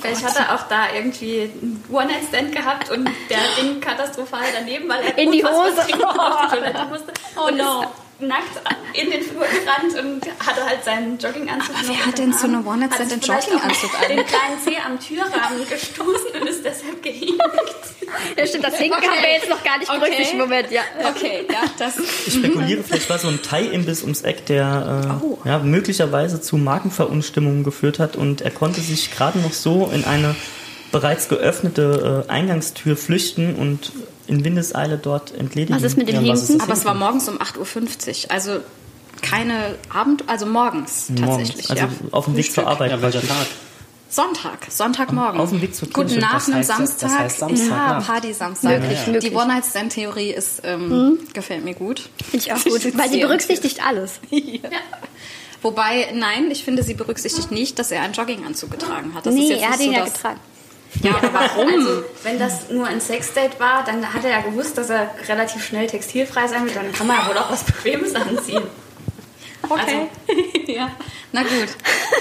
Vielleicht 0.00 0.24
hat 0.24 0.36
er 0.36 0.54
auch 0.54 0.68
da 0.68 0.92
irgendwie 0.94 1.50
One-Night-Stand 1.92 2.54
gehabt 2.54 2.90
und 2.90 3.08
der 3.28 3.38
ging 3.60 3.80
katastrophal 3.80 4.42
daneben, 4.58 4.88
weil 4.88 5.02
er 5.04 5.18
In 5.18 5.32
die 5.32 5.44
Hose. 5.44 5.80
auf 5.80 5.86
die 5.86 6.56
Toilette 6.56 6.84
musste. 6.90 7.12
und 7.46 7.58
ist 7.58 7.86
nackt 8.22 8.60
in 8.92 9.10
den 9.10 9.22
Flur 9.22 9.46
gerannt 9.46 9.98
und 9.98 10.26
hatte 10.46 10.62
halt 10.66 10.84
seinen 10.84 11.16
Jogginganzug 11.18 11.74
Aber 11.74 11.88
wer 11.88 12.04
hat 12.06 12.18
denn 12.18 12.34
so 12.34 12.46
eine 12.48 12.62
Hat 12.92 13.00
in 13.00 13.08
sich 13.08 13.18
vielleicht 13.22 13.48
Jogginganzug 13.50 13.90
an? 13.94 14.08
den 14.08 14.26
kleinen 14.26 14.60
Zeh 14.62 14.76
am 14.86 15.00
Türrahmen 15.00 15.66
gestoßen 15.66 16.38
und 16.38 16.46
ist 16.46 16.62
deshalb 16.62 17.02
gehinkt. 17.02 17.40
Ja, 18.36 18.46
stimmt, 18.46 18.64
das 18.64 18.76
Hinken 18.76 19.00
haben 19.00 19.22
wir 19.22 19.32
jetzt 19.32 19.48
noch 19.48 19.64
gar 19.64 19.78
nicht 19.78 19.88
Okay. 19.88 20.00
berücksichtigt. 20.00 20.38
Moment, 20.38 20.70
ja. 20.70 20.82
Okay, 21.08 21.46
ja, 21.50 21.62
das. 21.78 21.98
Ich 22.26 22.34
spekuliere, 22.34 22.82
vielleicht 22.82 23.08
war 23.08 23.18
so 23.18 23.28
ein 23.28 23.40
Thai-Imbiss 23.42 24.02
ums 24.02 24.20
Eck, 24.20 24.44
der 24.46 25.18
äh, 25.22 25.24
Oh. 25.24 25.38
ja, 25.46 25.58
möglicherweise 25.60 26.42
zu 26.42 26.58
Markenverunstimmungen 26.58 27.64
geführt 27.64 27.98
hat 27.98 28.16
und 28.16 28.42
er 28.42 28.50
konnte 28.50 28.82
sich 28.82 29.10
gerade 29.16 29.38
noch 29.38 29.52
so 29.54 29.90
in 29.94 30.04
eine 30.04 30.36
bereits 30.92 31.28
geöffnete 31.28 32.24
äh, 32.26 32.30
Eingangstür 32.30 32.96
flüchten 32.96 33.54
und 33.54 33.92
in 34.26 34.44
Windeseile 34.44 34.98
dort 34.98 35.34
entledigen. 35.34 35.74
Was 35.76 35.82
ist 35.82 35.96
mit 35.96 36.08
dem 36.08 36.24
Ja, 36.24 36.34
Hinken? 36.34 36.60
Aber 36.60 36.72
es 36.72 36.84
war 36.84 36.94
morgens 36.94 37.28
um 37.28 37.38
8.50 37.38 38.24
Uhr. 38.26 38.30
Also 38.32 38.60
keine 39.22 39.74
Abend, 39.92 40.24
also 40.28 40.46
morgens 40.46 41.06
tatsächlich. 41.08 41.68
Morgens, 41.68 41.70
also 41.70 41.82
ja. 41.82 41.88
auf 42.12 42.24
dem 42.26 42.36
Weg 42.36 42.52
zur 42.52 42.66
Arbeit. 42.66 42.90
Ja, 42.90 43.02
welcher 43.02 43.20
Tag? 43.20 43.46
Sonntag, 44.08 44.66
Sonntagmorgen. 44.68 45.40
Auf 45.40 45.50
dem 45.50 45.62
Weg 45.62 45.74
zur 45.74 45.88
Guten 45.88 46.08
Kirche. 46.08 46.20
Nach 46.20 46.32
Das 46.34 46.46
einem 46.48 46.62
heißt- 46.62 46.64
Samstag. 46.64 47.10
das 47.10 47.18
heißt 47.18 47.38
Samstag, 47.38 47.68
ja, 47.68 47.92
ja. 47.92 48.00
Party-Samstag. 48.00 48.80
Möglich, 48.80 48.98
Die 49.06 49.10
möglich. 49.12 49.34
One-Night-Stand-Theorie 49.36 50.30
ist, 50.30 50.62
ähm, 50.64 51.18
gefällt 51.32 51.64
mir 51.64 51.74
gut. 51.74 52.08
Finde 52.28 52.44
ich 52.44 52.52
auch 52.52 52.64
gut, 52.64 52.84
weil 52.98 53.08
sie 53.10 53.20
berücksichtigt 53.20 53.86
alles. 53.86 54.18
Wobei, 55.62 56.08
nein, 56.14 56.50
ich 56.50 56.64
finde, 56.64 56.82
sie 56.82 56.94
berücksichtigt 56.94 57.50
nicht, 57.52 57.78
dass 57.78 57.90
er 57.90 58.02
einen 58.02 58.14
Jogginganzug 58.14 58.70
getragen 58.70 59.14
hat. 59.14 59.26
Das 59.26 59.34
nee, 59.34 59.42
ist 59.44 59.50
jetzt 59.50 59.62
er 59.62 59.70
hat 59.70 59.80
ihn 59.80 59.86
so, 59.92 59.92
ja 59.98 60.04
getragen. 60.04 60.40
Ja, 61.02 61.16
aber 61.16 61.32
warum? 61.32 61.68
Also, 61.68 62.04
wenn 62.24 62.38
das 62.38 62.68
nur 62.70 62.86
ein 62.86 63.00
Sexdate 63.00 63.58
war, 63.60 63.84
dann 63.84 64.12
hat 64.12 64.24
er 64.24 64.30
ja 64.30 64.40
gewusst, 64.40 64.76
dass 64.76 64.90
er 64.90 65.14
relativ 65.28 65.64
schnell 65.64 65.86
textilfrei 65.86 66.46
sein 66.48 66.64
wird. 66.64 66.76
Dann 66.76 66.92
kann 66.92 67.06
man 67.06 67.16
ja 67.18 67.28
wohl 67.28 67.38
auch 67.38 67.50
was 67.50 67.62
Bequemes 67.64 68.14
anziehen. 68.14 68.62
okay. 69.68 70.08
ja. 70.66 70.90
Na 71.32 71.42
gut, 71.42 71.68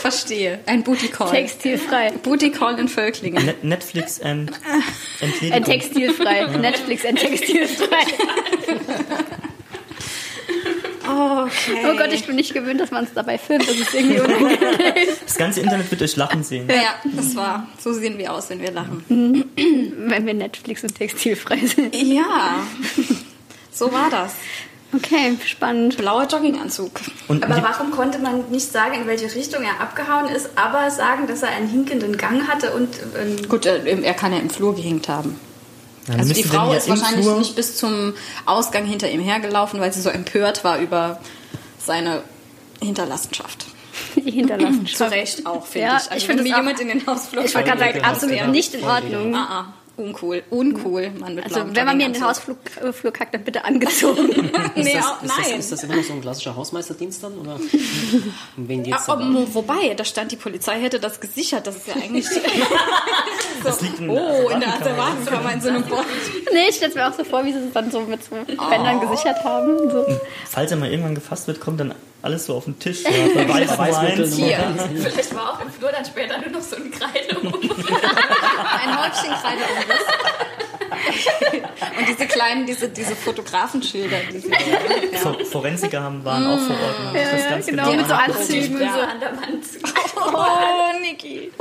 verstehe. 0.01 0.59
Ein 0.67 0.83
Booty 0.83 1.07
Call. 1.07 1.31
Textilfrei. 1.31 2.11
Booty 2.21 2.51
Call 2.51 2.77
in 2.79 2.87
Völklingen. 2.87 3.43
Net 3.43 3.63
Netflix 3.63 4.21
and 4.21 4.51
Äh, 4.51 5.25
Entledigung. 5.25 5.63
textilfrei. 5.63 6.45
Netflix 6.57 7.05
ein 7.05 7.15
textilfrei. 7.15 7.87
Okay. 11.09 11.85
Oh 11.85 11.97
Gott, 11.97 12.13
ich 12.13 12.25
bin 12.25 12.35
nicht 12.35 12.53
gewöhnt, 12.53 12.79
dass 12.79 12.91
man 12.91 13.03
es 13.03 13.13
dabei 13.13 13.37
filmt. 13.37 13.67
Das 13.67 13.75
ist 13.75 13.93
irgendwie 13.93 14.19
unangenehm. 14.19 14.59
Das 15.25 15.35
ganze 15.37 15.61
Internet 15.61 15.89
wird 15.89 16.01
euch 16.01 16.15
lachen 16.15 16.43
sehen. 16.43 16.67
Ja, 16.69 16.95
das 17.15 17.35
war. 17.35 17.67
So 17.79 17.93
sehen 17.93 18.17
wir 18.17 18.33
aus, 18.33 18.49
wenn 18.49 18.61
wir 18.61 18.71
lachen. 18.71 19.03
wenn 19.07 20.25
wir 20.25 20.33
Netflix 20.33 20.83
und 20.83 20.95
textilfrei 20.95 21.57
sind. 21.57 21.95
Ja. 21.95 22.63
So 23.71 23.91
war 23.91 24.09
das. 24.09 24.33
Okay, 24.91 25.37
spannend. 25.45 25.97
Blauer 25.97 26.25
Jogginganzug. 26.27 26.91
Und 27.27 27.43
Aber 27.43 27.61
warum 27.61 27.91
konnte 27.91 28.17
man 28.19 28.49
nicht 28.49 28.71
sagen, 28.71 28.95
in 28.95 29.07
welche 29.07 29.33
Richtung 29.35 29.63
er 29.63 29.79
abgehauen 29.79 30.27
ist, 30.29 30.49
aber 30.55 30.89
sagen, 30.89 31.27
dass 31.27 31.43
er 31.43 31.49
einen 31.49 31.67
hinkenden 31.67 32.17
Gang 32.17 32.47
hatte 32.47 32.73
und 32.73 32.89
ähm, 33.19 33.47
Gut, 33.47 33.67
äh, 33.67 34.01
er 34.01 34.13
kann 34.15 34.33
ja 34.33 34.39
im 34.39 34.49
Flur 34.49 34.75
gehinkt 34.75 35.07
haben. 35.07 35.39
Ja, 36.07 36.15
Also 36.15 36.33
die 36.33 36.43
Frau 36.43 36.73
ist 36.73 36.87
wahrscheinlich 36.89 37.25
Flur- 37.25 37.37
nicht 37.39 37.55
bis 37.55 37.77
zum 37.77 38.13
Ausgang 38.45 38.85
hinter 38.85 39.09
ihm 39.09 39.21
hergelaufen, 39.21 39.79
weil 39.79 39.93
sie 39.93 40.01
so 40.01 40.09
empört 40.09 40.63
war 40.63 40.79
über 40.79 41.19
seine 41.83 42.23
Hinterlassenschaft. 42.81 43.65
Die 44.15 44.31
hinterlassen. 44.31 44.85
Zu 44.87 45.09
Recht 45.11 45.45
auch, 45.45 45.65
finde 45.65 45.87
Ja, 45.87 45.97
ich. 45.97 46.03
Also 46.11 46.15
ich 46.17 46.25
finde 46.25 46.43
jemand 46.45 46.79
in 46.79 46.87
den 46.87 47.05
Hausflur 47.05 47.43
Ich 47.43 47.53
wollte 47.53 47.71
gerade 47.71 48.03
absolut 48.03 48.47
nicht 48.47 48.73
in 48.73 48.83
Ordnung. 48.83 49.35
Ah, 49.35 49.47
ah, 49.67 49.73
uncool, 49.99 50.43
uncool, 50.49 51.11
Mann 51.11 51.35
mit 51.35 51.45
Also, 51.45 51.75
wenn 51.75 51.85
man 51.85 51.97
mir 51.97 52.07
in 52.07 52.13
den. 52.13 52.23
Hausflur 52.23 52.57
äh, 52.81 53.25
dann 53.31 53.43
bitte 53.43 53.65
angezogen. 53.65 54.29
Nee, 54.75 54.93
ist, 54.93 55.05
auch, 55.05 55.21
das, 55.21 55.29
ist, 55.29 55.37
das, 55.37 55.47
nein. 55.47 55.59
ist 55.59 55.71
das 55.71 55.83
immer 55.83 55.95
noch 55.95 56.03
so 56.03 56.13
ein 56.13 56.21
klassischer 56.21 56.55
Hausmeisterdienst 56.55 57.23
dann? 57.23 57.37
Oder 57.37 57.59
wen 58.55 58.83
geht's 58.83 59.09
Ah, 59.09 59.13
um, 59.13 59.53
wobei, 59.53 59.93
da 59.95 60.05
stand, 60.05 60.31
die 60.31 60.35
Polizei 60.35 60.79
hätte 60.79 60.99
das 60.99 61.19
gesichert. 61.19 61.67
Das 61.67 61.75
ist 61.75 61.87
ja 61.87 61.95
eigentlich. 61.95 62.25
das 63.63 63.81
liegt 63.81 63.99
in 63.99 64.07
der 64.07 64.15
oh, 64.15 64.49
in 64.49 64.59
der 64.59 64.75
Asservatenkammer. 64.75 65.53
In 65.53 65.61
so 65.61 65.69
einem 65.69 65.83
Board. 65.83 66.05
nee, 66.53 66.69
ich 66.69 66.75
stelle 66.75 66.93
mir 66.93 67.07
auch 67.07 67.13
so 67.13 67.23
vor, 67.23 67.43
wie 67.45 67.51
sie 67.51 67.59
es 67.59 67.73
dann 67.73 67.91
so 67.91 68.01
mit 68.01 68.23
so 68.23 68.35
Bändern 68.35 69.01
gesichert 69.01 69.43
haben. 69.43 69.89
So. 69.89 70.05
Falls 70.45 70.71
er 70.71 70.77
mal 70.77 70.89
irgendwann 70.89 71.15
gefasst 71.15 71.47
wird, 71.47 71.59
kommt 71.59 71.79
dann 71.79 71.93
alles 72.21 72.45
so 72.45 72.55
auf 72.55 72.65
den 72.65 72.77
Tisch. 72.79 73.03
Ja, 73.03 73.09
Beweismittel 73.43 74.25
eins. 74.25 74.37
Nummer 74.37 74.45
Hier. 74.47 74.75
vielleicht 75.11 75.35
war 75.35 75.53
auch 75.53 75.61
im 75.61 75.71
Flur 75.71 75.91
dann 75.91 76.05
später 76.05 76.37
nur 76.39 76.49
noch 76.49 76.61
so 76.61 76.75
ein 76.75 76.91
Kreide. 76.91 77.29
Ein 78.81 78.97
Häubchenkreide 78.97 79.63
Und 81.97 82.07
diese 82.09 82.25
kleinen, 82.27 82.65
diese, 82.65 82.89
diese 82.89 83.15
Fotografenschilder. 83.15 84.17
Diese, 84.33 84.49
ja. 84.49 84.57
For 85.19 85.39
Forensiker 85.45 86.01
haben, 86.03 86.23
waren 86.25 86.45
auch 86.45 86.59
vor 86.59 86.75
Ort. 86.75 86.99
haben 86.99 87.13
sich 87.13 87.31
das 87.31 87.41
ja, 87.43 87.49
Ganze 87.49 87.71
genau, 87.71 87.91
mit 87.93 88.07
so. 88.07 88.13
Anzügen 88.13 88.75
und 88.75 88.79
so. 88.79 88.99
an 88.99 89.19
der 89.19 89.31
Wand. 89.31 89.65
Oh, 90.15 90.99
Niki. 91.01 91.51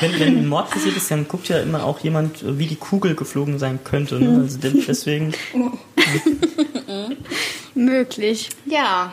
Wenn, 0.00 0.20
wenn 0.20 0.38
ein 0.38 0.48
Mord 0.48 0.70
passiert 0.70 0.96
ist, 0.96 1.10
dann 1.10 1.26
guckt 1.28 1.48
ja 1.48 1.58
immer 1.60 1.84
auch 1.84 2.00
jemand, 2.00 2.58
wie 2.58 2.66
die 2.66 2.76
Kugel 2.76 3.14
geflogen 3.14 3.58
sein 3.58 3.80
könnte. 3.84 4.16
Ne? 4.16 4.42
Also 4.42 4.58
de- 4.58 4.84
deswegen, 4.86 5.34
Möglich. 7.74 8.50
Ja. 8.66 9.12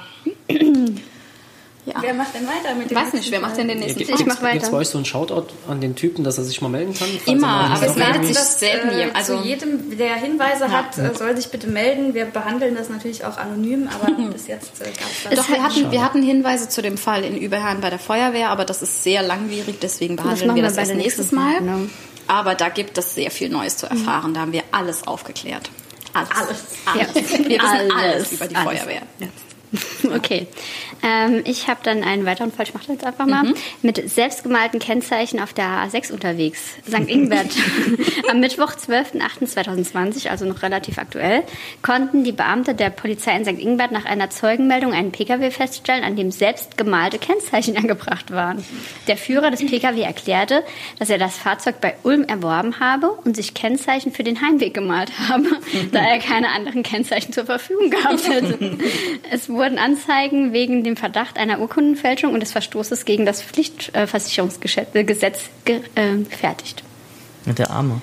Wer 2.01 2.13
macht 2.13 2.35
denn 2.35 2.45
weiter 2.45 2.75
mit 2.75 2.91
dem 2.91 2.97
Weiß 2.97 3.13
nicht, 3.13 3.31
wer 3.31 3.39
macht 3.39 3.57
denn 3.57 3.67
den 3.67 3.79
nächsten 3.79 3.99
Gibt 3.99 4.19
Ich 4.19 4.25
mach 4.25 4.41
weiter. 4.41 4.63
es 4.63 4.69
bei 4.69 4.77
euch 4.77 4.89
so 4.89 4.97
einen 4.97 5.05
Shoutout 5.05 5.47
an 5.67 5.81
den 5.81 5.95
Typen, 5.95 6.23
dass 6.23 6.37
er 6.37 6.43
sich 6.43 6.61
mal 6.61 6.69
melden 6.69 6.93
kann? 6.93 7.07
Immer, 7.25 7.47
er 7.47 7.69
aber 7.71 7.87
es 7.87 7.95
meldet 7.95 8.25
sich 8.25 8.37
selten 8.37 8.89
äh, 8.89 8.99
jemand. 8.99 9.15
Also 9.15 9.37
zu 9.39 9.47
jedem, 9.47 9.97
der 9.97 10.15
Hinweise 10.15 10.71
hat, 10.71 10.97
äh, 10.97 11.13
soll 11.15 11.35
sich 11.35 11.49
bitte 11.49 11.67
melden. 11.67 12.13
Wir 12.13 12.25
behandeln 12.25 12.75
das 12.75 12.89
natürlich 12.89 13.25
auch 13.25 13.37
anonym, 13.37 13.87
aber 13.87 14.11
bis 14.31 14.47
jetzt 14.47 14.81
äh, 14.81 14.85
gab 14.85 15.31
es 15.31 15.37
Doch, 15.37 15.49
wir 15.49 15.63
hatten, 15.63 15.91
wir 15.91 16.03
hatten 16.03 16.21
Hinweise 16.21 16.69
zu 16.69 16.81
dem 16.81 16.97
Fall 16.97 17.23
in 17.23 17.37
Überherrn 17.37 17.81
bei 17.81 17.89
der 17.89 17.99
Feuerwehr, 17.99 18.49
aber 18.49 18.65
das 18.65 18.81
ist 18.81 19.03
sehr 19.03 19.23
langwierig, 19.23 19.79
deswegen 19.81 20.15
behandeln 20.15 20.47
machen 20.47 20.55
wir 20.57 20.63
das 20.63 20.77
erst 20.77 20.95
nächstes 20.95 21.31
Mal. 21.31 21.39
Mal, 21.39 21.59
genau. 21.59 21.89
Aber 22.27 22.53
da 22.53 22.69
gibt 22.69 22.97
es 22.97 23.15
sehr 23.15 23.31
viel 23.31 23.49
Neues 23.49 23.77
zu 23.77 23.87
erfahren. 23.87 24.35
Da 24.35 24.41
haben 24.41 24.53
wir 24.53 24.61
alles 24.71 25.07
aufgeklärt. 25.07 25.71
Alles. 26.13 26.29
Alles. 26.31 26.59
alles. 26.85 27.15
Wir 27.15 27.61
wissen 27.61 27.63
alles, 27.63 27.93
Alles. 27.93 28.31
über 28.31 28.47
die 28.47 28.55
Alles. 28.55 28.79
Feuerwehr. 28.79 29.01
Okay. 30.15 30.47
Ähm, 31.03 31.43
ich 31.45 31.67
habe 31.67 31.79
dann 31.83 32.03
einen 32.03 32.25
weiteren 32.25 32.51
Fall, 32.51 32.65
ich 32.65 32.73
mache 32.73 32.91
jetzt 32.91 33.05
einfach 33.05 33.25
mal, 33.25 33.43
mhm. 33.43 33.55
mit 33.81 34.09
selbstgemalten 34.09 34.79
Kennzeichen 34.79 35.39
auf 35.39 35.53
der 35.53 35.65
A6 35.65 36.11
unterwegs. 36.11 36.75
St. 36.87 36.99
Ingbert. 37.07 37.47
Am 38.29 38.39
Mittwoch, 38.39 38.73
12.08.2020, 38.73 40.29
also 40.29 40.45
noch 40.45 40.61
relativ 40.61 40.97
aktuell, 40.97 41.43
konnten 41.81 42.23
die 42.23 42.31
Beamte 42.31 42.73
der 42.73 42.89
Polizei 42.89 43.35
in 43.35 43.45
St. 43.45 43.59
Ingbert 43.59 43.91
nach 43.91 44.05
einer 44.05 44.29
Zeugenmeldung 44.29 44.93
einen 44.93 45.11
Pkw 45.11 45.51
feststellen, 45.51 46.03
an 46.03 46.15
dem 46.15 46.31
selbstgemalte 46.31 47.19
Kennzeichen 47.19 47.77
angebracht 47.77 48.31
waren. 48.31 48.63
Der 49.07 49.17
Führer 49.17 49.51
des 49.51 49.61
Pkw 49.61 50.01
erklärte, 50.01 50.63
dass 50.97 51.09
er 51.09 51.17
das 51.17 51.37
Fahrzeug 51.37 51.81
bei 51.81 51.95
Ulm 52.03 52.23
erworben 52.23 52.79
habe 52.79 53.11
und 53.23 53.35
sich 53.35 53.53
Kennzeichen 53.53 54.11
für 54.11 54.23
den 54.23 54.41
Heimweg 54.41 54.73
gemalt 54.73 55.11
habe, 55.29 55.47
da 55.91 55.99
er 55.99 56.19
keine 56.19 56.49
anderen 56.49 56.83
Kennzeichen 56.83 57.31
zur 57.31 57.45
Verfügung 57.45 57.89
gehabt 57.89 58.27
hätte. 58.27 58.77
Es 59.31 59.49
wurden 59.59 59.77
Anzeigen 59.77 60.53
wegen 60.53 60.83
dem 60.83 60.97
Verdacht 60.97 61.37
einer 61.37 61.59
Urkundenfälschung 61.59 62.33
und 62.33 62.39
des 62.39 62.51
Verstoßes 62.51 63.05
gegen 63.05 63.25
das 63.25 63.43
Pflichtversicherungsgesetz 63.43 65.49
ge 65.65 65.81
äh, 65.95 66.17
gefertigt. 66.17 66.83
Der 67.45 67.69
Arme. 67.69 68.01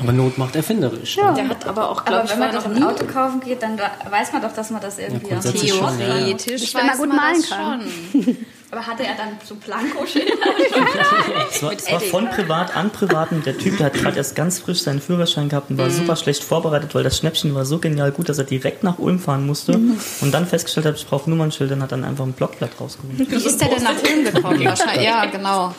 Aber 0.00 0.12
Not 0.12 0.38
macht 0.38 0.56
erfinderisch. 0.56 1.16
Ja. 1.16 1.32
Der 1.32 1.48
hat 1.48 1.66
aber 1.66 1.90
auch, 1.90 2.04
glaube 2.04 2.24
ich, 2.24 2.32
wenn 2.32 2.38
man 2.40 2.52
doch 2.52 2.66
ein 2.66 2.82
Auto 2.82 3.06
kaufen 3.06 3.40
geht, 3.40 3.62
dann 3.62 3.78
weiß 3.78 4.32
man 4.32 4.42
doch, 4.42 4.52
dass 4.52 4.70
man 4.70 4.80
das 4.80 4.98
irgendwie 4.98 5.30
ja, 5.30 5.40
theoretisch 5.40 6.72
ja. 6.72 6.80
weiß 6.80 6.98
man 6.98 7.08
malen 7.10 7.42
kann. 7.42 7.82
Schon. 8.12 8.36
Aber 8.74 8.88
hatte 8.88 9.04
er 9.04 9.14
dann 9.14 9.38
so 9.44 9.54
Blankoschilder? 9.54 10.32
es 11.48 11.62
war, 11.62 11.72
es 11.72 11.92
war 11.92 12.00
von 12.00 12.28
privat 12.28 12.76
an 12.76 12.90
privaten. 12.90 13.40
Der 13.44 13.56
Typ, 13.56 13.76
der 13.76 13.86
hat 13.86 13.94
gerade 13.94 14.16
erst 14.16 14.34
ganz 14.34 14.58
frisch 14.58 14.80
seinen 14.80 15.00
Führerschein 15.00 15.48
gehabt 15.48 15.70
und 15.70 15.78
war 15.78 15.86
mhm. 15.86 15.92
super 15.92 16.16
schlecht 16.16 16.42
vorbereitet, 16.42 16.92
weil 16.92 17.04
das 17.04 17.16
Schnäppchen 17.16 17.54
war 17.54 17.66
so 17.66 17.78
genial 17.78 18.10
gut, 18.10 18.28
dass 18.28 18.38
er 18.38 18.44
direkt 18.44 18.82
nach 18.82 18.98
Ulm 18.98 19.20
fahren 19.20 19.46
musste 19.46 19.78
mhm. 19.78 20.00
und 20.22 20.34
dann 20.34 20.48
festgestellt 20.48 20.86
hat, 20.86 20.96
ich 20.96 21.06
brauche 21.06 21.30
Nummernschilder 21.30 21.76
und 21.76 21.82
hat 21.84 21.92
dann 21.92 22.02
einfach 22.02 22.24
ein 22.24 22.32
Blockblatt 22.32 22.72
rausgeholt. 22.80 23.16
Wie 23.16 23.32
ist 23.32 23.60
der 23.60 23.68
denn 23.68 23.84
nach 23.84 23.94
Ulm 24.02 24.24
gekommen? 24.24 24.64
wahrscheinlich. 24.64 25.06
Ja, 25.06 25.24
genau. 25.26 25.72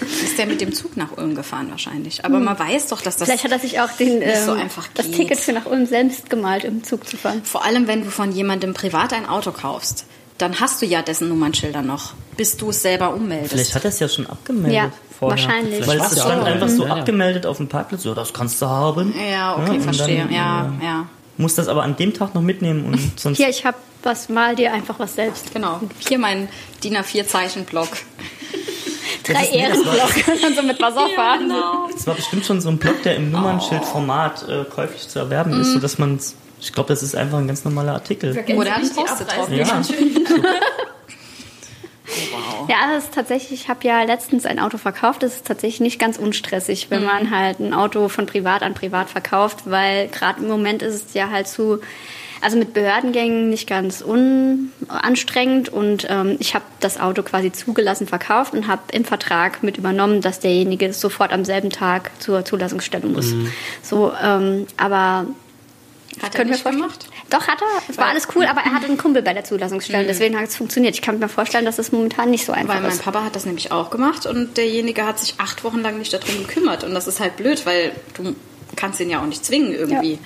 Ist 0.00 0.36
der 0.36 0.46
mit 0.46 0.60
dem 0.60 0.74
Zug 0.74 0.96
nach 0.96 1.16
Ulm 1.16 1.36
gefahren 1.36 1.68
wahrscheinlich. 1.70 2.24
Aber 2.24 2.40
mhm. 2.40 2.46
man 2.46 2.58
weiß 2.58 2.88
doch, 2.88 3.00
dass 3.00 3.16
das 3.16 3.28
Vielleicht 3.28 3.44
hat 3.44 3.52
er 3.52 3.60
sich 3.60 3.78
auch 3.78 3.92
den, 3.92 4.22
ähm, 4.22 4.44
so 4.44 4.56
das 4.94 5.08
Ticket 5.12 5.38
für 5.38 5.52
nach 5.52 5.66
Ulm 5.66 5.86
selbst 5.86 6.28
gemalt, 6.28 6.64
im 6.64 6.82
Zug 6.82 7.06
zu 7.06 7.16
fahren. 7.16 7.42
Vor 7.44 7.64
allem, 7.64 7.86
wenn 7.86 8.02
du 8.02 8.10
von 8.10 8.32
jemandem 8.32 8.74
privat 8.74 9.12
ein 9.12 9.28
Auto 9.28 9.52
kaufst 9.52 10.06
dann 10.40 10.60
hast 10.60 10.80
du 10.80 10.86
ja 10.86 11.02
dessen 11.02 11.28
Nummernschilder 11.28 11.82
noch, 11.82 12.14
bis 12.36 12.56
du 12.56 12.70
es 12.70 12.82
selber 12.82 13.14
ummeldest. 13.14 13.52
Vielleicht 13.52 13.74
hat 13.74 13.84
er 13.84 13.90
es 13.90 13.98
ja 13.98 14.08
schon 14.08 14.26
abgemeldet. 14.26 14.72
Ja, 14.72 14.92
vorher. 15.18 15.38
wahrscheinlich. 15.38 15.86
Weil 15.86 16.00
es 16.00 16.12
stand 16.12 16.44
einfach 16.44 16.68
so 16.68 16.86
ja, 16.86 16.94
abgemeldet 16.96 17.46
auf 17.46 17.58
dem 17.58 17.68
Parkplatz, 17.68 18.02
so, 18.02 18.14
das 18.14 18.32
kannst 18.32 18.60
du 18.62 18.66
haben. 18.66 19.14
Ja, 19.30 19.56
okay, 19.56 19.76
ja, 19.76 19.80
verstehe. 19.80 20.18
Dann, 20.24 20.32
ja, 20.32 20.72
äh, 20.80 20.84
ja. 20.84 21.06
Muss 21.36 21.54
das 21.54 21.68
aber 21.68 21.82
an 21.82 21.96
dem 21.96 22.14
Tag 22.14 22.34
noch 22.34 22.42
mitnehmen 22.42 22.84
und 22.84 22.98
sonst. 23.20 23.36
Hier, 23.36 23.48
ich 23.48 23.64
habe 23.64 23.76
was, 24.02 24.28
mal 24.28 24.56
dir 24.56 24.72
einfach 24.72 24.98
was 24.98 25.14
selbst. 25.14 25.52
Genau. 25.52 25.80
Hier 25.98 26.18
mein 26.18 26.48
DIN 26.82 26.96
A4-Zeichenblock. 26.96 27.88
Drei 29.24 29.44
Ehrenblock 29.46 30.28
und 30.28 30.42
dann 30.42 30.54
so 30.54 30.62
mit 30.62 30.80
Wasserfahren. 30.80 31.50
Ja, 31.50 31.56
genau. 31.56 31.88
Das 31.92 32.06
war 32.06 32.14
bestimmt 32.14 32.46
schon 32.46 32.60
so 32.60 32.70
ein 32.70 32.78
Block, 32.78 33.02
der 33.02 33.16
im 33.16 33.30
Nummernschildformat 33.30 34.48
äh, 34.48 34.64
käuflich 34.64 35.08
zu 35.08 35.18
erwerben 35.18 35.58
mm. 35.58 35.60
ist, 35.60 35.72
sodass 35.72 35.98
man 35.98 36.16
es 36.16 36.34
ich 36.60 36.72
glaube, 36.72 36.88
das 36.88 37.02
ist 37.02 37.14
einfach 37.16 37.38
ein 37.38 37.46
ganz 37.46 37.64
normaler 37.64 37.94
Artikel. 37.94 38.32
Oder 38.54 38.76
ein 38.76 38.88
Post-it 38.88 39.28
Ja. 39.50 39.82
Wow. 42.32 42.68
Ja, 42.68 42.92
das 42.92 43.04
ist 43.04 43.14
tatsächlich, 43.14 43.62
ich 43.62 43.68
habe 43.68 43.86
ja 43.86 44.02
letztens 44.02 44.46
ein 44.46 44.58
Auto 44.58 44.78
verkauft. 44.78 45.22
Das 45.22 45.36
ist 45.36 45.46
tatsächlich 45.46 45.80
nicht 45.80 45.98
ganz 45.98 46.18
unstressig, 46.18 46.88
wenn 46.90 47.02
mhm. 47.02 47.06
man 47.06 47.30
halt 47.30 47.60
ein 47.60 47.72
Auto 47.72 48.08
von 48.08 48.26
privat 48.26 48.62
an 48.62 48.74
privat 48.74 49.08
verkauft, 49.10 49.60
weil 49.64 50.08
gerade 50.08 50.40
im 50.42 50.48
Moment 50.48 50.82
ist 50.82 51.06
es 51.06 51.14
ja 51.14 51.30
halt 51.30 51.46
zu, 51.46 51.80
also 52.40 52.56
mit 52.56 52.74
Behördengängen 52.74 53.48
nicht 53.50 53.68
ganz 53.68 54.02
unanstrengend 54.02 55.68
und 55.68 56.06
ähm, 56.10 56.36
ich 56.40 56.54
habe 56.54 56.64
das 56.80 56.98
Auto 56.98 57.22
quasi 57.22 57.52
zugelassen 57.52 58.06
verkauft 58.06 58.54
und 58.54 58.66
habe 58.66 58.82
im 58.92 59.04
Vertrag 59.04 59.62
mit 59.62 59.76
übernommen, 59.76 60.20
dass 60.20 60.40
derjenige 60.40 60.92
sofort 60.92 61.32
am 61.32 61.44
selben 61.44 61.70
Tag 61.70 62.10
zur 62.18 62.44
Zulassungsstelle 62.44 63.06
muss. 63.06 63.32
Mhm. 63.32 63.52
So, 63.82 64.12
ähm, 64.20 64.66
aber 64.76 65.26
hat 66.22 66.34
er 66.34 66.44
nicht 66.44 66.64
gemacht? 66.64 67.08
Doch, 67.30 67.46
hat 67.46 67.60
er. 67.60 67.82
Es 67.88 67.96
war 67.98 68.06
alles 68.06 68.28
cool, 68.34 68.44
aber 68.46 68.60
er 68.60 68.72
hatte 68.72 68.86
einen 68.86 68.98
Kumpel 68.98 69.22
bei 69.22 69.32
der 69.32 69.44
Zulassungsstelle. 69.44 70.04
Mhm. 70.04 70.08
Deswegen 70.08 70.36
hat 70.36 70.48
es 70.48 70.56
funktioniert. 70.56 70.94
Ich 70.94 71.02
kann 71.02 71.18
mir 71.18 71.28
vorstellen, 71.28 71.64
dass 71.64 71.78
es 71.78 71.92
momentan 71.92 72.30
nicht 72.30 72.44
so 72.44 72.52
einfach 72.52 72.74
weil 72.74 72.78
ist. 72.78 72.84
Weil 72.84 72.96
mein 72.96 73.04
Papa 73.04 73.24
hat 73.24 73.36
das 73.36 73.46
nämlich 73.46 73.72
auch 73.72 73.90
gemacht 73.90 74.26
und 74.26 74.56
derjenige 74.56 75.06
hat 75.06 75.18
sich 75.18 75.34
acht 75.38 75.64
Wochen 75.64 75.80
lang 75.80 75.98
nicht 75.98 76.12
darum 76.12 76.46
gekümmert. 76.46 76.84
Und 76.84 76.94
das 76.94 77.06
ist 77.06 77.20
halt 77.20 77.36
blöd, 77.36 77.64
weil 77.66 77.92
du 78.14 78.34
kannst 78.76 79.00
ihn 79.00 79.10
ja 79.10 79.20
auch 79.20 79.26
nicht 79.26 79.44
zwingen 79.44 79.72
irgendwie. 79.72 80.18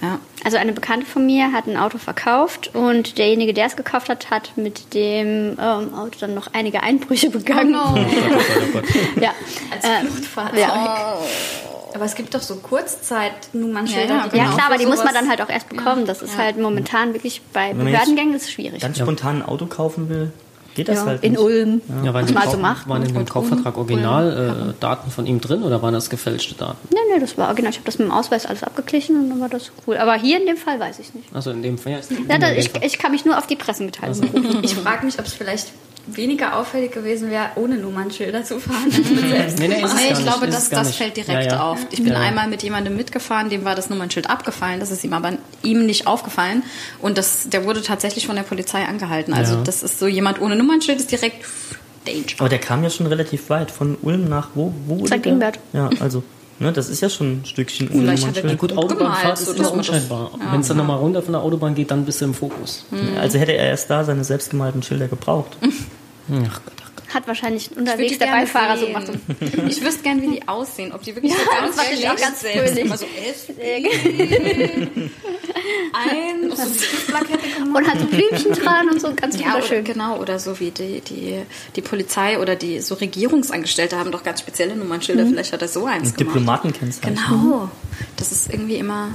Ja. 0.00 0.08
ja. 0.08 0.18
Also 0.44 0.56
eine 0.56 0.72
Bekannte 0.72 1.06
von 1.06 1.26
mir 1.26 1.52
hat 1.52 1.66
ein 1.66 1.76
Auto 1.76 1.98
verkauft 1.98 2.74
und 2.74 3.18
derjenige, 3.18 3.52
der 3.52 3.66
es 3.66 3.76
gekauft 3.76 4.08
hat, 4.08 4.30
hat 4.30 4.52
mit 4.56 4.94
dem 4.94 5.56
ähm, 5.60 5.94
Auto 5.94 6.18
dann 6.18 6.34
noch 6.34 6.48
einige 6.54 6.82
Einbrüche 6.82 7.30
begangen. 7.30 7.74
Oh 7.74 7.94
no. 7.94 8.00
oh 8.00 8.78
oh 8.78 9.20
ja. 9.20 9.34
Als 9.70 9.86
Fluchtfahrzeug. 9.86 10.60
Ja. 10.60 11.18
Oh. 11.18 11.79
Aber 11.94 12.04
es 12.04 12.14
gibt 12.14 12.34
doch 12.34 12.42
so 12.42 12.56
Kurzzeit-Nummernschilder. 12.56 14.14
Ja, 14.14 14.26
ja, 14.26 14.44
ja, 14.44 14.52
klar, 14.52 14.66
aber 14.66 14.78
die 14.78 14.86
muss 14.86 15.02
man 15.04 15.14
dann 15.14 15.28
halt 15.28 15.40
auch 15.42 15.48
erst 15.48 15.68
bekommen. 15.68 16.06
Das 16.06 16.22
ist 16.22 16.36
halt 16.36 16.58
momentan 16.58 17.14
wirklich 17.14 17.42
bei 17.52 17.72
Behördengängen 17.72 18.34
ist 18.34 18.50
schwierig. 18.50 18.80
Ganz 18.80 18.98
spontan 18.98 19.36
ein 19.36 19.42
Auto 19.42 19.66
kaufen 19.66 20.08
will, 20.08 20.32
geht 20.74 20.88
das 20.88 20.96
ja, 20.96 21.06
halt 21.06 21.22
in 21.22 21.32
nicht. 21.32 21.40
Ulm. 21.40 21.82
Ja, 22.04 22.14
waren, 22.14 22.32
mal 22.32 22.48
so 22.48 22.56
macht. 22.56 22.88
waren 22.88 23.02
in 23.02 23.14
dem 23.14 23.26
Kaufvertrag 23.26 23.76
original 23.76 24.70
äh, 24.70 24.80
Daten 24.80 25.10
von 25.10 25.26
ihm 25.26 25.40
drin 25.40 25.62
oder 25.62 25.82
waren 25.82 25.94
das 25.94 26.10
gefälschte 26.10 26.54
Daten? 26.54 26.78
Nee, 26.90 26.98
nee, 27.12 27.20
das 27.20 27.36
war 27.36 27.48
original. 27.48 27.70
Ich 27.70 27.78
habe 27.78 27.86
das 27.86 27.98
mit 27.98 28.08
dem 28.08 28.12
Ausweis 28.12 28.46
alles 28.46 28.62
abgeglichen 28.62 29.16
und 29.16 29.30
dann 29.30 29.40
war 29.40 29.48
das 29.48 29.72
cool. 29.86 29.96
Aber 29.96 30.14
hier 30.14 30.38
in 30.40 30.46
dem 30.46 30.56
Fall 30.56 30.78
weiß 30.78 30.98
ich 30.98 31.14
nicht. 31.14 31.34
Also 31.34 31.50
in 31.50 31.62
dem 31.62 31.78
Fall, 31.78 31.92
ja. 31.92 31.98
ja 32.28 32.38
da, 32.38 32.52
ich, 32.52 32.70
ich, 32.82 32.98
kann 32.98 33.12
mich 33.12 33.24
nur 33.24 33.36
auf 33.38 33.46
die 33.46 33.56
Pressemitteilung 33.56 34.20
also. 34.22 34.58
Ich 34.62 34.74
frage 34.74 35.04
mich, 35.06 35.18
ob 35.18 35.26
es 35.26 35.32
vielleicht 35.32 35.72
weniger 36.06 36.56
auffällig 36.56 36.92
gewesen 36.92 37.30
wäre, 37.30 37.50
ohne 37.56 37.76
Nummernschilder 37.76 38.44
zu 38.44 38.60
fahren. 38.60 38.88
nee, 38.90 39.68
nee, 39.68 39.68
nee, 39.68 40.12
ich 40.12 40.22
glaube, 40.22 40.46
das, 40.46 40.70
das 40.70 40.96
fällt 40.96 41.16
direkt 41.16 41.46
ja, 41.46 41.58
ja. 41.58 41.62
auf. 41.62 41.78
Ich 41.90 42.02
bin 42.02 42.12
ja, 42.12 42.20
einmal 42.20 42.48
mit 42.48 42.62
jemandem 42.62 42.96
mitgefahren, 42.96 43.50
dem 43.50 43.64
war 43.64 43.74
das 43.74 43.90
Nummernschild 43.90 44.28
abgefallen, 44.28 44.80
das 44.80 44.90
ist 44.90 45.04
ihm 45.04 45.12
aber 45.12 45.32
ihm 45.62 45.86
nicht 45.86 46.06
aufgefallen 46.06 46.62
und 47.00 47.18
das, 47.18 47.48
der 47.48 47.64
wurde 47.64 47.82
tatsächlich 47.82 48.26
von 48.26 48.36
der 48.36 48.42
Polizei 48.42 48.84
angehalten. 48.84 49.34
Also 49.34 49.62
das 49.62 49.82
ist 49.82 49.98
so 49.98 50.06
jemand 50.06 50.40
ohne 50.40 50.56
Nummernschild 50.56 50.98
ist 50.98 51.10
direkt 51.10 51.44
Danger. 52.06 52.24
Aber 52.38 52.48
der 52.48 52.58
kam 52.58 52.82
ja 52.82 52.90
schon 52.90 53.06
relativ 53.06 53.50
weit, 53.50 53.70
von 53.70 53.96
Ulm 54.02 54.28
nach 54.28 54.50
wo? 54.54 54.72
wo 54.86 55.06
St. 55.06 55.26
Ingbert. 55.26 55.58
Ja, 55.72 55.90
also 56.00 56.22
Ne, 56.60 56.72
das 56.74 56.90
ist 56.90 57.00
ja 57.00 57.08
schon 57.08 57.40
ein 57.40 57.44
Stückchen 57.46 57.88
ohne 57.88 58.02
Vielleicht 58.02 58.26
hat 58.26 58.36
er 58.36 58.54
gut 58.54 58.76
Autobahnfahrt 58.76 59.40
ist 59.40 59.56
immer 59.56 59.72
unscheinbar. 59.72 60.30
Ja, 60.38 60.52
Wenn 60.52 60.60
es 60.60 60.68
dann 60.68 60.76
nochmal 60.76 60.98
runter 60.98 61.22
von 61.22 61.32
der 61.32 61.40
Autobahn 61.40 61.74
geht, 61.74 61.90
dann 61.90 62.04
bist 62.04 62.20
du 62.20 62.26
im 62.26 62.34
Fokus. 62.34 62.84
Mhm. 62.90 63.16
Also 63.18 63.38
hätte 63.38 63.52
er 63.52 63.68
erst 63.68 63.88
da 63.88 64.04
seine 64.04 64.24
selbstgemalten 64.24 64.82
Schilder 64.82 65.08
gebraucht. 65.08 65.56
Ach 65.62 66.60
Gott, 66.64 66.74
ach 66.84 66.90
Gott. 66.96 67.14
Hat 67.14 67.26
wahrscheinlich 67.26 67.74
unterwegs 67.74 68.18
der 68.18 68.26
Beifahrer 68.26 68.76
so 68.76 68.86
gemacht. 68.86 69.08
Ich 69.68 69.82
wüsste 69.82 70.02
gern, 70.02 70.20
wie 70.20 70.32
die 70.32 70.46
aussehen. 70.46 70.92
Ob 70.92 71.02
die 71.02 71.16
wirklich 71.16 71.32
ja, 71.32 71.38
so 71.38 71.50
ganz, 71.50 71.76
ganz 72.20 72.40
selbst 72.42 72.78
immer 72.78 72.98
so 72.98 73.06
Ein 75.92 76.50
so 76.56 76.62
und 77.76 77.88
hat 77.88 77.98
so 78.00 78.06
Blümchen 78.06 78.52
dran 78.52 78.88
und 78.88 79.00
so 79.00 79.14
ganz 79.14 79.38
ja, 79.38 79.46
wunderschön. 79.46 79.80
Oder, 79.80 79.92
genau, 79.92 80.18
oder 80.18 80.38
so 80.38 80.58
wie 80.60 80.70
die, 80.70 81.00
die, 81.00 81.42
die 81.76 81.82
Polizei 81.82 82.38
oder 82.38 82.56
die 82.56 82.80
so 82.80 82.94
Regierungsangestellte 82.94 83.96
haben 83.98 84.10
doch 84.10 84.22
ganz 84.22 84.40
spezielle 84.40 84.76
Nummernschilder. 84.76 85.24
Mhm. 85.24 85.30
Vielleicht 85.30 85.52
hat 85.52 85.62
er 85.62 85.68
so 85.68 85.86
eins 85.86 86.14
gemacht. 86.14 86.20
Diplomatenkennzeichen. 86.20 87.16
Genau. 87.16 87.70
Das 88.16 88.32
ist 88.32 88.52
irgendwie 88.52 88.76
immer... 88.76 89.08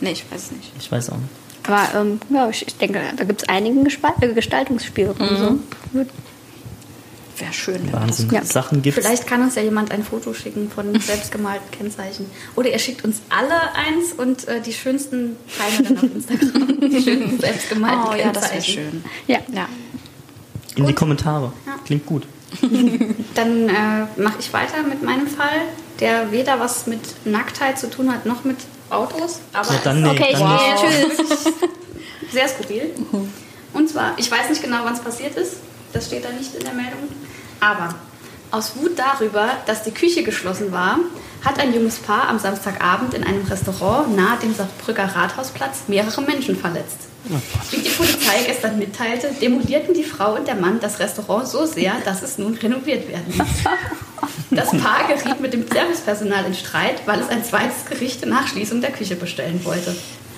Nee, 0.00 0.12
ich 0.12 0.24
weiß 0.30 0.42
es 0.42 0.52
nicht. 0.52 0.72
Ich 0.78 0.90
weiß 0.90 1.10
auch 1.10 1.16
nicht. 1.16 1.30
Aber 1.66 1.98
ähm, 1.98 2.20
ja, 2.30 2.48
ich 2.50 2.76
denke, 2.76 3.00
da 3.16 3.24
gibt 3.24 3.42
es 3.42 3.48
einigen 3.48 3.84
Gestaltungsspielraum. 3.84 5.16
Mhm. 5.18 5.60
So. 5.92 6.06
Wäre 7.38 7.52
schön, 7.52 7.86
wenn 7.86 7.92
Wahnsinn. 7.92 8.28
das 8.28 8.34
ja. 8.34 8.44
Sachen 8.44 8.82
gibt. 8.82 8.94
Vielleicht 8.94 9.26
kann 9.26 9.42
uns 9.42 9.56
ja 9.56 9.62
jemand 9.62 9.90
ein 9.90 10.04
Foto 10.04 10.34
schicken 10.34 10.70
von 10.70 10.98
selbstgemalten 11.00 11.70
Kennzeichen. 11.70 12.26
Oder 12.54 12.70
er 12.70 12.78
schickt 12.78 13.04
uns 13.04 13.22
alle 13.28 13.74
eins 13.74 14.12
und 14.12 14.46
äh, 14.46 14.60
die 14.60 14.72
schönsten 14.72 15.36
teilen 15.58 15.84
dann 15.84 15.96
auf 15.96 16.14
Instagram. 16.14 16.80
die 16.90 17.02
schönsten 17.02 17.40
selbstgemalten 17.40 18.04
oh, 18.08 18.14
ja, 18.14 18.30
das 18.30 18.52
wäre 18.52 18.62
schön. 18.62 19.04
Ja. 19.26 19.38
ja. 19.52 19.68
In 20.76 20.82
gut. 20.82 20.90
die 20.90 20.94
Kommentare. 20.94 21.52
Ja. 21.66 21.78
Klingt 21.84 22.06
gut. 22.06 22.26
dann 23.34 23.68
äh, 23.68 23.72
mache 24.16 24.36
ich 24.38 24.52
weiter 24.52 24.82
mit 24.88 25.02
meinem 25.02 25.26
Fall, 25.26 25.62
der 25.98 26.30
weder 26.30 26.60
was 26.60 26.86
mit 26.86 27.00
Nacktheit 27.24 27.78
zu 27.78 27.90
tun 27.90 28.12
hat, 28.12 28.26
noch 28.26 28.44
mit 28.44 28.58
Autos. 28.90 29.40
Aber 29.52 29.72
ja, 29.72 29.80
dann 29.82 30.02
nee, 30.02 30.08
okay, 30.10 30.32
dann 30.32 30.40
wow. 30.42 30.84
tschüss. 30.84 31.52
Sehr 32.32 32.48
skurril. 32.48 32.90
Und 33.72 33.88
zwar, 33.88 34.12
ich 34.18 34.30
weiß 34.30 34.50
nicht 34.50 34.62
genau, 34.62 34.78
wann 34.84 34.94
es 34.94 35.00
passiert 35.00 35.34
ist. 35.36 35.56
Das 35.94 36.06
steht 36.06 36.24
da 36.24 36.30
nicht 36.30 36.54
in 36.54 36.64
der 36.64 36.74
Meldung. 36.74 37.08
Aber 37.60 37.94
aus 38.50 38.76
Wut 38.76 38.98
darüber, 38.98 39.48
dass 39.66 39.84
die 39.84 39.92
Küche 39.92 40.22
geschlossen 40.22 40.70
war, 40.72 40.98
hat 41.44 41.58
ein 41.58 41.72
junges 41.72 41.98
Paar 41.98 42.28
am 42.28 42.38
Samstagabend 42.38 43.14
in 43.14 43.24
einem 43.24 43.46
Restaurant 43.46 44.14
nahe 44.14 44.38
dem 44.42 44.54
Saarbrücker 44.54 45.04
Rathausplatz 45.04 45.84
mehrere 45.88 46.20
Menschen 46.22 46.56
verletzt. 46.56 46.98
Wie 47.70 47.80
die 47.80 47.88
Polizei 47.88 48.42
gestern 48.46 48.78
mitteilte, 48.78 49.30
demolierten 49.40 49.94
die 49.94 50.04
Frau 50.04 50.34
und 50.34 50.46
der 50.46 50.56
Mann 50.56 50.78
das 50.80 50.98
Restaurant 50.98 51.48
so 51.48 51.64
sehr, 51.64 51.94
dass 52.04 52.22
es 52.22 52.36
nun 52.36 52.54
renoviert 52.54 53.08
werden 53.08 53.34
muss. 53.36 53.46
Das 54.50 54.70
Paar 54.70 55.08
geriet 55.08 55.40
mit 55.40 55.52
dem 55.52 55.66
Servicepersonal 55.66 56.44
in 56.44 56.54
Streit, 56.54 57.06
weil 57.06 57.20
es 57.20 57.28
ein 57.28 57.44
zweites 57.44 57.86
Gericht 57.88 58.26
nach 58.26 58.46
Schließung 58.46 58.80
der 58.80 58.92
Küche 58.92 59.16
bestellen 59.16 59.64
wollte. 59.64 59.96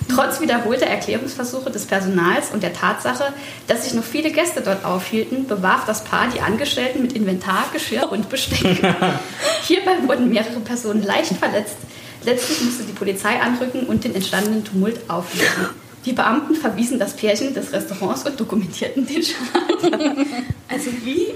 Trotz 0.09 0.39
wiederholter 0.39 0.85
Erklärungsversuche 0.85 1.69
des 1.69 1.85
Personals 1.85 2.51
und 2.51 2.63
der 2.63 2.73
Tatsache, 2.73 3.33
dass 3.67 3.83
sich 3.83 3.93
noch 3.93 4.03
viele 4.03 4.31
Gäste 4.31 4.61
dort 4.61 4.85
aufhielten, 4.85 5.47
bewarf 5.47 5.85
das 5.85 6.03
Paar 6.03 6.27
die 6.33 6.39
Angestellten 6.39 7.01
mit 7.01 7.13
Inventar, 7.13 7.65
Geschirr 7.73 8.11
und 8.11 8.29
Besteck. 8.29 8.59
Hierbei 9.63 9.91
wurden 10.05 10.29
mehrere 10.29 10.59
Personen 10.61 11.03
leicht 11.03 11.33
verletzt. 11.33 11.77
Letztlich 12.23 12.61
musste 12.61 12.83
die 12.83 12.93
Polizei 12.93 13.39
anrücken 13.39 13.83
und 13.83 14.03
den 14.03 14.15
entstandenen 14.15 14.63
Tumult 14.63 15.09
auflösen. 15.09 15.69
Die 16.05 16.13
Beamten 16.13 16.55
verwiesen 16.55 16.99
das 16.99 17.15
Pärchen 17.15 17.53
des 17.53 17.73
Restaurants 17.73 18.25
und 18.25 18.39
dokumentierten 18.39 19.05
den 19.05 19.23
Schaden. 19.23 20.25
Also 20.69 20.91
wie 21.03 21.33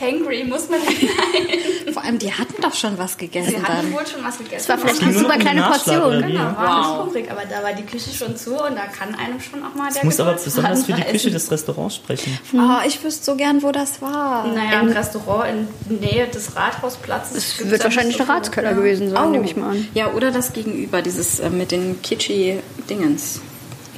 hangry 0.00 0.44
muss 0.44 0.68
man 0.68 0.80
sein? 0.80 1.92
Vor 1.92 2.02
allem, 2.04 2.18
die 2.18 2.32
hatten 2.32 2.60
doch 2.62 2.74
schon 2.74 2.96
was 2.98 3.16
gegessen. 3.18 3.50
Sie 3.50 3.56
hatten 3.62 3.66
dann. 3.88 3.92
wohl 3.92 4.06
schon 4.06 4.22
was 4.24 4.38
gegessen. 4.38 4.64
Das 4.66 4.68
war 4.68 4.78
vielleicht 4.78 5.02
eine 5.02 5.12
super 5.12 5.36
kleine 5.38 5.62
Portion. 5.62 6.22
Genau, 6.22 6.40
war 6.40 6.56
Wow. 6.56 6.86
nicht 6.96 7.04
hungrig, 7.06 7.30
aber 7.30 7.42
da 7.48 7.62
war 7.62 7.72
die 7.72 7.82
Küche 7.82 8.10
schon 8.16 8.36
zu 8.36 8.52
und 8.52 8.76
da 8.76 8.86
kann 8.86 9.14
einem 9.14 9.40
schon 9.40 9.62
auch 9.64 9.74
mal 9.74 9.88
der 9.90 9.98
Ich 9.98 10.04
muss 10.04 10.20
aber 10.20 10.32
besonders 10.34 10.84
für 10.86 10.92
die 10.92 11.02
Küche 11.02 11.14
reißen. 11.14 11.32
des 11.32 11.50
Restaurants 11.50 11.96
sprechen. 11.96 12.38
Oh, 12.54 12.78
ich 12.86 13.02
wüsste 13.04 13.24
so 13.24 13.36
gern, 13.36 13.62
wo 13.62 13.72
das 13.72 14.00
war. 14.00 14.46
Naja, 14.46 14.80
im 14.80 14.88
Restaurant 14.88 15.68
in 15.88 15.98
Nähe 16.00 16.26
des 16.28 16.56
Rathausplatzes. 16.56 17.36
Es 17.60 17.70
wird 17.70 17.82
wahrscheinlich 17.84 18.16
so 18.16 18.24
viel. 18.24 18.32
Ratskeller 18.32 18.70
Ja. 18.70 18.76
gewesen 18.76 19.10
sein, 19.10 19.24
Oh. 19.26 19.30
nehme 19.30 19.44
ich 19.44 19.56
mal 19.56 19.70
an. 19.70 19.88
Ja, 19.94 20.12
oder 20.12 20.30
das 20.30 20.52
Gegenüber, 20.52 21.02
dieses 21.02 21.40
äh, 21.40 21.50
mit 21.50 21.70
den 21.72 22.00
kitschy 22.02 22.58
Dingens 22.88 23.40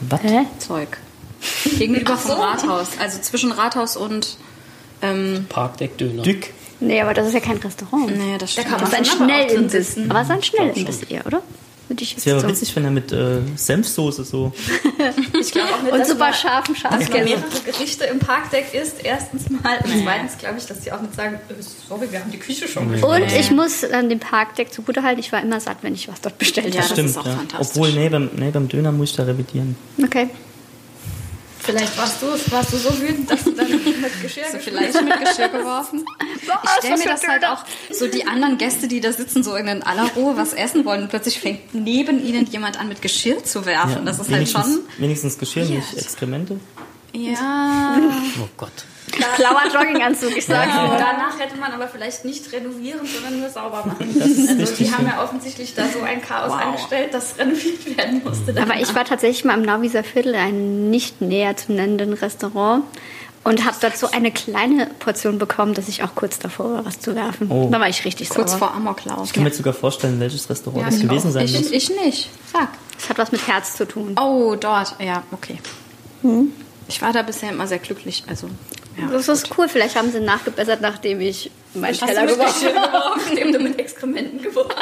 Was? 0.08 0.22
Hä? 0.22 0.46
Zeug. 0.58 0.98
Gegenüber 1.78 2.16
vom 2.16 2.32
Rathaus. 2.40 2.88
Also 3.00 3.18
zwischen 3.20 3.52
Rathaus 3.52 3.96
und. 3.96 4.36
Ähm, 5.02 5.46
Parkdeck-Döner. 5.48 6.22
Dück. 6.22 6.48
Nee, 6.80 7.00
aber 7.00 7.14
das 7.14 7.28
ist 7.28 7.34
ja 7.34 7.40
kein 7.40 7.58
Restaurant. 7.58 8.06
naja, 8.16 8.38
das 8.38 8.54
Da 8.54 8.62
stimmt. 8.62 8.68
kann 8.76 8.80
Das 8.80 8.88
ist 8.90 8.94
ein 8.94 9.18
man 9.28 9.30
Schnellimbiss. 9.30 9.72
sitzen. 9.94 10.10
Aber 10.10 10.20
es 10.20 10.26
ist 10.26 10.32
ein 10.32 10.42
Schnellimbiss 10.42 11.02
eher, 11.04 11.26
oder? 11.26 11.42
Würde 11.88 12.02
ich 12.04 12.16
Es 12.16 12.24
wäre 12.26 12.36
jetzt 12.36 12.44
aber 12.44 12.54
so. 12.54 12.60
witzig, 12.60 12.76
wenn 12.76 12.84
er 12.84 12.90
mit 12.92 13.12
äh, 13.12 13.40
Senfsoße 13.56 14.24
so. 14.24 14.52
Ich 15.40 15.50
glaube 15.50 15.68
auch 15.74 15.82
nicht, 15.82 15.92
Und 15.92 16.06
super 16.06 16.18
man- 16.26 16.34
scharfen 16.34 16.74
dass 16.74 16.84
man 16.84 17.00
Schafskäse. 17.02 17.24
mehrere 17.24 17.42
Gerichte 17.66 18.04
im 18.04 18.18
Parkdeck 18.20 18.72
isst. 18.72 18.96
Erstens 19.04 19.50
mal. 19.50 19.78
Und 19.84 20.02
zweitens 20.04 20.38
glaube 20.38 20.58
ich, 20.58 20.66
dass 20.66 20.80
die 20.80 20.92
auch 20.92 21.00
nicht 21.02 21.14
sagen, 21.14 21.38
sorry, 21.88 22.06
wir 22.10 22.20
haben 22.20 22.30
die 22.30 22.38
Küche 22.38 22.68
schon 22.68 22.88
bestellt. 22.88 23.12
Und 23.22 23.32
ich 23.38 23.50
muss 23.50 23.84
an 23.84 24.08
dem 24.08 24.20
Parkdeck 24.20 24.72
zugutehalten, 24.72 25.18
ich 25.20 25.32
war 25.32 25.42
immer 25.42 25.58
satt, 25.60 25.78
wenn 25.82 25.94
ich 25.94 26.06
was 26.08 26.20
dort 26.20 26.38
bestellt 26.38 26.68
Ja, 26.74 26.80
habe. 26.82 26.82
das 26.88 26.92
Stimmt, 26.92 27.10
ist 27.10 27.18
auch 27.18 27.26
ja. 27.26 27.32
fantastisch. 27.32 27.68
Obwohl, 27.76 27.92
nee 27.92 28.08
beim, 28.08 28.30
nee, 28.36 28.50
beim 28.50 28.68
Döner 28.68 28.92
muss 28.92 29.10
ich 29.10 29.16
da 29.16 29.24
revidieren. 29.24 29.76
Okay. 30.02 30.28
Vielleicht 31.62 31.96
warst 31.96 32.20
du, 32.22 32.26
warst 32.50 32.72
du 32.72 32.76
so 32.76 33.00
wütend, 33.00 33.30
dass 33.30 33.44
du 33.44 33.52
dann 33.52 33.70
mit 33.70 34.22
Geschirr 34.22 34.44
So 34.52 34.58
vielleicht 34.58 35.02
mit 35.02 35.20
Geschirr 35.24 35.48
geworfen. 35.48 36.04
Ich 36.64 36.70
stelle 36.78 36.98
mir 36.98 37.04
das 37.04 37.26
halt 37.26 37.44
auch, 37.44 37.64
so 37.92 38.08
die 38.08 38.26
anderen 38.26 38.58
Gäste, 38.58 38.88
die 38.88 39.00
da 39.00 39.12
sitzen, 39.12 39.44
so 39.44 39.54
in 39.54 39.82
aller 39.84 40.10
Ruhe 40.16 40.36
was 40.36 40.52
essen 40.52 40.84
wollen 40.84 41.02
und 41.02 41.08
plötzlich 41.08 41.38
fängt 41.38 41.72
neben 41.72 42.24
ihnen 42.24 42.46
jemand 42.46 42.80
an 42.80 42.88
mit 42.88 43.00
Geschirr 43.00 43.44
zu 43.44 43.64
werfen. 43.64 44.04
das 44.04 44.18
ist 44.18 44.28
halt 44.30 44.48
schon, 44.48 44.80
Wenigstens 44.98 45.38
Geschirr, 45.38 45.64
nicht 45.66 45.96
Exkremente. 45.96 46.58
ja, 47.12 47.96
Oh 48.42 48.48
Gott. 48.56 48.72
Blauer 49.36 49.62
Jogginganzug, 49.72 50.36
ich 50.36 50.46
sag's 50.46 50.66
Und 50.76 50.90
dir. 50.92 50.98
danach 50.98 51.38
hätte 51.38 51.56
man 51.58 51.72
aber 51.72 51.88
vielleicht 51.88 52.24
nicht 52.24 52.50
renovieren, 52.52 53.00
sondern 53.06 53.40
nur 53.40 53.48
sauber 53.50 53.84
machen. 53.86 54.14
Das 54.18 54.28
ist 54.28 54.48
also 54.48 54.60
richtig, 54.60 54.88
die 54.88 54.94
haben 54.94 55.06
ja. 55.06 55.12
ja 55.16 55.24
offensichtlich 55.24 55.74
da 55.74 55.84
so 55.88 56.00
ein 56.02 56.20
Chaos 56.22 56.50
Wow. 56.52 56.60
angestellt, 56.60 57.14
dass 57.14 57.38
renoviert 57.38 57.96
werden 57.96 58.22
musste. 58.24 58.54
Aber 58.60 58.80
ich 58.80 58.94
war 58.94 59.04
tatsächlich 59.04 59.44
mal 59.44 59.54
im 59.54 59.62
Nauwieser 59.62 60.02
Viertel, 60.04 60.34
ein 60.34 60.90
nicht 60.90 61.20
näher 61.20 61.56
zu 61.56 61.72
nennenden 61.72 62.12
Restaurant. 62.12 62.84
Und 63.44 63.64
habe 63.64 63.76
dort 63.80 63.98
so 63.98 64.08
eine 64.08 64.30
kleine 64.30 64.86
Portion 65.00 65.36
bekommen, 65.38 65.74
dass 65.74 65.88
ich 65.88 66.04
auch 66.04 66.14
kurz 66.14 66.38
davor 66.38 66.74
war, 66.74 66.84
was 66.84 67.00
zu 67.00 67.16
werfen. 67.16 67.50
Oh. 67.50 67.68
Da 67.72 67.80
war 67.80 67.88
ich 67.88 68.04
richtig 68.04 68.28
kurz 68.30 68.50
sauer. 68.52 68.58
vor 68.60 68.74
Amoklauf. 68.74 69.24
Ich 69.26 69.32
kann 69.32 69.42
mir 69.42 69.48
jetzt 69.48 69.56
sogar 69.56 69.72
vorstellen, 69.74 70.20
welches 70.20 70.48
Restaurant 70.48 70.86
das 70.86 70.94
ich 70.98 71.02
gewesen 71.02 71.30
auch. 71.30 71.32
sein 71.32 71.50
muss. 71.50 71.70
Ich, 71.72 71.90
ich 71.90 71.90
nicht. 72.04 72.30
Sag. 72.52 72.68
Das 72.96 73.08
hat 73.08 73.18
was 73.18 73.32
mit 73.32 73.44
Herz 73.48 73.76
zu 73.76 73.88
tun. 73.88 74.14
Oh, 74.16 74.54
dort. 74.54 74.94
Ja, 75.00 75.24
okay. 75.32 75.58
Ich 76.86 77.02
war 77.02 77.12
da 77.12 77.22
bisher 77.22 77.50
immer 77.50 77.66
sehr 77.66 77.80
glücklich. 77.80 78.22
Also, 78.28 78.46
ja. 79.00 79.08
Das 79.10 79.28
ist 79.28 79.48
cool. 79.56 79.68
Vielleicht 79.68 79.96
haben 79.96 80.10
sie 80.12 80.20
nachgebessert, 80.20 80.80
nachdem 80.80 81.20
ich 81.20 81.50
meinen 81.74 81.92
Hast 81.92 82.06
Teller 82.06 82.26
geworfen 82.26 82.68
geworfen, 82.68 83.20
indem 83.30 83.52
du 83.52 83.58
mit 83.60 83.78
Exkrementen 83.78 84.42
geworfen 84.42 84.72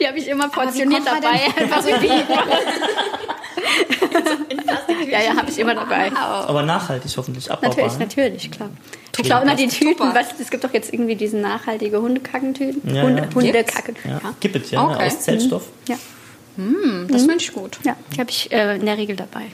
Die 0.00 0.06
habe 0.06 0.18
ich 0.18 0.28
immer 0.28 0.44
wie 0.46 0.50
portioniert 0.50 1.02
dabei. 1.06 1.40
denn- 1.56 1.64
Einfach 1.64 1.82
so 1.82 1.90
hast? 1.90 2.04
ja, 5.10 5.20
ja, 5.22 5.36
habe 5.36 5.50
ich 5.50 5.58
immer 5.58 5.74
dabei. 5.74 6.12
Aber 6.12 6.62
nachhaltig 6.62 7.10
hoffentlich, 7.16 7.50
abbaubar. 7.50 7.70
Natürlich, 7.76 7.92
ne? 7.98 8.00
natürlich, 8.04 8.50
klar. 8.50 8.70
Ich 9.16 9.22
glaube 9.24 9.44
immer 9.44 9.54
die 9.54 9.68
Tüten, 9.68 10.14
was, 10.14 10.26
es 10.40 10.50
gibt 10.50 10.64
doch 10.64 10.72
jetzt 10.72 10.92
irgendwie 10.92 11.14
diese 11.14 11.36
nachhaltige 11.36 12.00
Hundekackentüten. 12.00 12.94
Ja, 12.94 13.02
Hunde, 13.02 13.28
ja. 13.28 13.34
Hundekacken. 13.34 13.96
Ja. 14.04 14.10
Ja. 14.10 14.20
Gibt 14.40 14.56
es 14.56 14.70
ja, 14.70 14.82
ne? 14.86 14.94
Okay. 14.94 15.06
aus 15.06 15.20
Zellstoff. 15.20 15.64
Ja. 15.88 15.96
Das 17.08 17.22
finde 17.22 17.36
ich 17.38 17.52
gut. 17.52 17.78
ja, 17.84 17.96
die 18.14 18.20
habe 18.20 18.30
ich 18.30 18.50
äh, 18.52 18.76
in 18.76 18.86
der 18.86 18.96
Regel 18.96 19.16
dabei. 19.16 19.46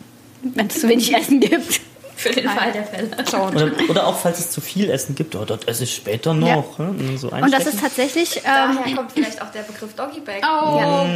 Wenn 0.42 0.66
es 0.68 0.80
zu 0.80 0.88
wenig 0.88 1.14
Essen 1.14 1.40
gibt. 1.40 1.80
Für 2.20 2.30
den 2.30 2.48
Fall 2.50 2.70
der 2.70 2.84
Fälle. 2.84 3.08
Oder, 3.48 3.70
oder 3.88 4.06
auch, 4.06 4.18
falls 4.18 4.38
es 4.38 4.50
zu 4.50 4.60
viel 4.60 4.90
Essen 4.90 5.14
gibt, 5.14 5.34
oh, 5.34 5.46
das 5.46 5.64
esse 5.64 5.84
ich 5.84 5.94
später 5.94 6.34
noch. 6.34 6.78
Ne? 6.78 7.16
So 7.16 7.30
Und 7.30 7.50
das 7.50 7.66
ist 7.66 7.80
tatsächlich, 7.80 8.36
ähm, 8.36 8.42
Daher 8.44 8.94
kommt 8.94 9.12
vielleicht 9.12 9.40
auch 9.40 9.50
der 9.50 9.62
Begriff 9.62 9.94
Doggy 9.94 10.20
Bag. 10.20 10.42
Oh, 10.42 10.78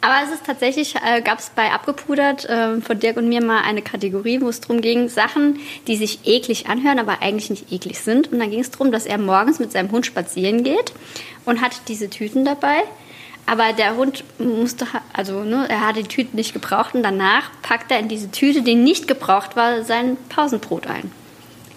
aber 0.00 0.14
es 0.24 0.32
ist 0.32 0.46
tatsächlich, 0.46 0.94
äh, 0.96 1.20
gab 1.20 1.38
es 1.38 1.50
bei 1.50 1.70
Abgepudert 1.70 2.46
äh, 2.46 2.80
von 2.80 2.98
Dirk 2.98 3.18
und 3.18 3.28
mir 3.28 3.42
mal 3.42 3.60
eine 3.60 3.82
Kategorie, 3.82 4.40
wo 4.40 4.48
es 4.48 4.62
darum 4.62 4.80
ging, 4.80 5.10
Sachen, 5.10 5.60
die 5.86 5.96
sich 5.96 6.20
eklig 6.24 6.66
anhören, 6.66 6.98
aber 6.98 7.20
eigentlich 7.20 7.50
nicht 7.50 7.70
eklig 7.70 8.00
sind. 8.00 8.32
Und 8.32 8.38
dann 8.38 8.50
ging 8.50 8.60
es 8.60 8.70
darum, 8.70 8.90
dass 8.90 9.04
er 9.04 9.18
morgens 9.18 9.58
mit 9.58 9.70
seinem 9.70 9.90
Hund 9.90 10.06
spazieren 10.06 10.64
geht 10.64 10.94
und 11.44 11.60
hat 11.60 11.72
diese 11.88 12.08
Tüten 12.08 12.46
dabei. 12.46 12.84
Aber 13.50 13.72
der 13.72 13.96
Hund 13.96 14.24
musste, 14.38 14.92
ha- 14.92 15.00
also 15.12 15.42
ne, 15.42 15.66
er 15.68 15.86
hat 15.86 15.96
die 15.96 16.02
Tüten 16.02 16.36
nicht 16.36 16.52
gebraucht 16.52 16.94
und 16.94 17.02
danach 17.02 17.50
packt 17.62 17.90
er 17.90 17.98
in 17.98 18.08
diese 18.08 18.30
Tüte, 18.30 18.62
die 18.62 18.74
nicht 18.74 19.08
gebraucht 19.08 19.56
war, 19.56 19.84
sein 19.84 20.16
Pausenbrot 20.28 20.86
ein. 20.86 21.10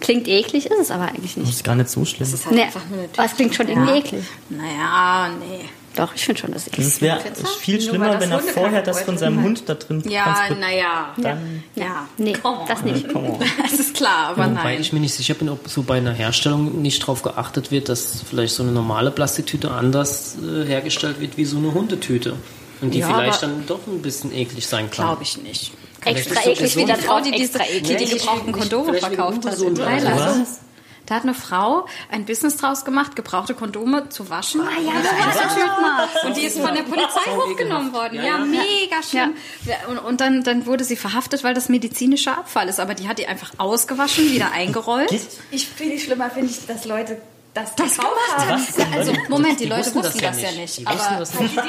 Klingt 0.01 0.27
eklig, 0.27 0.65
ist 0.65 0.79
es 0.79 0.91
aber 0.91 1.03
eigentlich 1.09 1.35
Das 1.35 1.43
nicht. 1.45 1.49
ist 1.55 1.63
gar 1.63 1.75
nicht 1.75 1.89
so 1.89 2.03
schlimm. 2.05 2.19
das 2.21 2.33
ist 2.33 2.45
halt 2.45 2.55
Nee, 2.55 2.63
einfach 2.63 2.81
nur 2.89 2.99
eine 2.99 3.09
aber 3.15 3.25
es 3.25 3.35
klingt 3.35 3.53
schon 3.55 3.67
irgendwie 3.69 3.99
eklig. 3.99 4.23
Naja, 4.49 5.29
nee. 5.39 5.65
Doch, 5.95 6.15
ich 6.15 6.23
finde 6.25 6.39
schon, 6.41 6.51
dass 6.51 6.63
es 6.63 6.67
eklig 6.69 6.87
Es 6.87 7.01
wäre 7.01 7.19
viel 7.59 7.81
schlimmer, 7.81 8.19
wenn 8.19 8.31
er 8.31 8.39
vorher 8.39 8.81
das 8.81 9.01
von 9.01 9.17
seinem 9.17 9.43
Hund 9.43 9.63
da 9.67 9.73
drin 9.73 10.01
Ja, 10.07 10.47
naja. 10.57 11.13
Dann, 11.17 11.63
Ja. 11.75 12.07
Nee, 12.17 12.35
das 12.67 12.81
nicht. 12.83 13.07
Das 13.61 13.73
ist 13.73 13.93
klar, 13.95 14.29
aber 14.29 14.45
Wobei 14.45 14.63
nein. 14.73 14.81
ich 14.81 14.93
mir 14.93 14.99
nicht 14.99 15.13
sicher 15.13 15.33
bin, 15.33 15.49
ob 15.49 15.67
so 15.67 15.83
bei 15.83 15.97
einer 15.97 16.13
Herstellung 16.13 16.81
nicht 16.81 17.01
darauf 17.03 17.21
geachtet 17.21 17.71
wird, 17.71 17.89
dass 17.89 18.23
vielleicht 18.27 18.55
so 18.55 18.63
eine 18.63 18.71
normale 18.71 19.11
Plastiktüte 19.11 19.71
anders 19.71 20.37
äh, 20.41 20.65
hergestellt 20.65 21.19
wird 21.19 21.37
wie 21.37 21.45
so 21.45 21.57
eine 21.57 21.73
Hundetüte. 21.73 22.35
Und 22.81 22.93
die 22.93 22.99
Ja, 22.99 23.13
vielleicht 23.13 23.43
dann 23.43 23.65
doch 23.67 23.85
ein 23.85 24.01
bisschen 24.01 24.33
eklig 24.33 24.65
sein 24.65 24.89
kann. 24.89 25.05
Glaube 25.05 25.23
ich 25.23 25.37
nicht. 25.41 25.71
Extra 26.03 26.31
Vielleicht 26.41 26.47
eklig 26.47 26.73
so 26.73 26.79
wie 26.79 26.85
da 26.85 26.95
Frau, 26.95 27.19
die 27.21 27.31
die, 27.31 27.47
die 27.47 27.93
eklig. 27.93 28.11
gebrauchten 28.11 28.51
Kondome 28.51 28.93
verkauft 28.95 29.45
hat 29.45 29.59
in. 29.59 29.75
Thailand. 29.75 30.47
Da 31.11 31.17
hat 31.17 31.23
eine 31.23 31.33
Frau 31.33 31.87
ein 32.09 32.23
Business 32.23 32.55
draus 32.55 32.85
gemacht, 32.85 33.17
gebrauchte 33.17 33.53
Kondome 33.53 34.07
zu 34.07 34.29
waschen. 34.29 34.61
Ah, 34.61 34.79
ja, 34.79 36.25
Und 36.25 36.37
die 36.37 36.43
ist 36.43 36.57
von 36.57 36.73
der 36.73 36.83
Polizei 36.83 37.29
hochgenommen 37.35 37.91
worden. 37.91 38.23
Ja, 38.23 38.37
mega 38.37 39.03
schlimm. 39.03 39.33
Und, 39.89 39.97
und 39.97 40.21
dann, 40.21 40.45
dann 40.45 40.65
wurde 40.65 40.85
sie 40.85 40.95
verhaftet, 40.95 41.43
weil 41.43 41.53
das 41.53 41.67
medizinischer 41.67 42.37
Abfall 42.37 42.69
ist. 42.69 42.79
Aber 42.79 42.93
die 42.93 43.09
hat 43.09 43.19
die 43.19 43.27
einfach 43.27 43.51
ausgewaschen, 43.57 44.31
wieder 44.31 44.53
eingerollt. 44.53 45.11
Ich 45.51 45.67
viel 45.67 45.99
schlimmer 45.99 46.29
finde 46.29 46.51
ich, 46.51 46.65
dass 46.65 46.85
Leute 46.85 47.21
das, 47.53 47.75
Das 47.75 47.95
gemacht 47.97 48.11
haben. 48.37 48.49
hat. 48.49 48.77
Ja, 48.77 48.85
also, 48.97 49.13
Moment, 49.27 49.59
die, 49.59 49.63
Die 49.65 49.69
Leute 49.69 49.93
wussten 49.93 50.03
wussten 50.03 50.21
das 50.21 50.35
das 50.37 50.41
ja 50.41 50.49
ja 50.49 50.55
nicht. 50.61 50.77
Die 50.79 50.87
aber 50.87 51.19
wussten 51.19 51.19
das 51.19 51.33
nicht. 51.39 51.55
Ja, 51.55 51.63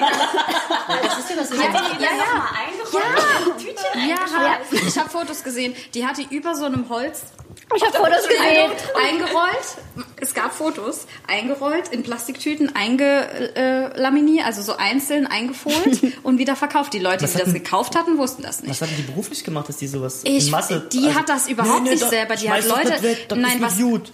ja, 2.00 2.48
eingerollt. 2.54 3.58
Tütchen 3.58 4.08
ja, 4.08 4.58
ich 4.86 4.98
habe 4.98 5.10
Fotos 5.10 5.42
gesehen. 5.42 5.74
Die 5.94 6.06
hat 6.06 6.18
die 6.18 6.26
über 6.34 6.54
so 6.54 6.64
einem 6.66 6.88
Holz 6.88 7.22
Ich 7.74 7.82
habe 7.84 7.96
Fotos 7.96 8.28
gesehen. 8.28 8.70
eingerollt. 9.08 10.06
Es 10.20 10.34
gab 10.34 10.54
Fotos, 10.54 11.06
eingerollt 11.26 11.88
in 11.88 12.02
Plastiktüten, 12.04 12.74
eingelaminiert, 12.76 14.46
also 14.46 14.62
so 14.62 14.76
einzeln 14.76 15.26
eingefolt 15.26 16.00
und 16.22 16.38
wieder 16.38 16.54
verkauft. 16.56 16.92
Die 16.94 16.98
Leute, 17.00 17.24
Was 17.24 17.32
die 17.32 17.38
das 17.38 17.48
hatten- 17.48 17.54
gekauft 17.54 17.96
hatten, 17.96 18.18
wussten 18.18 18.42
das 18.42 18.60
nicht. 18.60 18.70
Was 18.70 18.82
hatten 18.82 18.96
die 18.96 19.02
beruflich 19.02 19.42
gemacht, 19.44 19.68
dass 19.68 19.78
die 19.78 19.86
sowas 19.88 20.20
Ich- 20.24 20.46
in 20.46 20.50
Masse... 20.52 20.80
die 20.92 21.14
hat 21.14 21.28
das 21.28 21.48
überhaupt 21.48 21.82
nicht 21.82 22.02
da- 22.02 22.08
selber. 22.08 22.36
Die 22.36 22.50
hat 22.50 22.58
das 22.58 22.68
Leute- 22.68 23.02
Weg, 23.02 23.28
das 23.28 23.38
Nein, 23.38 23.48
ist 23.50 23.54
nicht 23.60 23.64
was- 23.66 23.78
gut. 23.78 24.12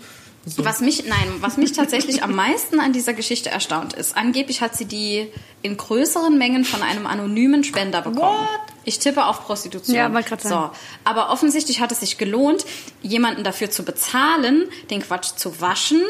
So. 0.49 0.64
Was 0.64 0.80
mich, 0.80 1.05
nein, 1.07 1.34
was 1.40 1.57
mich 1.57 1.72
tatsächlich 1.72 2.22
am 2.22 2.34
meisten 2.34 2.80
an 2.80 2.92
dieser 2.92 3.12
Geschichte 3.14 3.51
erstaunt 3.51 3.92
ist, 3.92 4.16
angeblich 4.16 4.61
hat 4.61 4.76
sie 4.76 4.84
die 4.86 5.28
in 5.62 5.76
größeren 5.76 6.36
Mengen 6.38 6.64
von 6.64 6.82
einem 6.82 7.07
anonymen 7.07 7.64
Spender 7.64 8.03
bekommen. 8.03 8.38
Ich 8.84 8.99
tippe 8.99 9.26
auf 9.26 9.44
Prostitution. 9.44 9.94
Ja, 9.94 10.12
wollte 10.12 10.28
grad 10.30 10.40
so. 10.42 10.49
sagen. 10.49 10.72
Aber 11.05 11.30
offensichtlich 11.30 11.80
hat 11.80 11.92
es 11.92 12.01
sich 12.01 12.16
gelohnt, 12.16 12.64
jemanden 13.03 13.44
dafür 13.44 13.70
zu 13.70 13.82
bezahlen, 13.84 14.68
den 14.90 15.03
Quatsch 15.03 15.36
zu 15.36 15.61
waschen, 15.61 16.01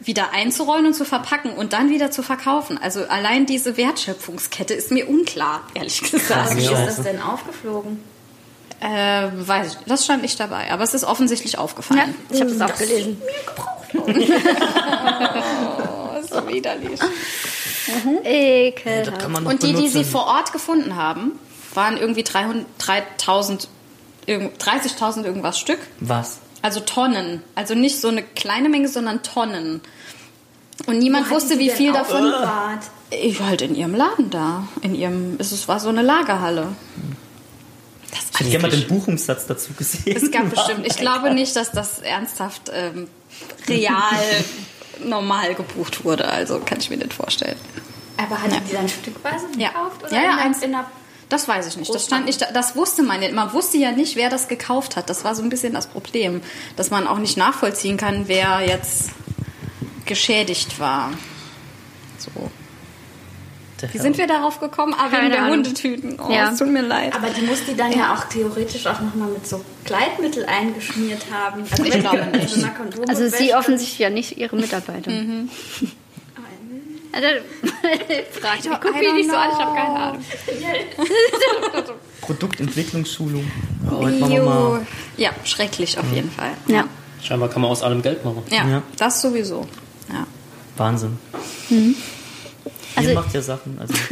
wieder 0.00 0.32
einzurollen 0.32 0.86
und 0.86 0.94
zu 0.94 1.04
verpacken 1.06 1.52
und 1.52 1.72
dann 1.72 1.88
wieder 1.88 2.10
zu 2.10 2.22
verkaufen. 2.22 2.76
Also 2.78 3.04
allein 3.06 3.46
diese 3.46 3.76
Wertschöpfungskette 3.78 4.74
ist 4.74 4.90
mir 4.90 5.08
unklar, 5.08 5.62
ehrlich 5.74 6.02
gesagt. 6.02 6.56
Wie 6.56 6.60
Ja. 6.62 6.72
ist 6.86 6.98
das 6.98 7.04
denn 7.04 7.22
aufgeflogen? 7.22 8.02
Äh, 8.80 9.28
weiß 9.34 9.72
ich, 9.72 9.78
das 9.86 10.04
stand 10.04 10.22
nicht 10.22 10.38
dabei, 10.38 10.70
aber 10.70 10.82
es 10.84 10.92
ist 10.94 11.04
offensichtlich 11.04 11.54
Ja, 11.54 11.60
aufgefallen. 11.60 12.14
ich 12.30 12.40
habe 12.40 12.52
das 12.54 12.70
auch 12.70 12.76
gelesen. 12.78 13.20
Oh, 15.18 16.22
so 16.28 16.46
widerlich. 16.48 17.00
Mhm. 17.00 18.18
Ekelhaft. 18.24 19.22
Das 19.22 19.28
noch 19.28 19.44
Und 19.50 19.62
die, 19.62 19.68
die 19.68 19.72
benutzen. 19.74 19.92
sie 19.92 20.04
vor 20.04 20.26
Ort 20.26 20.52
gefunden 20.52 20.96
haben, 20.96 21.32
waren 21.74 21.96
irgendwie 21.96 22.22
300 22.24 22.66
3000 22.78 23.68
irgend- 24.26 24.60
30.000 24.62 25.24
irgendwas 25.24 25.58
Stück. 25.58 25.78
Was? 26.00 26.38
Also 26.62 26.80
Tonnen. 26.80 27.42
Also 27.54 27.74
nicht 27.74 28.00
so 28.00 28.08
eine 28.08 28.22
kleine 28.22 28.68
Menge, 28.68 28.88
sondern 28.88 29.22
Tonnen. 29.22 29.80
Und 30.86 30.98
niemand 30.98 31.30
wusste, 31.30 31.58
wie 31.58 31.70
viel 31.70 31.92
davon. 31.92 32.32
Ich 33.10 33.38
war 33.40 33.46
halt 33.46 33.62
in 33.62 33.74
ihrem 33.74 33.94
Laden 33.94 34.30
da. 34.30 34.66
In 34.82 34.94
ihrem, 34.94 35.36
es 35.38 35.66
war 35.68 35.80
so 35.80 35.88
eine 35.88 36.02
Lagerhalle. 36.02 36.68
Ich 38.40 38.46
hätte 38.46 38.58
mal 38.60 38.70
den 38.70 38.86
Buchungssatz 38.86 39.46
dazu 39.46 39.72
gesehen. 39.72 40.16
Es 40.16 40.30
gab 40.30 40.50
bestimmt. 40.54 40.86
Ich 40.86 40.96
glaube 40.96 41.32
nicht, 41.34 41.54
dass 41.56 41.70
das 41.72 41.98
ernsthaft 42.00 42.70
ähm, 42.72 43.08
real 43.68 43.94
normal 45.04 45.54
gebucht 45.54 46.04
wurde. 46.04 46.26
Also 46.28 46.60
kann 46.60 46.78
ich 46.78 46.90
mir 46.90 46.96
nicht 46.96 47.12
vorstellen. 47.14 47.56
Aber 48.16 48.40
hat 48.42 48.50
die 48.68 48.72
dann 48.72 48.88
stückweise 48.88 49.46
Ja, 49.58 49.68
gekauft? 49.68 50.02
Oder 50.04 50.12
ja, 50.12 50.22
ja 50.22 50.32
in, 50.32 50.38
eins. 50.38 50.62
in 50.62 50.74
einer 50.74 50.90
Das 51.28 51.46
weiß 51.48 51.66
ich 51.66 51.76
nicht. 51.76 51.94
Das 51.94 52.04
stand 52.06 52.24
nicht. 52.26 52.40
da- 52.40 52.50
Das 52.52 52.76
wusste 52.76 53.02
man 53.02 53.20
nicht. 53.20 53.34
Man 53.34 53.52
wusste 53.52 53.76
ja 53.78 53.92
nicht, 53.92 54.16
wer 54.16 54.30
das 54.30 54.48
gekauft 54.48 54.96
hat. 54.96 55.10
Das 55.10 55.24
war 55.24 55.34
so 55.34 55.42
ein 55.42 55.48
bisschen 55.50 55.74
das 55.74 55.86
Problem, 55.86 56.40
dass 56.76 56.90
man 56.90 57.06
auch 57.06 57.18
nicht 57.18 57.36
nachvollziehen 57.36 57.96
kann, 57.98 58.28
wer 58.28 58.60
jetzt 58.66 59.10
geschädigt 60.06 60.78
war. 60.78 61.10
So. 62.18 62.30
Wie 63.92 63.98
sind 63.98 64.16
wir 64.18 64.26
darauf 64.26 64.58
gekommen? 64.60 64.94
Ah, 64.96 65.04
wegen 65.06 65.16
Keine 65.16 65.30
der 65.30 65.38
Ahnung. 65.42 65.56
Hundetüten. 65.56 66.18
Oh, 66.20 66.30
Ja. 66.32 66.50
es 66.50 66.58
tut 66.58 66.68
mir 66.68 66.82
leid. 66.82 67.14
Aber 67.14 67.28
die 67.28 67.42
muss 67.42 67.64
die 67.68 67.76
dann 67.76 67.92
ja, 67.92 68.14
auch 68.14 68.24
theoretisch 68.24 68.86
auch 68.86 69.00
nochmal 69.00 69.28
mit 69.28 69.46
so 69.46 69.62
Gleitmittel 69.84 70.46
eingeschmiert 70.46 71.26
haben. 71.30 71.62
Also 71.70 71.84
Ich 71.84 71.98
glaube 72.00 72.26
nicht. 72.32 72.48
So 72.48 72.66
Kondome 72.68 73.08
Also 73.08 73.28
sie 73.28 73.54
offensichtlich 73.54 73.98
ja 73.98 74.08
nicht 74.10 74.36
ihre 74.38 74.56
Mitarbeiter. 74.56 75.10
Also, 77.12 77.28
frag 78.42 78.58
ich, 78.58 78.66
I 78.66 78.70
guck 78.78 78.94
mich 78.94 79.12
nicht 79.14 79.30
so 79.30 79.36
an, 79.36 79.48
ich 79.50 79.56
habe 79.58 79.70
know. 79.70 79.74
keine 79.74 79.98
Ahnung. 79.98 80.22
Produktentwicklungsschulung. 82.20 83.50
Heute 83.90 84.18
machen 84.18 84.30
wir 84.32 84.38
Jo. 84.38 84.44
mal. 84.44 84.86
Ja, 85.16 85.30
schrecklich 85.44 85.98
auf 85.98 86.04
jeden 86.12 86.30
Fall. 86.30 86.50
Ja. 86.66 86.84
Scheinbar 87.22 87.48
kann 87.48 87.62
man 87.62 87.70
aus 87.70 87.82
allem 87.82 88.02
Geld 88.02 88.22
machen. 88.22 88.42
Ja, 88.50 88.68
Ja. 88.68 88.82
das 88.98 89.22
sowieso. 89.22 89.66
Ja. 90.12 90.26
Wahnsinn. 90.76 91.16
Also- 92.96 93.08
ihr 93.10 93.14
macht 93.14 93.34
ja 93.34 93.40
Sachen. 93.42 93.78
Also, 93.78 93.94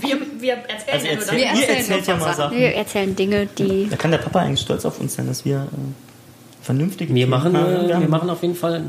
Wir, 0.00 0.16
wir 0.40 0.52
erzählen 0.54 0.94
also 0.94 1.06
ja 1.06 1.12
nur 1.14 1.20
erzähl, 1.22 1.36
Wir 1.36 1.44
ihr 1.44 1.50
erzählen 1.50 1.76
erzählt 1.78 2.06
nur 2.06 2.16
ja 2.16 2.16
mal 2.16 2.20
Sachen. 2.20 2.36
Sachen. 2.36 2.58
Wir 2.58 2.74
erzählen 2.74 3.16
Dinge, 3.16 3.46
die. 3.58 3.88
Da 3.90 3.96
kann 3.96 4.10
der 4.10 4.18
Papa 4.18 4.38
eigentlich 4.40 4.60
stolz 4.60 4.84
auf 4.86 4.98
uns 4.98 5.14
sein, 5.14 5.26
dass 5.26 5.44
wir 5.44 5.56
äh, 5.56 6.64
vernünftige 6.64 7.14
Wir 7.14 7.26
machen, 7.26 7.56
haben. 7.56 7.84
äh, 7.84 7.88
wir 7.88 7.96
haben 7.96 8.08
machen 8.08 8.30
auf 8.30 8.40
jeden 8.42 8.54
Fall 8.54 8.84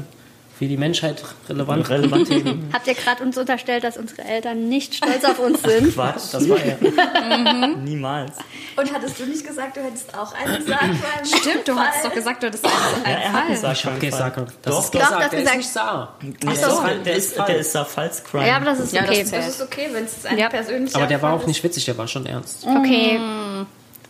für 0.61 0.67
die 0.67 0.77
Menschheit 0.77 1.23
relevant. 1.49 1.89
relevante 1.89 2.29
Themen. 2.43 2.69
Habt 2.73 2.85
ihr 2.85 2.93
gerade 2.93 3.23
uns 3.23 3.35
unterstellt, 3.35 3.83
dass 3.83 3.97
unsere 3.97 4.21
Eltern 4.21 4.69
nicht 4.69 4.93
stolz 4.93 5.25
auf 5.25 5.39
uns 5.39 5.59
sind? 5.63 5.91
Quatsch. 5.95 6.31
Das 6.33 6.47
war 6.47 6.59
er. 6.63 6.77
Niemals. 7.77 8.33
Und 8.75 8.93
hattest 8.93 9.19
du 9.19 9.25
nicht 9.25 9.43
gesagt, 9.47 9.75
du 9.75 9.81
hättest 9.81 10.15
auch 10.15 10.31
einen 10.35 10.57
gesagt? 10.63 10.81
beim 10.83 11.25
Stimmt, 11.25 11.67
du 11.67 11.75
hast 11.75 12.05
doch 12.05 12.13
gesagt, 12.13 12.43
du 12.43 12.47
hättest 12.47 12.63
einen, 12.63 12.73
Ja, 12.75 13.09
einen 13.09 13.21
er 13.23 13.33
hat 13.33 13.41
Fall. 13.45 13.51
gesagt, 13.55 13.77
Ich 13.77 13.83
keinen 13.83 13.99
gesagt, 13.99 14.35
Fall. 14.35 14.45
das 14.61 14.75
Doch, 14.75 14.83
ist 14.83 14.93
doch. 14.93 14.99
Gesagt, 15.01 15.19
der 15.19 15.25
ist 15.25 15.35
gesagt. 15.39 15.57
nicht 15.57 15.75
da. 15.75 16.15
Nee, 16.21 16.33
Ach 16.45 16.53
der, 16.53 16.69
so. 16.69 16.81
ist, 16.83 17.05
der, 17.07 17.15
ist, 17.15 17.37
der 17.37 17.57
ist 17.57 17.73
da 17.75 17.85
Falscrime. 17.85 18.47
Ja, 18.47 18.55
aber 18.57 18.65
das 18.65 18.79
ist 18.81 18.93
Ja, 18.93 19.01
das 19.01 19.09
okay. 19.17 19.25
Das 19.31 19.47
ist 19.49 19.61
okay, 19.63 19.87
wenn 19.91 20.05
es 20.05 20.25
ein 20.27 20.37
Ja. 20.37 20.49
persönlicher 20.49 20.95
Aber 20.97 21.07
der 21.07 21.21
war 21.23 21.33
auch 21.33 21.41
ist. 21.41 21.47
nicht 21.47 21.63
witzig, 21.63 21.85
der 21.85 21.97
war 21.97 22.07
schon 22.07 22.27
ernst. 22.27 22.67
Okay. 22.67 23.19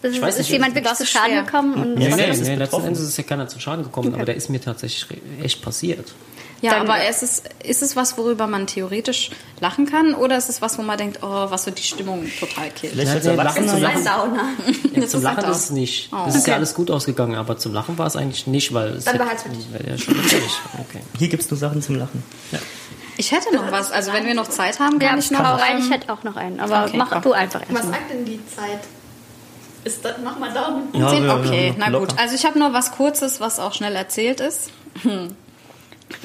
Das 0.02 0.14
ist, 0.14 0.22
weiß 0.22 0.34
ist 0.34 0.39
nicht, 0.39 0.49
jemand 0.49 0.74
wirklich 0.74 0.93
zu 0.95 1.04
ist 1.04 1.10
Schaden 1.12 1.30
schwer. 1.32 1.43
gekommen? 1.43 1.74
Und 1.76 2.02
Ja, 2.02 2.10
Nee, 2.10 2.10
ja, 2.10 2.16
nee, 2.28 2.32
ist 2.32 2.41
nee, 2.47 2.56
letzten. 2.56 2.84
Endes 2.86 3.02
ist 3.04 3.18
ja 3.18 3.24
keiner 3.24 3.47
zu 3.47 3.60
Schaden 3.60 3.84
gekommen, 3.84 4.16
aber 4.16 4.26
der 4.26 4.36
ist 4.36 4.49
mir 4.49 4.60
tatsächlich 4.60 5.06
echt 5.43 5.62
passiert. 5.62 6.12
Ja, 6.62 6.74
Dann- 6.74 6.82
aber 6.89 7.03
es 7.09 7.24
ist, 7.24 7.49
ist 7.64 7.82
es 7.82 7.95
was, 7.95 8.18
worüber 8.20 8.45
man 8.45 8.68
theoretisch 8.68 9.32
lachen 9.59 9.88
kann 9.88 10.14
oder 10.14 10.38
ist 10.38 10.47
es 10.47 10.62
was, 10.62 10.78
wo 10.78 10.84
man 10.84 10.95
denkt, 10.97 11.20
oh, 11.24 11.28
was 11.49 11.64
so 11.64 11.72
die 11.72 11.82
Stimmung 11.82 12.28
total 12.39 12.70
killt? 12.70 12.93
Vielleicht 12.93 13.24
nee, 13.24 13.30
Erwachsener 13.32 13.66
lachen 13.66 13.68
zu 13.68 13.78
ja. 13.78 13.89
Ein 13.89 14.05
Downer. 14.30 14.43
Ja, 14.93 15.01
Das 15.01 15.09
zum 15.12 15.20
ist 15.20 15.24
Lachen 15.24 15.43
ist 15.51 15.57
es 15.57 15.70
nicht. 15.72 16.14
Das 16.14 16.36
ist 16.36 16.45
ja 16.45 16.53
alles 16.55 16.74
gut 16.76 16.91
ausgegangen, 16.91 17.36
aber 17.36 17.57
zum 17.57 17.74
Lachen 17.74 17.97
war 17.97 18.05
es 18.05 18.16
eigentlich 18.16 18.45
nicht, 18.45 18.74
weil 18.76 18.89
es 18.89 19.05
Dann 19.05 19.18
behalt's 19.18 19.41
für 19.43 19.49
dich. 19.49 19.66
ja 19.88 19.97
schon. 19.97 20.16
Okay. 20.20 21.01
Hier 21.18 21.30
gibt 21.30 21.41
es 21.43 21.49
nur 21.49 21.57
Sachen 21.57 21.82
zum 21.82 21.95
Lachen. 21.95 22.24
Ich 23.18 23.32
hätte 23.32 23.53
noch 23.55 23.72
was, 23.72 23.91
also 23.91 24.14
wenn 24.14 24.26
wir 24.26 24.34
noch 24.36 24.47
Zeit 24.47 24.80
haben, 24.80 24.99
Ja, 25.01 25.09
kann 25.09 25.20
ich 25.20 25.26
ich 25.26 25.32
noch. 25.32 25.39
rein, 25.43 25.78
ähm, 25.78 25.84
ich 25.84 25.89
hätte 25.91 26.14
auch 26.14 26.24
noch 26.24 26.36
einen. 26.36 26.59
Aber 26.59 26.86
Okay, 26.86 26.97
mach 26.97 27.09
komm. 27.12 27.22
du 27.24 27.34
einfach 27.34 27.62
Was 27.62 27.70
erstmal. 27.70 27.93
sagt 27.99 28.12
denn 28.12 28.26
die 28.26 28.39
Zeit? 28.55 28.82
Ist 29.84 30.05
das 30.05 30.20
nochmal 30.20 30.53
Daumen? 30.53 30.84
Ja, 30.93 31.12
ja, 31.14 31.36
Okay, 31.38 31.68
ja, 31.70 31.74
na 31.78 31.88
locker. 31.88 32.07
gut. 32.07 32.20
Also 32.20 32.36
ich 32.36 32.45
habe 32.45 32.59
nur 32.59 32.72
was 32.74 32.91
Kurzes, 32.91 33.39
was 33.41 33.57
auch 33.59 33.74
schnell 33.74 33.95
erzählt 33.95 34.39
ist. 34.39 34.70
Hm. 35.01 35.36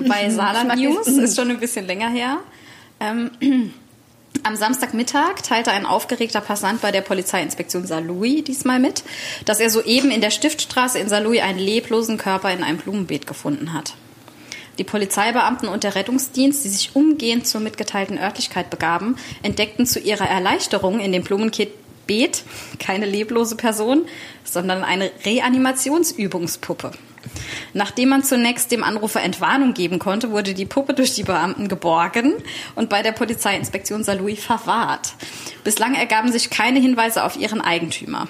Bei 0.06 0.28
Saarland 0.30 0.76
News, 0.76 1.06
ist 1.06 1.36
schon 1.36 1.50
ein 1.50 1.60
bisschen 1.60 1.86
länger 1.86 2.08
her. 2.08 2.38
Ähm, 3.00 3.30
am 4.42 4.56
Samstagmittag 4.56 5.42
teilte 5.42 5.70
ein 5.70 5.86
aufgeregter 5.86 6.40
Passant 6.40 6.80
bei 6.80 6.92
der 6.92 7.00
Polizeiinspektion 7.00 7.86
Saarlouis 7.86 8.44
diesmal 8.44 8.78
mit, 8.78 9.02
dass 9.44 9.60
er 9.60 9.70
soeben 9.70 10.10
in 10.10 10.20
der 10.20 10.30
Stiftstraße 10.30 10.98
in 10.98 11.08
Saarlouis 11.08 11.42
einen 11.42 11.58
leblosen 11.58 12.18
Körper 12.18 12.52
in 12.52 12.62
einem 12.62 12.78
Blumenbeet 12.78 13.26
gefunden 13.26 13.72
hat. 13.72 13.94
Die 14.78 14.84
Polizeibeamten 14.84 15.68
und 15.68 15.84
der 15.84 15.94
Rettungsdienst, 15.94 16.64
die 16.64 16.68
sich 16.68 16.94
umgehend 16.94 17.46
zur 17.46 17.60
mitgeteilten 17.60 18.18
Örtlichkeit 18.18 18.68
begaben, 18.68 19.16
entdeckten 19.42 19.86
zu 19.86 20.00
ihrer 20.00 20.28
Erleichterung 20.28 21.00
in 21.00 21.12
dem 21.12 21.22
Blumenbeet 21.22 22.44
keine 22.78 23.06
leblose 23.06 23.56
Person, 23.56 24.06
sondern 24.44 24.84
eine 24.84 25.10
Reanimationsübungspuppe. 25.24 26.92
Nachdem 27.72 28.10
man 28.10 28.24
zunächst 28.24 28.70
dem 28.70 28.84
Anrufer 28.84 29.22
Entwarnung 29.22 29.74
geben 29.74 29.98
konnte, 29.98 30.30
wurde 30.30 30.54
die 30.54 30.66
Puppe 30.66 30.94
durch 30.94 31.14
die 31.14 31.24
Beamten 31.24 31.68
geborgen 31.68 32.34
und 32.74 32.88
bei 32.88 33.02
der 33.02 33.12
Polizeiinspektion 33.12 34.04
Saarlouis 34.04 34.42
verwahrt. 34.42 35.14
Bislang 35.64 35.94
ergaben 35.94 36.32
sich 36.32 36.50
keine 36.50 36.80
Hinweise 36.80 37.24
auf 37.24 37.36
ihren 37.36 37.60
Eigentümer. 37.60 38.28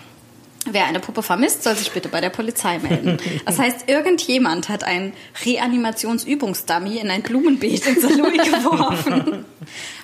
Wer 0.69 0.87
eine 0.87 0.99
Puppe 0.99 1.23
vermisst, 1.23 1.63
soll 1.63 1.77
sich 1.77 1.93
bitte 1.93 2.09
bei 2.09 2.21
der 2.21 2.31
Polizei 2.31 2.79
melden. 2.79 3.19
Das 3.45 3.59
heißt, 3.59 3.89
irgendjemand 3.89 4.69
hat 4.69 4.83
einen 4.83 5.13
Reanimationsübungsdummy 5.45 6.99
in 6.99 7.09
ein 7.09 7.23
Blumenbeet 7.23 7.87
in 7.87 8.01
Saarlouis 8.01 8.43
geworfen, 8.43 9.45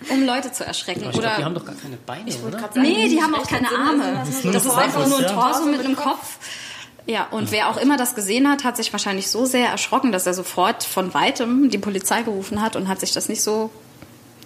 um 0.08 0.24
Leute 0.24 0.52
zu 0.52 0.64
erschrecken. 0.64 1.02
Ich 1.10 1.10
glaube, 1.10 1.26
die 1.26 1.34
Oder 1.34 1.44
haben 1.44 1.54
doch 1.54 1.64
gar 1.64 1.74
keine 1.74 1.96
Beine, 1.96 2.32
oder? 2.46 2.70
Nee, 2.76 3.08
die 3.08 3.20
haben 3.20 3.34
auch 3.34 3.46
keine 3.46 3.68
Arme. 3.68 4.22
Das 4.24 4.64
ist 4.64 4.70
einfach 4.70 5.08
nur 5.08 5.18
ein. 5.18 5.26
Torso 5.26 5.64
mit 5.66 5.80
einem 5.80 5.96
Kopf. 5.96 6.38
Ja, 7.06 7.26
und 7.30 7.50
wer 7.50 7.68
auch 7.68 7.76
immer 7.76 7.96
das 7.96 8.14
gesehen 8.14 8.48
hat, 8.48 8.64
hat 8.64 8.76
sich 8.76 8.92
wahrscheinlich 8.92 9.28
so 9.28 9.44
sehr 9.44 9.68
erschrocken, 9.68 10.12
dass 10.12 10.26
er 10.26 10.34
sofort 10.34 10.84
von 10.84 11.12
weitem 11.14 11.68
die 11.68 11.78
Polizei 11.78 12.22
gerufen 12.22 12.62
hat 12.62 12.76
und 12.76 12.88
hat 12.88 13.00
sich 13.00 13.12
das 13.12 13.28
nicht 13.28 13.42
so 13.42 13.70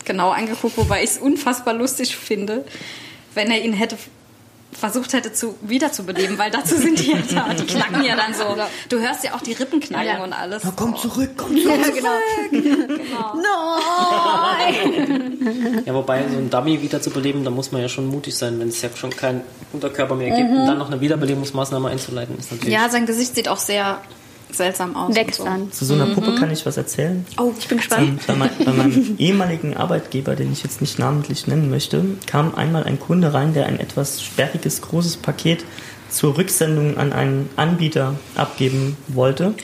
genau 0.04 0.30
angeguckt, 0.30 0.78
wobei 0.78 1.02
ich 1.02 1.10
es 1.10 1.18
unfassbar 1.18 1.74
lustig 1.74 2.16
finde, 2.16 2.64
wenn 3.34 3.50
er 3.50 3.62
ihn 3.62 3.74
hätte 3.74 3.98
versucht 4.72 5.12
hätte 5.14 5.32
zu 5.32 5.54
wiederzubeleben, 5.62 6.36
weil 6.38 6.50
dazu 6.50 6.76
sind 6.76 6.98
die 6.98 7.12
ja 7.12 7.18
da. 7.32 7.54
Die 7.54 7.64
knacken 7.72 8.04
ja 8.04 8.14
dann 8.16 8.34
so. 8.34 8.44
Du 8.88 8.98
hörst 9.00 9.24
ja 9.24 9.34
auch 9.34 9.40
die 9.40 9.52
Rippen 9.52 9.80
knacken 9.80 10.06
Ja. 10.06 10.22
und 10.22 10.32
alles. 10.32 10.62
Komm 10.76 10.96
zurück, 10.96 11.30
komm 11.36 11.56
zurück. 11.56 11.80
Ja, 11.86 11.90
genau. 11.90 12.66
Ja, 15.84 15.94
wobei 15.94 16.24
so 16.30 16.36
ein 16.38 16.50
Dummy 16.50 16.82
wiederzubeleben, 16.82 17.44
da 17.44 17.50
muss 17.50 17.72
man 17.72 17.80
ja 17.82 17.88
schon 17.88 18.06
mutig 18.06 18.34
sein, 18.36 18.58
wenn 18.60 18.68
es 18.68 18.82
ja 18.82 18.88
schon 18.94 19.10
keinen 19.10 19.42
Unterkörper 19.72 20.14
mehr 20.14 20.30
gibt 20.36 20.50
und 20.50 20.66
dann 20.66 20.78
noch 20.78 20.88
eine 20.90 21.00
Wiederbelebungsmaßnahme 21.00 21.88
einzuleiten, 21.88 22.38
ist 22.38 22.50
natürlich. 22.52 22.74
Ja, 22.74 22.88
sein 22.88 23.06
Gesicht 23.06 23.34
sieht 23.34 23.48
auch 23.48 23.58
sehr 23.58 24.00
seltsam 24.56 24.96
aus. 24.96 25.08
und 25.08 25.14
so. 25.14 25.20
Wechseln. 25.20 25.72
Zu 25.72 25.84
so 25.84 25.94
einer 25.94 26.06
Puppe 26.14 26.34
kann 26.34 26.50
ich 26.50 26.64
was 26.66 26.76
erzählen. 26.76 27.24
Oh, 27.38 27.52
ich 27.58 27.68
bin 27.68 27.78
gespannt. 27.78 28.08
Ähm, 28.08 28.18
bei, 28.26 28.34
mein, 28.34 28.50
bei 28.64 28.72
meinem 28.72 29.14
ehemaligen 29.18 29.76
Arbeitgeber, 29.76 30.36
den 30.36 30.52
ich 30.52 30.62
jetzt 30.62 30.80
nicht 30.80 30.98
namentlich 30.98 31.46
nennen 31.46 31.70
möchte, 31.70 32.04
kam 32.26 32.54
einmal 32.54 32.84
ein 32.84 32.98
Kunde 32.98 33.34
rein, 33.34 33.54
der 33.54 33.66
ein 33.66 33.78
etwas 33.80 34.22
sperriges, 34.22 34.82
großes 34.82 35.18
Paket 35.18 35.64
zur 36.08 36.36
Rücksendung 36.36 36.96
an 36.96 37.12
einen 37.12 37.48
Anbieter 37.56 38.14
abgeben 38.34 38.96
wollte. 39.08 39.54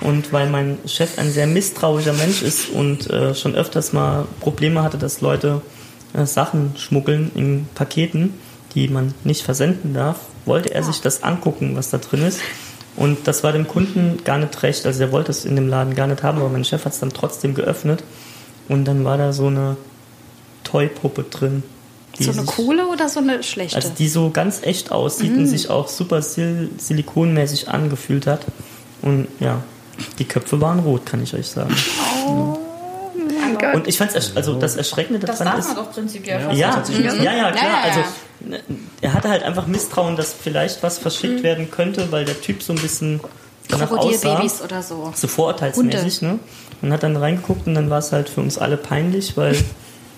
Und 0.00 0.32
weil 0.32 0.48
mein 0.48 0.78
Chef 0.86 1.18
ein 1.18 1.30
sehr 1.30 1.46
misstrauischer 1.46 2.14
Mensch 2.14 2.42
ist 2.42 2.70
und 2.70 3.08
äh, 3.10 3.34
schon 3.34 3.54
öfters 3.54 3.92
mal 3.92 4.26
Probleme 4.40 4.82
hatte, 4.82 4.98
dass 4.98 5.20
Leute 5.20 5.60
äh, 6.14 6.26
Sachen 6.26 6.74
schmuggeln 6.76 7.30
in 7.34 7.66
Paketen, 7.74 8.34
die 8.74 8.88
man 8.88 9.14
nicht 9.24 9.42
versenden 9.42 9.94
darf, 9.94 10.20
wollte 10.44 10.74
er 10.74 10.82
sich 10.82 11.00
das 11.00 11.22
angucken, 11.22 11.76
was 11.76 11.90
da 11.90 11.98
drin 11.98 12.22
ist. 12.22 12.40
Und 12.96 13.26
das 13.26 13.42
war 13.42 13.52
dem 13.52 13.66
Kunden 13.66 14.22
gar 14.24 14.38
nicht 14.38 14.62
recht. 14.62 14.84
Also 14.86 15.02
er 15.02 15.12
wollte 15.12 15.30
es 15.30 15.44
in 15.44 15.56
dem 15.56 15.68
Laden 15.68 15.94
gar 15.94 16.06
nicht 16.06 16.22
haben, 16.22 16.38
aber 16.38 16.48
mein 16.50 16.64
Chef 16.64 16.84
hat 16.84 16.92
es 16.92 17.00
dann 17.00 17.12
trotzdem 17.12 17.54
geöffnet. 17.54 18.04
Und 18.68 18.84
dann 18.84 19.04
war 19.04 19.16
da 19.18 19.32
so 19.32 19.46
eine 19.46 19.76
Toy-Puppe 20.64 21.24
drin. 21.24 21.62
die 22.18 22.24
So 22.24 22.32
eine 22.32 22.42
sich- 22.42 22.50
coole 22.50 22.86
oder 22.88 23.08
so 23.08 23.20
eine 23.20 23.42
schlechte? 23.42 23.76
Also 23.76 23.90
die 23.96 24.08
so 24.08 24.28
ganz 24.30 24.60
echt 24.62 24.92
aussieht 24.92 25.34
und 25.34 25.46
sich 25.46 25.70
auch 25.70 25.88
super 25.88 26.20
sil 26.20 26.68
silikonmäßig 26.76 27.68
angefühlt 27.70 28.26
hat. 28.26 28.42
Und 29.00 29.26
ja, 29.40 29.62
die 30.18 30.24
Köpfe 30.26 30.60
waren 30.60 30.80
rot, 30.80 31.06
kann 31.06 31.22
ich 31.22 31.32
euch 31.34 31.48
sagen. 31.48 31.74
Und 33.74 33.86
ich 33.88 33.96
fand 33.98 34.14
es, 34.14 34.36
also 34.36 34.54
das 34.54 34.76
Erschreckende 34.76 35.20
Das 35.26 35.38
daran 35.38 35.54
darf 35.56 35.60
ist, 35.60 35.74
man 35.74 35.84
doch 35.84 35.92
prinzipiell 35.92 36.40
ja, 36.40 36.52
ja, 36.52 36.52
ja, 36.52 36.72
ja, 36.72 36.82
klar. 36.82 37.24
Ja, 37.24 37.32
ja, 37.32 37.52
ja. 37.52 37.82
Also 37.82 38.00
ne, 38.40 38.60
er 39.02 39.12
hatte 39.12 39.28
halt 39.28 39.42
einfach 39.42 39.66
Misstrauen, 39.66 40.16
dass 40.16 40.32
vielleicht 40.32 40.82
was 40.82 40.98
verschickt 40.98 41.42
werden 41.42 41.70
könnte, 41.70 42.10
weil 42.12 42.24
der 42.24 42.40
Typ 42.40 42.62
so 42.62 42.72
ein 42.72 42.78
bisschen 42.78 43.20
danach 43.68 43.90
aussah. 43.90 43.96
Krokodilbabys 43.96 44.62
oder 44.62 44.82
so. 44.82 45.12
So 45.14 45.26
vorurteilsmäßig, 45.26 46.22
ne? 46.22 46.38
Und 46.80 46.92
hat 46.92 47.02
dann 47.02 47.16
reingeguckt 47.16 47.66
und 47.66 47.74
dann 47.74 47.90
war 47.90 47.98
es 47.98 48.12
halt 48.12 48.28
für 48.28 48.40
uns 48.40 48.58
alle 48.58 48.76
peinlich, 48.76 49.36
weil 49.36 49.56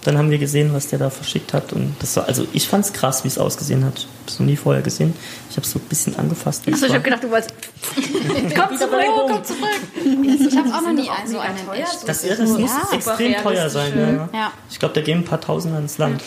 dann 0.05 0.19
haben 0.19 0.31
wir 0.31 0.39
gesehen, 0.39 0.73
was 0.73 0.89
der 0.89 0.99
da 0.99 1.11
verschickt 1.11 1.53
hat. 1.53 1.73
Und 1.73 1.97
das 1.99 2.17
war, 2.17 2.27
also 2.27 2.47
ich 2.53 2.69
fand 2.69 2.85
es 2.85 2.93
krass, 2.93 3.25
wie 3.25 3.29
es 3.29 3.39
ausgesehen 3.39 3.85
hat. 3.85 4.07
Hab's 4.23 4.39
noch 4.39 4.47
nie 4.47 4.57
vorher 4.57 4.83
gesehen. 4.83 5.15
Ich 5.51 5.57
habe 5.57 5.67
es 5.67 5.73
so 5.73 5.79
ein 5.79 5.89
bisschen 5.89 6.17
angefasst. 6.17 6.63
Achso, 6.69 6.87
ich 6.87 6.93
habe 6.93 7.03
gedacht, 7.03 7.25
du 7.25 7.31
wolltest. 7.31 7.55
komm 7.97 8.77
zurück, 8.77 9.05
komm 9.29 9.45
zurück. 9.45 9.81
ich 9.97 10.57
habe 10.57 10.69
auch 10.69 10.83
noch 10.83 10.93
nie 10.93 11.09
einen 11.09 11.29
so 11.29 11.39
einen 11.39 11.57
echt. 11.73 12.07
Das, 12.07 12.23
das 12.23 12.39
muss 12.39 12.71
ja, 12.71 12.97
extrem 12.97 13.35
teuer 13.43 13.71
sein. 13.71 14.29
Ja. 14.33 14.39
ja. 14.39 14.53
Ich 14.71 14.79
glaube, 14.79 14.95
da 14.95 15.01
gehen 15.01 15.21
ein 15.21 15.25
paar 15.25 15.41
Tausender 15.41 15.79
ins 15.79 15.99
Land. 15.99 16.23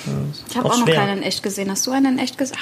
Ich 0.50 0.58
habe 0.58 0.68
auch, 0.68 0.74
auch 0.74 0.80
noch 0.80 0.88
keinen 0.88 1.22
echt 1.22 1.44
gesehen. 1.44 1.70
Hast 1.70 1.86
du 1.86 1.92
einen 1.92 2.18
echt 2.20 2.38
gesehen? 2.38 2.58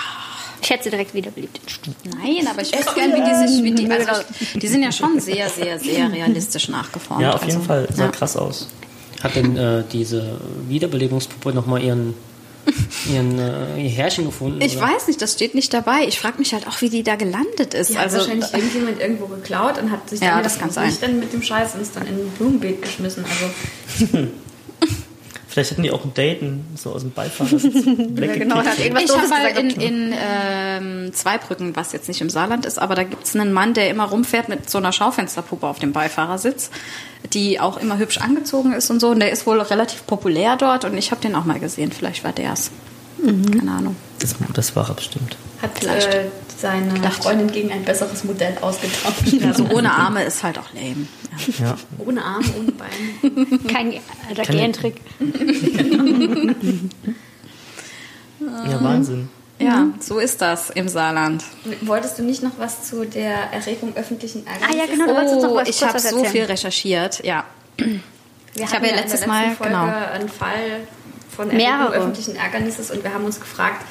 Ich 0.62 0.70
hätte 0.70 0.86
sie 0.86 0.90
direkt 0.90 1.14
wieder 1.14 1.32
beliebt. 1.32 1.60
Nein, 2.06 2.48
aber 2.50 2.62
ich 2.62 2.74
weiß 2.74 2.96
gerne, 2.96 3.14
wie 3.14 3.24
die 3.24 3.48
sich, 3.48 3.64
wie 3.64 3.72
die, 3.72 3.92
also 3.92 4.24
die 4.56 4.68
sind 4.68 4.82
ja 4.82 4.92
schon 4.92 5.20
sehr, 5.20 5.48
sehr, 5.50 5.80
sehr 5.80 6.12
realistisch 6.12 6.70
nachgeformt. 6.70 7.22
Ja, 7.22 7.34
auf 7.36 7.44
jeden 7.44 7.58
also, 7.58 7.68
Fall. 7.68 7.88
Sah 7.94 8.06
ja. 8.06 8.12
krass 8.12 8.36
aus. 8.36 8.68
Hat 9.24 9.36
denn 9.36 9.58
äh, 9.58 9.84
diese 9.92 10.40
Wiederbelebungspuppe 10.68 11.54
nochmal 11.54 11.82
ihren 11.82 12.14
ihren 13.14 13.38
äh, 13.38 13.82
ihr 13.82 13.90
Herrchen 13.90 14.26
gefunden? 14.26 14.62
Ich 14.62 14.78
oder? 14.78 14.88
weiß 14.88 15.08
nicht, 15.08 15.22
das 15.22 15.34
steht 15.34 15.56
nicht 15.56 15.74
dabei. 15.74 16.06
Ich 16.08 16.20
frage 16.20 16.40
mich 16.40 16.54
halt 16.54 16.68
auch, 16.68 16.82
wie 16.82 16.90
die 16.90 17.04
da 17.04 17.16
gelandet 17.16 17.74
ist. 17.74 17.92
Die 17.92 17.98
also 17.98 18.18
hat 18.18 18.24
wahrscheinlich 18.24 18.54
äh, 18.54 18.58
irgendjemand 18.58 19.00
irgendwo 19.00 19.28
geklaut 19.28 19.78
und 19.82 19.92
hat 19.92 20.10
sich 20.10 20.20
ja, 20.20 20.36
dann 20.36 20.44
das 20.44 20.60
ganz 20.60 20.78
nicht 20.78 21.02
dann 21.02 21.20
mit 21.20 21.32
dem 21.32 21.42
Scheiß 21.42 21.76
und 21.76 21.82
ist 21.82 21.96
dann 21.96 22.08
in 22.08 22.16
ein 22.16 22.32
Blumenbeet 22.38 22.82
geschmissen. 22.82 23.24
Also 23.26 24.28
Vielleicht 25.56 25.72
hatten 25.72 25.84
die 25.84 25.92
auch 25.92 26.04
ein 26.04 26.14
Date 26.14 26.42
so 26.76 26.92
aus 26.92 27.04
dem 27.04 27.12
Beifahrersitz. 27.12 27.86
ja, 27.86 28.36
genau, 28.36 28.58
hat 28.58 28.78
irgendwas 28.78 29.04
ich 29.06 29.16
habe 29.16 29.28
mal 29.30 29.46
in, 29.58 29.70
in 29.70 30.14
ähm, 30.14 31.14
Zweibrücken, 31.14 31.78
was 31.78 31.94
jetzt 31.94 32.10
nicht 32.10 32.20
im 32.20 32.30
Saarland 32.30 32.66
ist, 32.66 32.78
aber 32.78 32.94
da 32.94 33.04
gibt 33.04 33.24
es 33.24 33.38
einen 33.38 33.54
Mann, 33.54 33.74
der 33.74 33.90
immer 33.90 34.04
rumfährt 34.04 34.50
mit 34.50 34.70
so 34.70 34.80
einer 34.80 34.92
Schaufensterpuppe 34.92 35.66
auf 35.66 35.80
dem 35.80 35.94
Beifahrersitz, 35.94 36.72
die 37.34 37.60
auch 37.60 37.78
immer 37.78 37.98
hübsch 37.98 38.18
angezogen 38.20 38.74
ist 38.74 38.90
und 38.90 39.00
so. 39.00 39.10
Und 39.10 39.20
der 39.20 39.32
ist 39.32 39.46
wohl 39.46 39.60
relativ 39.62 40.06
populär 40.06 40.56
dort 40.58 40.86
und 40.86 40.98
ich 40.98 41.12
habe 41.12 41.22
den 41.22 41.36
auch 41.36 41.46
mal 41.46 41.60
gesehen. 41.60 41.92
Vielleicht 41.92 42.24
war 42.24 42.32
der 42.32 42.54
es. 42.54 42.72
Mhm. 43.22 43.60
Keine 43.60 43.72
Ahnung. 43.72 43.96
Das, 44.20 44.36
das 44.54 44.76
war 44.76 44.90
er 44.90 44.96
bestimmt. 44.96 45.38
Hat 45.62 45.72
vielleicht 45.80 46.14
äh, 46.14 46.26
seine 46.58 46.94
Gedacht. 46.94 47.24
Freundin 47.24 47.52
gegen 47.52 47.72
ein 47.72 47.84
besseres 47.84 48.24
Modell 48.24 48.58
ausgetauscht. 48.62 49.16
Also 49.46 49.66
ohne 49.70 49.92
Arme 49.92 50.24
ist 50.24 50.44
halt 50.44 50.58
auch 50.58 50.74
lame. 50.74 51.08
Ja. 51.60 51.66
Ja. 51.66 51.76
Ohne 51.98 52.24
Arme, 52.24 52.46
ohne 52.58 52.72
Beine. 52.72 53.60
Kein 53.68 53.94
alter 54.28 54.44
Gentrick. 54.44 55.02
ja, 58.40 58.84
Wahnsinn. 58.84 59.30
Ja, 59.58 59.88
so 60.00 60.20
ist 60.20 60.42
das 60.42 60.70
im 60.70 60.90
Saarland. 60.90 61.44
Wolltest 61.82 62.20
du 62.20 62.24
nicht 62.24 62.44
noch 62.44 62.52
was 62.58 62.90
zu 62.90 63.06
der 63.06 63.54
Erregung 63.54 63.96
öffentlichen 63.96 64.46
Ärgernisses? 64.46 64.76
Ah 64.76 64.86
ja, 64.86 64.86
genau. 64.86 65.06
Du 65.06 65.38
oh, 65.38 65.42
noch 65.48 65.56
was 65.62 65.70
ich 65.70 65.82
habe 65.82 66.00
so 66.00 66.24
viel 66.26 66.44
recherchiert. 66.44 67.24
Ja. 67.24 67.46
Wir 67.78 68.00
ich 68.56 68.74
habe 68.74 68.88
ja 68.88 68.96
letztes 68.96 69.26
Mal 69.26 69.52
Folge 69.52 69.74
genau. 69.74 69.86
einen 69.86 70.30
Fall 70.30 70.88
von 71.36 71.50
Erregung 71.50 71.78
Mehrere. 71.78 71.94
öffentlichen 71.94 72.36
Ärgernisses 72.36 72.92
und 72.92 73.04
wir 73.04 73.14
haben 73.14 73.26
uns 73.26 73.40
gefragt, 73.40 73.86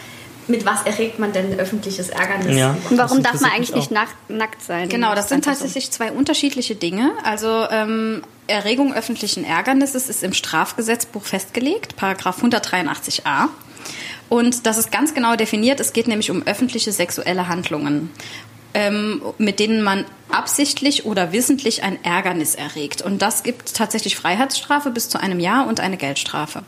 mit 0.46 0.66
was 0.66 0.82
erregt 0.84 1.18
man 1.18 1.32
denn 1.32 1.58
öffentliches 1.58 2.10
Ärgernis? 2.10 2.58
Ja, 2.58 2.76
und 2.90 2.98
warum 2.98 3.22
darf 3.22 3.40
man 3.40 3.50
eigentlich 3.50 3.74
nicht 3.74 3.90
nack, 3.90 4.08
nackt 4.28 4.62
sein? 4.62 4.88
Genau, 4.88 5.14
das 5.14 5.28
sind 5.28 5.44
tatsächlich 5.44 5.90
zwei 5.90 6.12
unterschiedliche 6.12 6.74
Dinge. 6.74 7.12
Also 7.22 7.66
ähm, 7.70 8.22
Erregung 8.46 8.92
öffentlichen 8.92 9.44
Ärgernisses 9.44 10.08
ist 10.08 10.22
im 10.22 10.34
Strafgesetzbuch 10.34 11.24
festgelegt, 11.24 11.96
Paragraph 11.96 12.42
183a. 12.42 13.48
Und 14.28 14.66
das 14.66 14.78
ist 14.78 14.90
ganz 14.90 15.14
genau 15.14 15.36
definiert. 15.36 15.80
Es 15.80 15.92
geht 15.92 16.08
nämlich 16.08 16.30
um 16.30 16.42
öffentliche 16.46 16.92
sexuelle 16.92 17.48
Handlungen, 17.48 18.10
ähm, 18.72 19.22
mit 19.38 19.60
denen 19.60 19.82
man 19.82 20.04
absichtlich 20.30 21.04
oder 21.04 21.32
wissentlich 21.32 21.82
ein 21.82 22.02
Ärgernis 22.04 22.54
erregt. 22.54 23.02
Und 23.02 23.22
das 23.22 23.42
gibt 23.42 23.74
tatsächlich 23.74 24.16
Freiheitsstrafe 24.16 24.90
bis 24.90 25.08
zu 25.08 25.20
einem 25.20 25.40
Jahr 25.40 25.66
und 25.66 25.80
eine 25.80 25.96
Geldstrafe. 25.96 26.64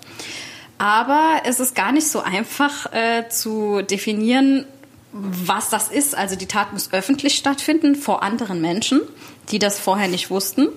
Aber 0.79 1.43
es 1.45 1.59
ist 1.59 1.75
gar 1.75 1.93
nicht 1.93 2.07
so 2.07 2.21
einfach 2.21 2.93
äh, 2.93 3.29
zu 3.31 3.83
definieren, 3.83 4.67
was 5.13 5.71
das 5.71 5.89
ist. 5.89 6.15
Also 6.15 6.37
die 6.37 6.47
Tat 6.47 6.73
muss 6.73 6.93
öffentlich 6.93 7.37
stattfinden 7.37 7.95
vor 7.97 8.23
anderen 8.23 8.61
Menschen, 8.61 9.01
die 9.51 9.59
das 9.59 9.79
vorher 9.79 10.09
nicht 10.09 10.31
wussten. 10.31 10.69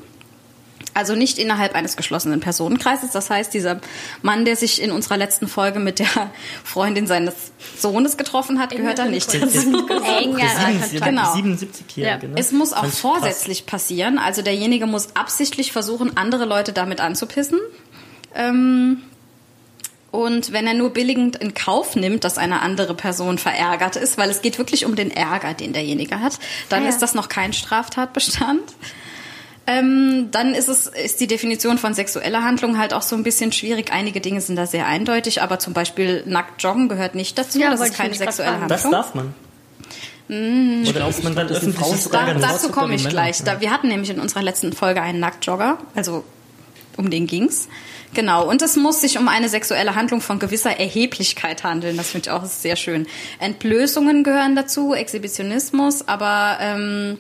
Also 0.94 1.16
nicht 1.16 1.38
innerhalb 1.38 1.76
eines 1.76 1.96
geschlossenen 1.96 2.40
Personenkreises. 2.40 3.12
Das 3.12 3.30
heißt, 3.30 3.54
dieser 3.54 3.80
Mann, 4.22 4.46
der 4.46 4.56
sich 4.56 4.82
in 4.82 4.92
unserer 4.92 5.18
letzten 5.18 5.48
Folge 5.48 5.80
mit 5.80 6.00
der 6.00 6.32
Freundin 6.64 7.08
seines 7.08 7.34
Sohnes 7.78 8.18
getroffen 8.18 8.60
hat, 8.60 8.72
gehört 8.72 9.00
da 9.00 9.06
nicht 9.06 9.34
dazu. 9.34 9.72
genau. 9.88 11.34
77-Jährige. 11.34 12.28
Ne? 12.30 12.36
Es 12.38 12.52
muss 12.52 12.74
auch 12.74 12.86
vorsätzlich 12.86 13.66
passieren. 13.66 14.18
Also 14.18 14.42
derjenige 14.42 14.88
muss 14.88 15.16
absichtlich 15.16 15.72
versuchen, 15.72 16.18
andere 16.18 16.46
Leute 16.46 16.74
damit 16.74 17.00
anzupissen. 17.02 17.60
Ähm, 18.36 19.04
und 20.12 20.52
wenn 20.52 20.66
er 20.66 20.74
nur 20.74 20.90
billigend 20.92 21.36
in 21.36 21.54
Kauf 21.54 21.96
nimmt, 21.96 22.24
dass 22.24 22.38
eine 22.38 22.62
andere 22.62 22.96
Person 22.96 23.38
verärgert 23.38 23.96
ist, 23.96 24.18
weil 24.18 24.30
es 24.30 24.42
geht 24.42 24.58
wirklich 24.58 24.86
um 24.86 24.96
den 24.96 25.12
Ärger, 25.12 25.54
den 25.54 25.74
derjenige 25.74 26.20
hat, 26.20 26.40
dann 26.70 26.82
ah, 26.82 26.86
ja. 26.86 26.90
ist 26.90 27.00
das 27.00 27.14
noch 27.14 27.30
kein 27.30 27.54
Straftatbestand. 27.54 28.74
Ähm, 29.70 30.30
dann 30.32 30.56
ist 30.56 30.68
es 30.68 30.88
ist 30.88 31.20
die 31.20 31.28
Definition 31.28 31.78
von 31.78 31.94
sexueller 31.94 32.44
Handlung 32.44 32.80
halt 32.80 32.92
auch 32.92 33.04
so 33.04 33.16
ein 33.16 33.22
bisschen 33.22 33.52
schwierig. 33.52 33.92
Einige 33.92 34.20
Dinge 34.20 34.42
sind 34.42 34.56
da 34.56 34.66
sehr 34.66 34.88
eindeutig, 34.88 35.44
aber 35.44 35.60
zum 35.60 35.74
Beispiel 35.74 36.24
nackt 36.26 36.64
joggen 36.64 36.90
gehört 36.90 37.14
nicht 37.14 37.38
dazu. 37.38 37.60
Ja, 37.60 37.70
das 37.70 37.82
ist 37.82 37.94
keine 37.94 38.16
sexuelle 38.16 38.62
Handlung. 38.62 38.70
Das 38.70 38.90
darf 38.90 39.14
man. 39.14 39.36
Mmh, 40.28 40.90
Oder 40.90 41.08
ist 41.08 41.24
man 41.24 41.36
dann 41.36 41.50
öffentlich 41.50 42.10
da, 42.12 42.34
Dazu 42.34 42.70
komme 42.70 42.96
ich 42.96 43.08
gleich. 43.08 43.44
Da, 43.44 43.62
wir 43.62 43.72
hatten 43.72 43.90
nämlich 43.90 44.10
in 44.10 44.20
unserer 44.20 44.42
letzten 44.42 44.74
Folge 44.74 45.04
einen 45.04 45.20
Nacktjogger, 45.20 45.78
also 45.94 46.24
um 46.98 47.12
den 47.12 47.28
ging's. 47.28 47.68
Genau, 48.16 48.50
und 48.50 48.64
es 48.64 48.76
muss 48.76 49.02
sich 49.02 49.20
um 49.20 49.28
eine 49.28 49.50
sexuelle 49.50 49.94
Handlung 49.94 50.20
von 50.20 50.40
gewisser 50.40 50.80
Erheblichkeit 50.80 51.64
handeln. 51.64 51.96
Das 51.96 52.10
finde 52.10 52.28
ich 52.28 52.32
auch 52.32 52.46
sehr 52.46 52.76
schön. 52.76 53.06
Entblößungen 53.40 54.24
gehören 54.24 54.56
dazu, 54.56 54.96
Exhibitionismus, 54.96 56.08
aber 56.08 56.58
ähm, 56.60 57.20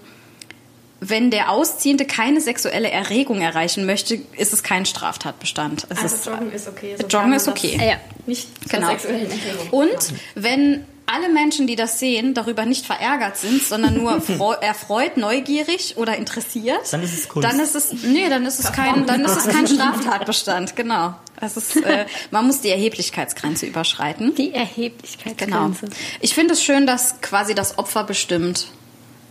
wenn 1.01 1.31
der 1.31 1.51
Ausziehende 1.51 2.05
keine 2.05 2.41
sexuelle 2.41 2.89
Erregung 2.89 3.41
erreichen 3.41 3.85
möchte, 3.85 4.19
ist 4.37 4.53
es 4.53 4.63
kein 4.63 4.85
Straftatbestand. 4.85 5.87
Es 5.89 6.01
also 6.01 6.15
ist, 6.15 6.25
Joggen 6.25 6.51
ist 6.51 6.67
okay. 6.67 6.95
Joggen 7.09 7.33
ist 7.33 7.47
okay. 7.47 7.79
Ja. 7.81 7.97
Nicht 8.25 8.47
zur 8.69 8.79
genau. 8.79 8.91
sexuellen 8.91 9.29
Erregung. 9.29 9.69
Und 9.69 10.13
wenn 10.35 10.85
alle 11.05 11.29
Menschen, 11.29 11.65
die 11.65 11.75
das 11.75 11.99
sehen, 11.99 12.33
darüber 12.33 12.65
nicht 12.65 12.85
verärgert 12.85 13.37
sind, 13.37 13.63
sondern 13.63 13.95
nur 13.95 14.21
erfreut, 14.61 15.17
neugierig 15.17 15.97
oder 15.97 16.15
interessiert, 16.15 16.81
dann 16.91 17.01
ist 17.01 17.17
es 17.17 17.29
Kunst. 17.29 17.49
Dann 17.49 17.59
ist 17.59 17.75
es, 17.75 17.93
nee, 18.03 18.29
dann 18.29 18.45
ist 18.45 18.59
es 18.59 18.71
kein, 18.71 19.07
dann 19.07 19.25
ist 19.25 19.37
es 19.37 19.47
kein 19.47 19.67
Straftatbestand, 19.67 20.75
genau. 20.75 21.15
Es 21.41 21.57
ist, 21.57 21.77
äh, 21.77 22.05
man 22.31 22.45
muss 22.45 22.61
die 22.61 22.69
Erheblichkeitsgrenze 22.69 23.65
überschreiten. 23.65 24.35
Die 24.35 24.53
Erheblichkeitsgrenze. 24.53 25.85
Genau. 25.85 25.97
Ich 26.19 26.35
finde 26.35 26.53
es 26.53 26.63
schön, 26.63 26.85
dass 26.85 27.21
quasi 27.21 27.55
das 27.55 27.77
Opfer 27.77 28.03
bestimmt, 28.03 28.67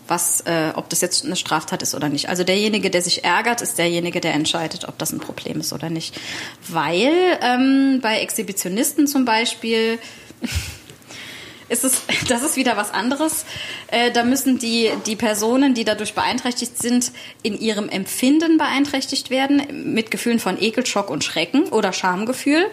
was, 0.08 0.40
äh, 0.42 0.72
ob 0.74 0.88
das 0.88 1.00
jetzt 1.00 1.24
eine 1.24 1.36
Straftat 1.36 1.82
ist 1.82 1.94
oder 1.94 2.08
nicht. 2.08 2.28
Also 2.28 2.44
derjenige, 2.44 2.90
der 2.90 3.02
sich 3.02 3.24
ärgert, 3.24 3.60
ist 3.60 3.78
derjenige, 3.78 4.20
der 4.20 4.34
entscheidet, 4.34 4.88
ob 4.88 4.98
das 4.98 5.12
ein 5.12 5.20
Problem 5.20 5.60
ist 5.60 5.72
oder 5.72 5.90
nicht. 5.90 6.18
Weil 6.66 7.12
ähm, 7.42 8.00
bei 8.02 8.20
Exhibitionisten 8.20 9.06
zum 9.06 9.24
Beispiel 9.24 9.98
ist 11.68 11.84
es, 11.84 12.02
das 12.28 12.42
ist 12.42 12.56
wieder 12.56 12.76
was 12.76 12.92
anderes. 12.92 13.44
Äh, 13.88 14.10
da 14.10 14.24
müssen 14.24 14.58
die, 14.58 14.90
die 15.06 15.16
Personen, 15.16 15.74
die 15.74 15.84
dadurch 15.84 16.14
beeinträchtigt 16.14 16.78
sind, 16.78 17.12
in 17.42 17.58
ihrem 17.58 17.88
Empfinden 17.88 18.58
beeinträchtigt 18.58 19.30
werden, 19.30 19.92
mit 19.92 20.10
Gefühlen 20.10 20.38
von 20.38 20.60
Ekel, 20.60 20.86
Schock 20.86 21.10
und 21.10 21.24
Schrecken 21.24 21.64
oder 21.68 21.92
Schamgefühl. 21.92 22.66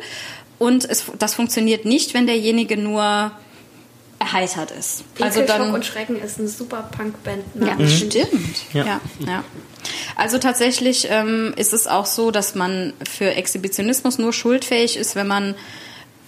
Und 0.57 0.85
es, 0.85 1.05
das 1.19 1.33
funktioniert 1.35 1.85
nicht, 1.85 2.13
wenn 2.13 2.27
derjenige 2.27 2.77
nur 2.77 3.31
erheitert 4.25 4.71
ist. 4.71 5.03
Ekel, 5.15 5.25
also 5.25 5.41
dann, 5.41 5.65
Schock 5.65 5.73
und 5.73 5.85
Schrecken 5.85 6.21
ist 6.21 6.39
eine 6.39 6.47
super 6.47 6.89
Punk-Band. 6.95 7.43
Ja, 7.55 7.75
mhm. 7.75 7.87
stimmt. 7.87 8.73
Ja. 8.73 8.85
ja. 8.85 9.01
Ja, 9.19 9.43
Also 10.15 10.39
tatsächlich 10.39 11.07
ähm, 11.09 11.53
ist 11.57 11.73
es 11.73 11.87
auch 11.87 12.05
so, 12.05 12.31
dass 12.31 12.55
man 12.55 12.93
für 13.07 13.35
Exhibitionismus 13.35 14.17
nur 14.17 14.33
schuldfähig 14.33 14.97
ist, 14.97 15.15
wenn 15.15 15.27
man 15.27 15.55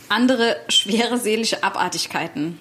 andere 0.09 0.57
schwere 0.69 1.17
seelische 1.17 1.63
Abartigkeiten 1.63 2.59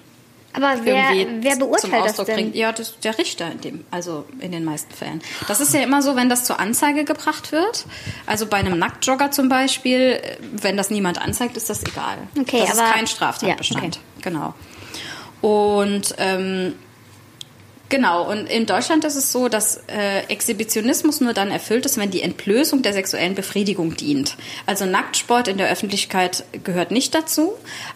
aber 0.57 0.83
wer, 0.83 1.11
wer 1.41 1.55
beurteilt 1.55 2.05
das 2.05 2.15
denn? 2.25 2.35
Bringt. 2.35 2.55
Ja, 2.55 2.71
das, 2.71 2.99
der 2.99 3.15
Richter 3.19 3.51
in 3.51 3.61
dem, 3.61 3.85
also 3.91 4.25
in 4.39 4.51
den 4.51 4.65
meisten 4.65 4.91
Fällen. 4.91 5.21
Das 5.47 5.59
ist 5.59 5.71
ja 5.71 5.81
immer 5.81 6.01
so, 6.01 6.15
wenn 6.15 6.29
das 6.29 6.45
zur 6.45 6.59
Anzeige 6.59 7.05
gebracht 7.05 7.51
wird. 7.51 7.85
Also 8.25 8.47
bei 8.47 8.57
einem 8.57 8.79
Nacktjogger 8.79 9.29
zum 9.29 9.49
Beispiel, 9.49 10.19
wenn 10.51 10.75
das 10.75 10.89
niemand 10.89 11.21
anzeigt, 11.21 11.57
ist 11.57 11.69
das 11.69 11.83
egal. 11.83 12.17
Okay, 12.39 12.61
das 12.61 12.79
aber, 12.79 12.87
ist 12.87 12.93
kein 12.95 13.07
Straftatbestand. 13.07 13.95
Ja, 13.95 14.01
okay. 14.01 14.23
Genau. 14.23 14.53
Und 15.41 16.15
ähm, 16.17 16.73
Genau, 17.89 18.29
und 18.29 18.47
in 18.47 18.65
Deutschland 18.65 19.05
ist 19.05 19.15
es 19.15 19.31
so, 19.31 19.47
dass 19.47 19.77
äh, 19.87 20.19
Exhibitionismus 20.27 21.21
nur 21.21 21.33
dann 21.33 21.49
erfüllt 21.49 21.85
ist, 21.85 21.97
wenn 21.97 22.11
die 22.11 22.21
Entblößung 22.21 22.81
der 22.81 22.91
sexuellen 22.91 23.33
Befriedigung 23.33 23.95
dient. 23.95 24.35
Also 24.65 24.85
Nacktsport 24.85 25.47
in 25.47 25.57
der 25.57 25.69
Öffentlichkeit 25.71 26.43
gehört 26.65 26.91
nicht 26.91 27.15
dazu, 27.15 27.53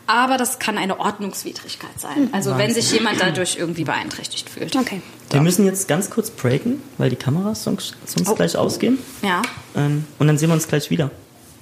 aber 0.07 0.37
das 0.37 0.59
kann 0.59 0.77
eine 0.77 0.99
Ordnungswidrigkeit 0.99 1.99
sein. 1.99 2.29
Also 2.31 2.51
Wahnsinn. 2.51 2.67
wenn 2.67 2.73
sich 2.73 2.91
jemand 2.93 3.19
dadurch 3.19 3.57
irgendwie 3.57 3.83
beeinträchtigt 3.83 4.49
fühlt. 4.49 4.75
Okay. 4.77 5.01
Wir 5.29 5.37
ja. 5.37 5.43
müssen 5.43 5.65
jetzt 5.65 5.89
ganz 5.89 6.09
kurz 6.09 6.29
breaken, 6.29 6.81
weil 6.97 7.09
die 7.09 7.17
Kameras 7.17 7.63
sonst, 7.63 7.95
sonst 8.05 8.29
oh. 8.29 8.35
gleich 8.35 8.55
ausgehen. 8.55 8.97
Ja. 9.23 9.41
Ähm, 9.75 10.05
und 10.19 10.27
dann 10.27 10.37
sehen 10.37 10.49
wir 10.49 10.53
uns 10.53 10.69
gleich 10.69 10.89
wieder. 10.89 11.11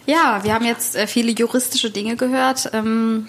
Ja, 0.05 0.43
wir 0.43 0.53
haben 0.53 0.65
jetzt 0.65 0.95
äh, 0.95 1.07
viele 1.07 1.31
juristische 1.31 1.89
Dinge 1.89 2.15
gehört 2.15 2.69
ähm, 2.73 3.27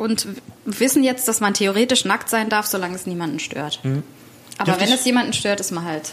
und 0.00 0.26
wissen 0.64 1.04
jetzt, 1.04 1.28
dass 1.28 1.40
man 1.40 1.52
theoretisch 1.52 2.06
nackt 2.06 2.30
sein 2.30 2.48
darf, 2.48 2.64
solange 2.66 2.94
es 2.94 3.06
niemanden 3.06 3.38
stört. 3.38 3.80
Mhm. 3.84 4.02
Aber 4.56 4.72
Dürfte 4.72 4.86
wenn 4.86 4.92
es 4.94 5.04
jemanden 5.04 5.34
stört, 5.34 5.60
ist 5.60 5.72
man 5.72 5.84
halt 5.84 6.12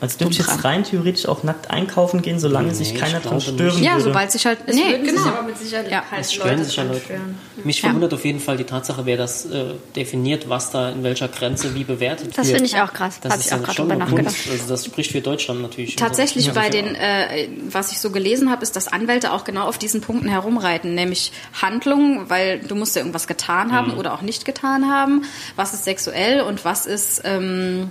also 0.00 0.18
dürfte 0.18 0.40
ich 0.40 0.46
jetzt 0.46 0.64
rein 0.64 0.82
theoretisch 0.82 1.26
auch 1.26 1.42
nackt 1.42 1.70
einkaufen 1.70 2.22
gehen, 2.22 2.38
solange 2.38 2.68
nee, 2.68 2.74
sich 2.74 2.94
keiner 2.94 3.20
dran 3.20 3.40
stören 3.40 3.56
nicht. 3.56 3.74
würde. 3.74 3.84
Ja, 3.84 4.00
sobald 4.00 4.32
sich 4.32 4.46
halt... 4.46 4.60
Es 4.66 4.74
nee, 4.74 4.98
genau. 4.98 5.22
Sich 5.22 5.32
aber 5.32 5.42
mit 5.42 5.58
Sicherheit 5.58 5.90
ja. 5.90 6.02
es 6.18 6.32
stören 6.32 6.50
Leute 6.50 6.64
sich 6.64 6.76
ja 6.76 6.84
Leute. 6.84 7.00
Stören. 7.00 7.38
Mich 7.64 7.80
verwundert 7.82 8.14
auf 8.14 8.24
jeden 8.24 8.40
Fall 8.40 8.56
die 8.56 8.64
Tatsache, 8.64 9.04
wer 9.04 9.18
das 9.18 9.44
äh, 9.44 9.74
definiert, 9.94 10.48
was 10.48 10.70
da 10.70 10.90
in 10.90 11.02
welcher 11.02 11.28
Grenze 11.28 11.74
wie 11.74 11.84
bewertet 11.84 12.28
das 12.28 12.36
wird. 12.36 12.46
Das 12.46 12.52
finde 12.52 12.64
ich 12.64 12.76
auch 12.80 12.92
krass. 12.94 13.20
Das 13.20 13.32
Habe 13.32 13.42
ich 13.42 13.52
auch 13.52 13.62
gerade 13.62 13.76
drüber 13.76 13.96
nachgedacht. 13.96 14.36
Also 14.50 14.68
das 14.68 14.86
spricht 14.86 15.12
für 15.12 15.20
Deutschland 15.20 15.60
natürlich. 15.60 15.96
Tatsächlich 15.96 16.46
so. 16.46 16.52
bei 16.52 16.70
den, 16.70 16.94
äh, 16.94 17.48
was 17.68 17.92
ich 17.92 18.00
so 18.00 18.10
gelesen 18.10 18.50
habe, 18.50 18.62
ist, 18.62 18.76
dass 18.76 18.88
Anwälte 18.88 19.32
auch 19.32 19.44
genau 19.44 19.66
auf 19.66 19.76
diesen 19.76 20.00
Punkten 20.00 20.28
herumreiten, 20.28 20.94
nämlich 20.94 21.32
Handlungen, 21.60 22.30
weil 22.30 22.60
du 22.60 22.74
musst 22.74 22.96
ja 22.96 23.02
irgendwas 23.02 23.26
getan 23.26 23.72
haben 23.72 23.92
mhm. 23.92 23.98
oder 23.98 24.14
auch 24.14 24.22
nicht 24.22 24.46
getan 24.46 24.90
haben. 24.90 25.24
Was 25.56 25.74
ist 25.74 25.84
sexuell 25.84 26.40
und 26.40 26.64
was 26.64 26.86
ist... 26.86 27.20
Ähm, 27.24 27.90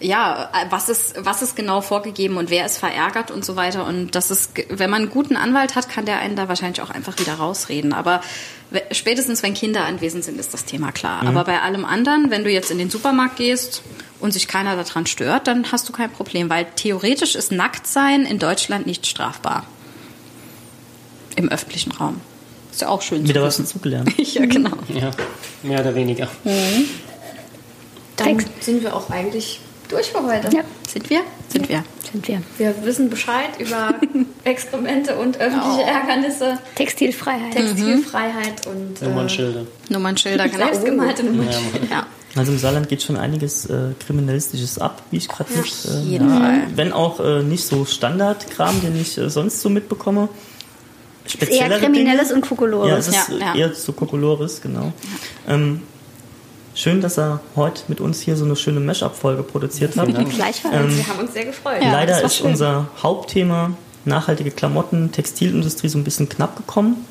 ja, 0.00 0.50
was 0.70 0.88
ist, 0.88 1.14
was 1.18 1.42
ist 1.42 1.56
genau 1.56 1.80
vorgegeben 1.80 2.36
und 2.36 2.50
wer 2.50 2.64
ist 2.64 2.78
verärgert 2.78 3.30
und 3.30 3.44
so 3.44 3.56
weiter. 3.56 3.84
Und 3.84 4.14
das 4.14 4.30
ist, 4.30 4.52
wenn 4.68 4.90
man 4.90 5.02
einen 5.02 5.10
guten 5.10 5.36
Anwalt 5.36 5.74
hat, 5.74 5.88
kann 5.88 6.06
der 6.06 6.18
einen 6.20 6.36
da 6.36 6.48
wahrscheinlich 6.48 6.80
auch 6.82 6.90
einfach 6.90 7.18
wieder 7.18 7.34
rausreden. 7.34 7.92
Aber 7.92 8.20
spätestens, 8.92 9.42
wenn 9.42 9.54
Kinder 9.54 9.84
anwesend 9.84 10.24
sind, 10.24 10.38
ist 10.38 10.54
das 10.54 10.64
Thema 10.64 10.92
klar. 10.92 11.22
Mhm. 11.22 11.28
Aber 11.28 11.44
bei 11.44 11.60
allem 11.60 11.84
anderen, 11.84 12.30
wenn 12.30 12.44
du 12.44 12.50
jetzt 12.50 12.70
in 12.70 12.78
den 12.78 12.90
Supermarkt 12.90 13.36
gehst 13.36 13.82
und 14.20 14.32
sich 14.32 14.46
keiner 14.46 14.76
daran 14.76 15.06
stört, 15.06 15.48
dann 15.48 15.72
hast 15.72 15.88
du 15.88 15.92
kein 15.92 16.10
Problem, 16.10 16.48
weil 16.48 16.66
theoretisch 16.76 17.34
ist 17.34 17.50
Nacktsein 17.50 18.24
in 18.24 18.38
Deutschland 18.38 18.86
nicht 18.86 19.06
strafbar. 19.06 19.64
Im 21.34 21.48
öffentlichen 21.48 21.92
Raum. 21.92 22.20
Ist 22.70 22.82
ja 22.82 22.88
auch 22.88 23.02
schön. 23.02 23.26
Wieder 23.26 23.42
was 23.42 23.56
dazugelernt. 23.56 24.12
ja, 24.34 24.46
genau. 24.46 24.76
Ja, 24.88 25.10
mehr 25.62 25.80
oder 25.80 25.94
weniger. 25.94 26.28
Mhm. 26.44 26.88
Dann 28.16 28.44
sind 28.60 28.82
wir 28.82 28.94
auch 28.94 29.10
eigentlich 29.10 29.60
durch 29.88 30.10
für 30.10 30.22
heute. 30.22 30.54
Ja. 30.54 30.62
Sind 30.88 31.10
wir? 31.10 31.20
Sind 31.48 31.68
wir. 31.68 31.84
Sind 32.10 32.28
wir. 32.28 32.42
Wir 32.56 32.74
wissen 32.84 33.10
Bescheid 33.10 33.50
über 33.58 33.94
Experimente 34.44 35.16
und 35.16 35.38
öffentliche 35.38 35.82
oh. 35.84 35.88
Ärgernisse. 35.88 36.58
Textilfreiheit. 36.74 37.52
Textilfreiheit 37.52 38.66
mhm. 38.66 38.72
und 38.72 39.02
äh, 39.02 39.04
Nummernschilder. 39.06 39.66
Nummernschilder, 39.88 40.48
genau. 40.48 40.66
Selbstgemalte 40.66 41.24
Nummernschilder. 41.24 41.86
Ja. 41.90 42.06
Also 42.36 42.52
im 42.52 42.58
Saarland 42.58 42.88
geht 42.88 43.02
schon 43.02 43.16
einiges 43.16 43.66
äh, 43.66 43.92
Kriminalistisches 44.06 44.78
ab, 44.78 45.02
wie 45.10 45.16
ich 45.16 45.28
gerade 45.28 45.52
nicht. 45.52 45.86
Äh, 45.86 46.16
ja, 46.16 46.60
wenn 46.74 46.92
auch 46.92 47.20
äh, 47.20 47.42
nicht 47.42 47.64
so 47.64 47.84
Standardkram, 47.84 48.80
den 48.80 49.00
ich 49.00 49.18
äh, 49.18 49.28
sonst 49.30 49.60
so 49.60 49.68
mitbekomme. 49.68 50.28
Speziellere 51.26 51.74
eher 51.74 51.80
Kriminelles 51.80 52.28
Dinge. 52.28 52.40
und 52.40 52.48
Kokolores. 52.48 52.90
Ja, 52.90 52.96
es 52.98 53.08
ist 53.08 53.40
ja, 53.40 53.54
eher 53.54 53.74
so 53.74 53.92
Kokolores, 53.92 54.60
genau. 54.62 54.92
Ähm, 55.46 55.82
Schön, 56.78 57.00
dass 57.00 57.18
er 57.18 57.40
heute 57.56 57.82
mit 57.88 58.00
uns 58.00 58.20
hier 58.20 58.36
so 58.36 58.44
eine 58.44 58.54
schöne 58.54 58.78
Mashup-Folge 58.78 59.42
produziert 59.42 59.96
hat. 59.96 60.06
Gleichfalls, 60.30 60.76
ähm, 60.76 60.96
wir 60.96 61.08
haben 61.08 61.18
uns 61.18 61.32
sehr 61.32 61.44
gefreut. 61.44 61.82
Ja, 61.82 61.90
leider 61.90 62.22
ist 62.22 62.36
schön. 62.36 62.46
unser 62.46 62.86
Hauptthema 63.02 63.72
nachhaltige 64.04 64.52
Klamotten, 64.52 65.10
Textilindustrie 65.10 65.88
so 65.88 65.98
ein 65.98 66.04
bisschen 66.04 66.28
knapp 66.28 66.56
gekommen. 66.56 67.04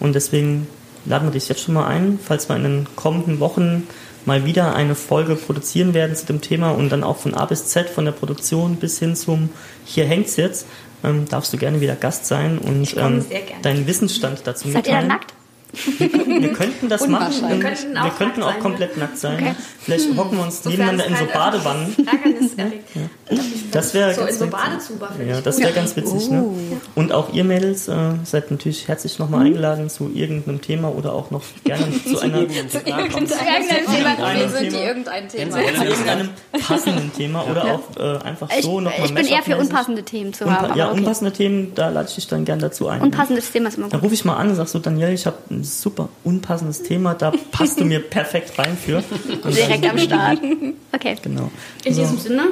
Und 0.00 0.16
deswegen 0.16 0.66
laden 1.04 1.28
wir 1.28 1.30
dich 1.30 1.48
jetzt 1.48 1.60
schon 1.60 1.74
mal 1.74 1.86
ein, 1.86 2.18
falls 2.20 2.48
wir 2.48 2.56
in 2.56 2.64
den 2.64 2.86
kommenden 2.96 3.38
Wochen 3.38 3.86
mal 4.24 4.44
wieder 4.44 4.74
eine 4.74 4.96
Folge 4.96 5.36
produzieren 5.36 5.94
werden 5.94 6.16
zu 6.16 6.26
dem 6.26 6.40
Thema 6.40 6.72
und 6.72 6.90
dann 6.90 7.04
auch 7.04 7.18
von 7.18 7.34
A 7.34 7.44
bis 7.44 7.66
Z, 7.66 7.90
von 7.90 8.04
der 8.04 8.12
Produktion 8.12 8.74
bis 8.74 8.98
hin 8.98 9.14
zum 9.14 9.50
Hier 9.84 10.04
hängt's 10.04 10.34
jetzt, 10.34 10.66
ähm, 11.04 11.28
darfst 11.28 11.52
du 11.52 11.58
gerne 11.58 11.80
wieder 11.80 11.94
Gast 11.94 12.26
sein 12.26 12.58
und 12.58 12.96
ähm, 12.96 13.24
deinen 13.62 13.86
Wissensstand 13.86 14.40
dazu 14.46 14.66
Seid 14.66 14.86
mitteilen. 14.86 15.02
Seid 15.02 15.04
ihr 15.04 15.08
nackt? 15.14 15.34
Wir, 15.72 16.10
wir, 16.42 16.52
könnten 16.52 16.88
das 16.88 17.06
machen. 17.08 17.48
Wir 17.48 17.58
könnten 17.58 17.96
auch, 17.96 18.04
wir 18.04 18.10
könnten 18.10 18.42
auch 18.42 18.58
komplett 18.58 18.96
nackt 18.98 19.18
sein. 19.18 19.38
Okay. 19.40 19.54
Vielleicht 19.80 20.08
hm. 20.08 20.18
hocken 20.18 20.36
wir 20.36 20.44
uns 20.44 20.64
nebeneinander 20.64 21.06
in 21.06 21.16
so 21.16 21.24
Badewannen. 21.26 21.96
Ja. 22.56 23.40
Das 23.72 23.94
wäre 23.94 24.12
so 24.12 24.20
ganz 24.20 24.32
in 24.32 24.38
so 24.38 24.46
Badezuber. 24.48 25.10
Ja, 25.26 25.40
das 25.40 25.58
wäre 25.58 25.72
ganz 25.72 25.96
witzig. 25.96 26.30
Ne? 26.30 26.42
Ne? 26.42 26.80
Und 26.94 27.12
auch 27.12 27.32
ihr 27.32 27.44
Mädels 27.44 27.88
äh, 27.88 27.94
seid 28.24 28.50
natürlich 28.50 28.88
herzlich 28.88 29.18
nochmal 29.18 29.40
mhm. 29.40 29.46
eingeladen 29.46 29.90
zu 29.90 30.10
irgendeinem 30.12 30.60
Thema 30.60 30.88
oder 30.94 31.14
auch 31.14 31.30
noch 31.30 31.42
gerne 31.64 31.86
zu 32.04 32.18
einer 32.20 32.46
zu 32.48 32.78
irgendeinem 32.78 33.16
Thema. 33.88 34.34
Wir 34.34 34.48
sind 34.48 34.72
die 34.72 34.76
irgendein 34.76 35.28
Thema. 35.28 35.52
Zu 35.52 35.62
irgendeinem 35.62 36.28
passenden 36.66 37.12
Thema 37.12 37.46
oder 37.50 37.64
auch 37.64 37.96
äh, 37.96 38.18
einfach 38.24 38.48
so 38.60 38.80
nochmal 38.80 39.06
Ich 39.06 39.14
bin 39.14 39.26
eher 39.26 39.42
für 39.42 39.56
unpassende 39.56 40.02
Themen 40.02 40.32
zu 40.32 40.50
haben. 40.50 40.76
Ja, 40.76 40.90
unpassende 40.90 41.32
Themen, 41.32 41.72
da 41.74 41.88
lade 41.88 42.08
ich 42.08 42.14
dich 42.14 42.28
dann 42.28 42.44
gerne 42.44 42.62
dazu 42.62 42.88
ein. 42.88 43.00
Unpassendes 43.00 43.50
Thema 43.50 43.68
ist 43.68 43.76
immer 43.76 43.86
gut. 43.86 43.94
Dann 43.94 44.00
rufe 44.00 44.14
ich 44.14 44.24
mal 44.24 44.36
an 44.36 44.50
und 44.50 44.56
sag 44.56 44.68
so, 44.68 44.78
Daniel, 44.78 45.12
ich 45.12 45.26
habe 45.26 45.36
ein 45.62 45.64
super 45.64 46.08
unpassendes 46.24 46.82
Thema, 46.82 47.14
da 47.14 47.32
passt 47.50 47.80
du 47.80 47.84
mir 47.84 48.00
perfekt 48.00 48.58
rein 48.58 48.76
für. 48.76 49.02
Direkt 49.50 49.86
am 49.86 49.98
Start. 49.98 50.38
Okay. 50.92 51.16
Genau. 51.22 51.50
In 51.84 51.94
so. 51.94 52.02
diesem 52.02 52.18
Sinne, 52.18 52.42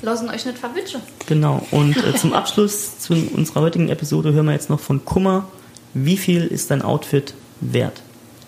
lassen 0.00 0.28
euch 0.28 0.46
nicht 0.46 0.58
verwitschen. 0.58 1.00
Genau. 1.26 1.66
Und 1.70 1.96
äh, 1.96 2.14
zum 2.14 2.32
Abschluss 2.32 2.98
zu 2.98 3.14
unserer 3.14 3.62
heutigen 3.62 3.88
Episode 3.88 4.32
hören 4.32 4.46
wir 4.46 4.52
jetzt 4.52 4.70
noch 4.70 4.80
von 4.80 5.04
Kummer. 5.04 5.48
Wie 5.94 6.16
viel 6.16 6.46
ist 6.46 6.70
dein 6.70 6.82
Outfit 6.82 7.34
wert? 7.60 8.00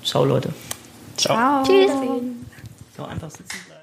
Ciao, 0.05 0.25
Leute. 0.25 0.51
Ciao. 1.17 1.37
Ciao. 1.37 1.65
Tschüss. 1.65 1.91
So, 2.97 3.05
einfach 3.05 3.31
sitzen 3.31 3.59
bleiben. 3.67 3.74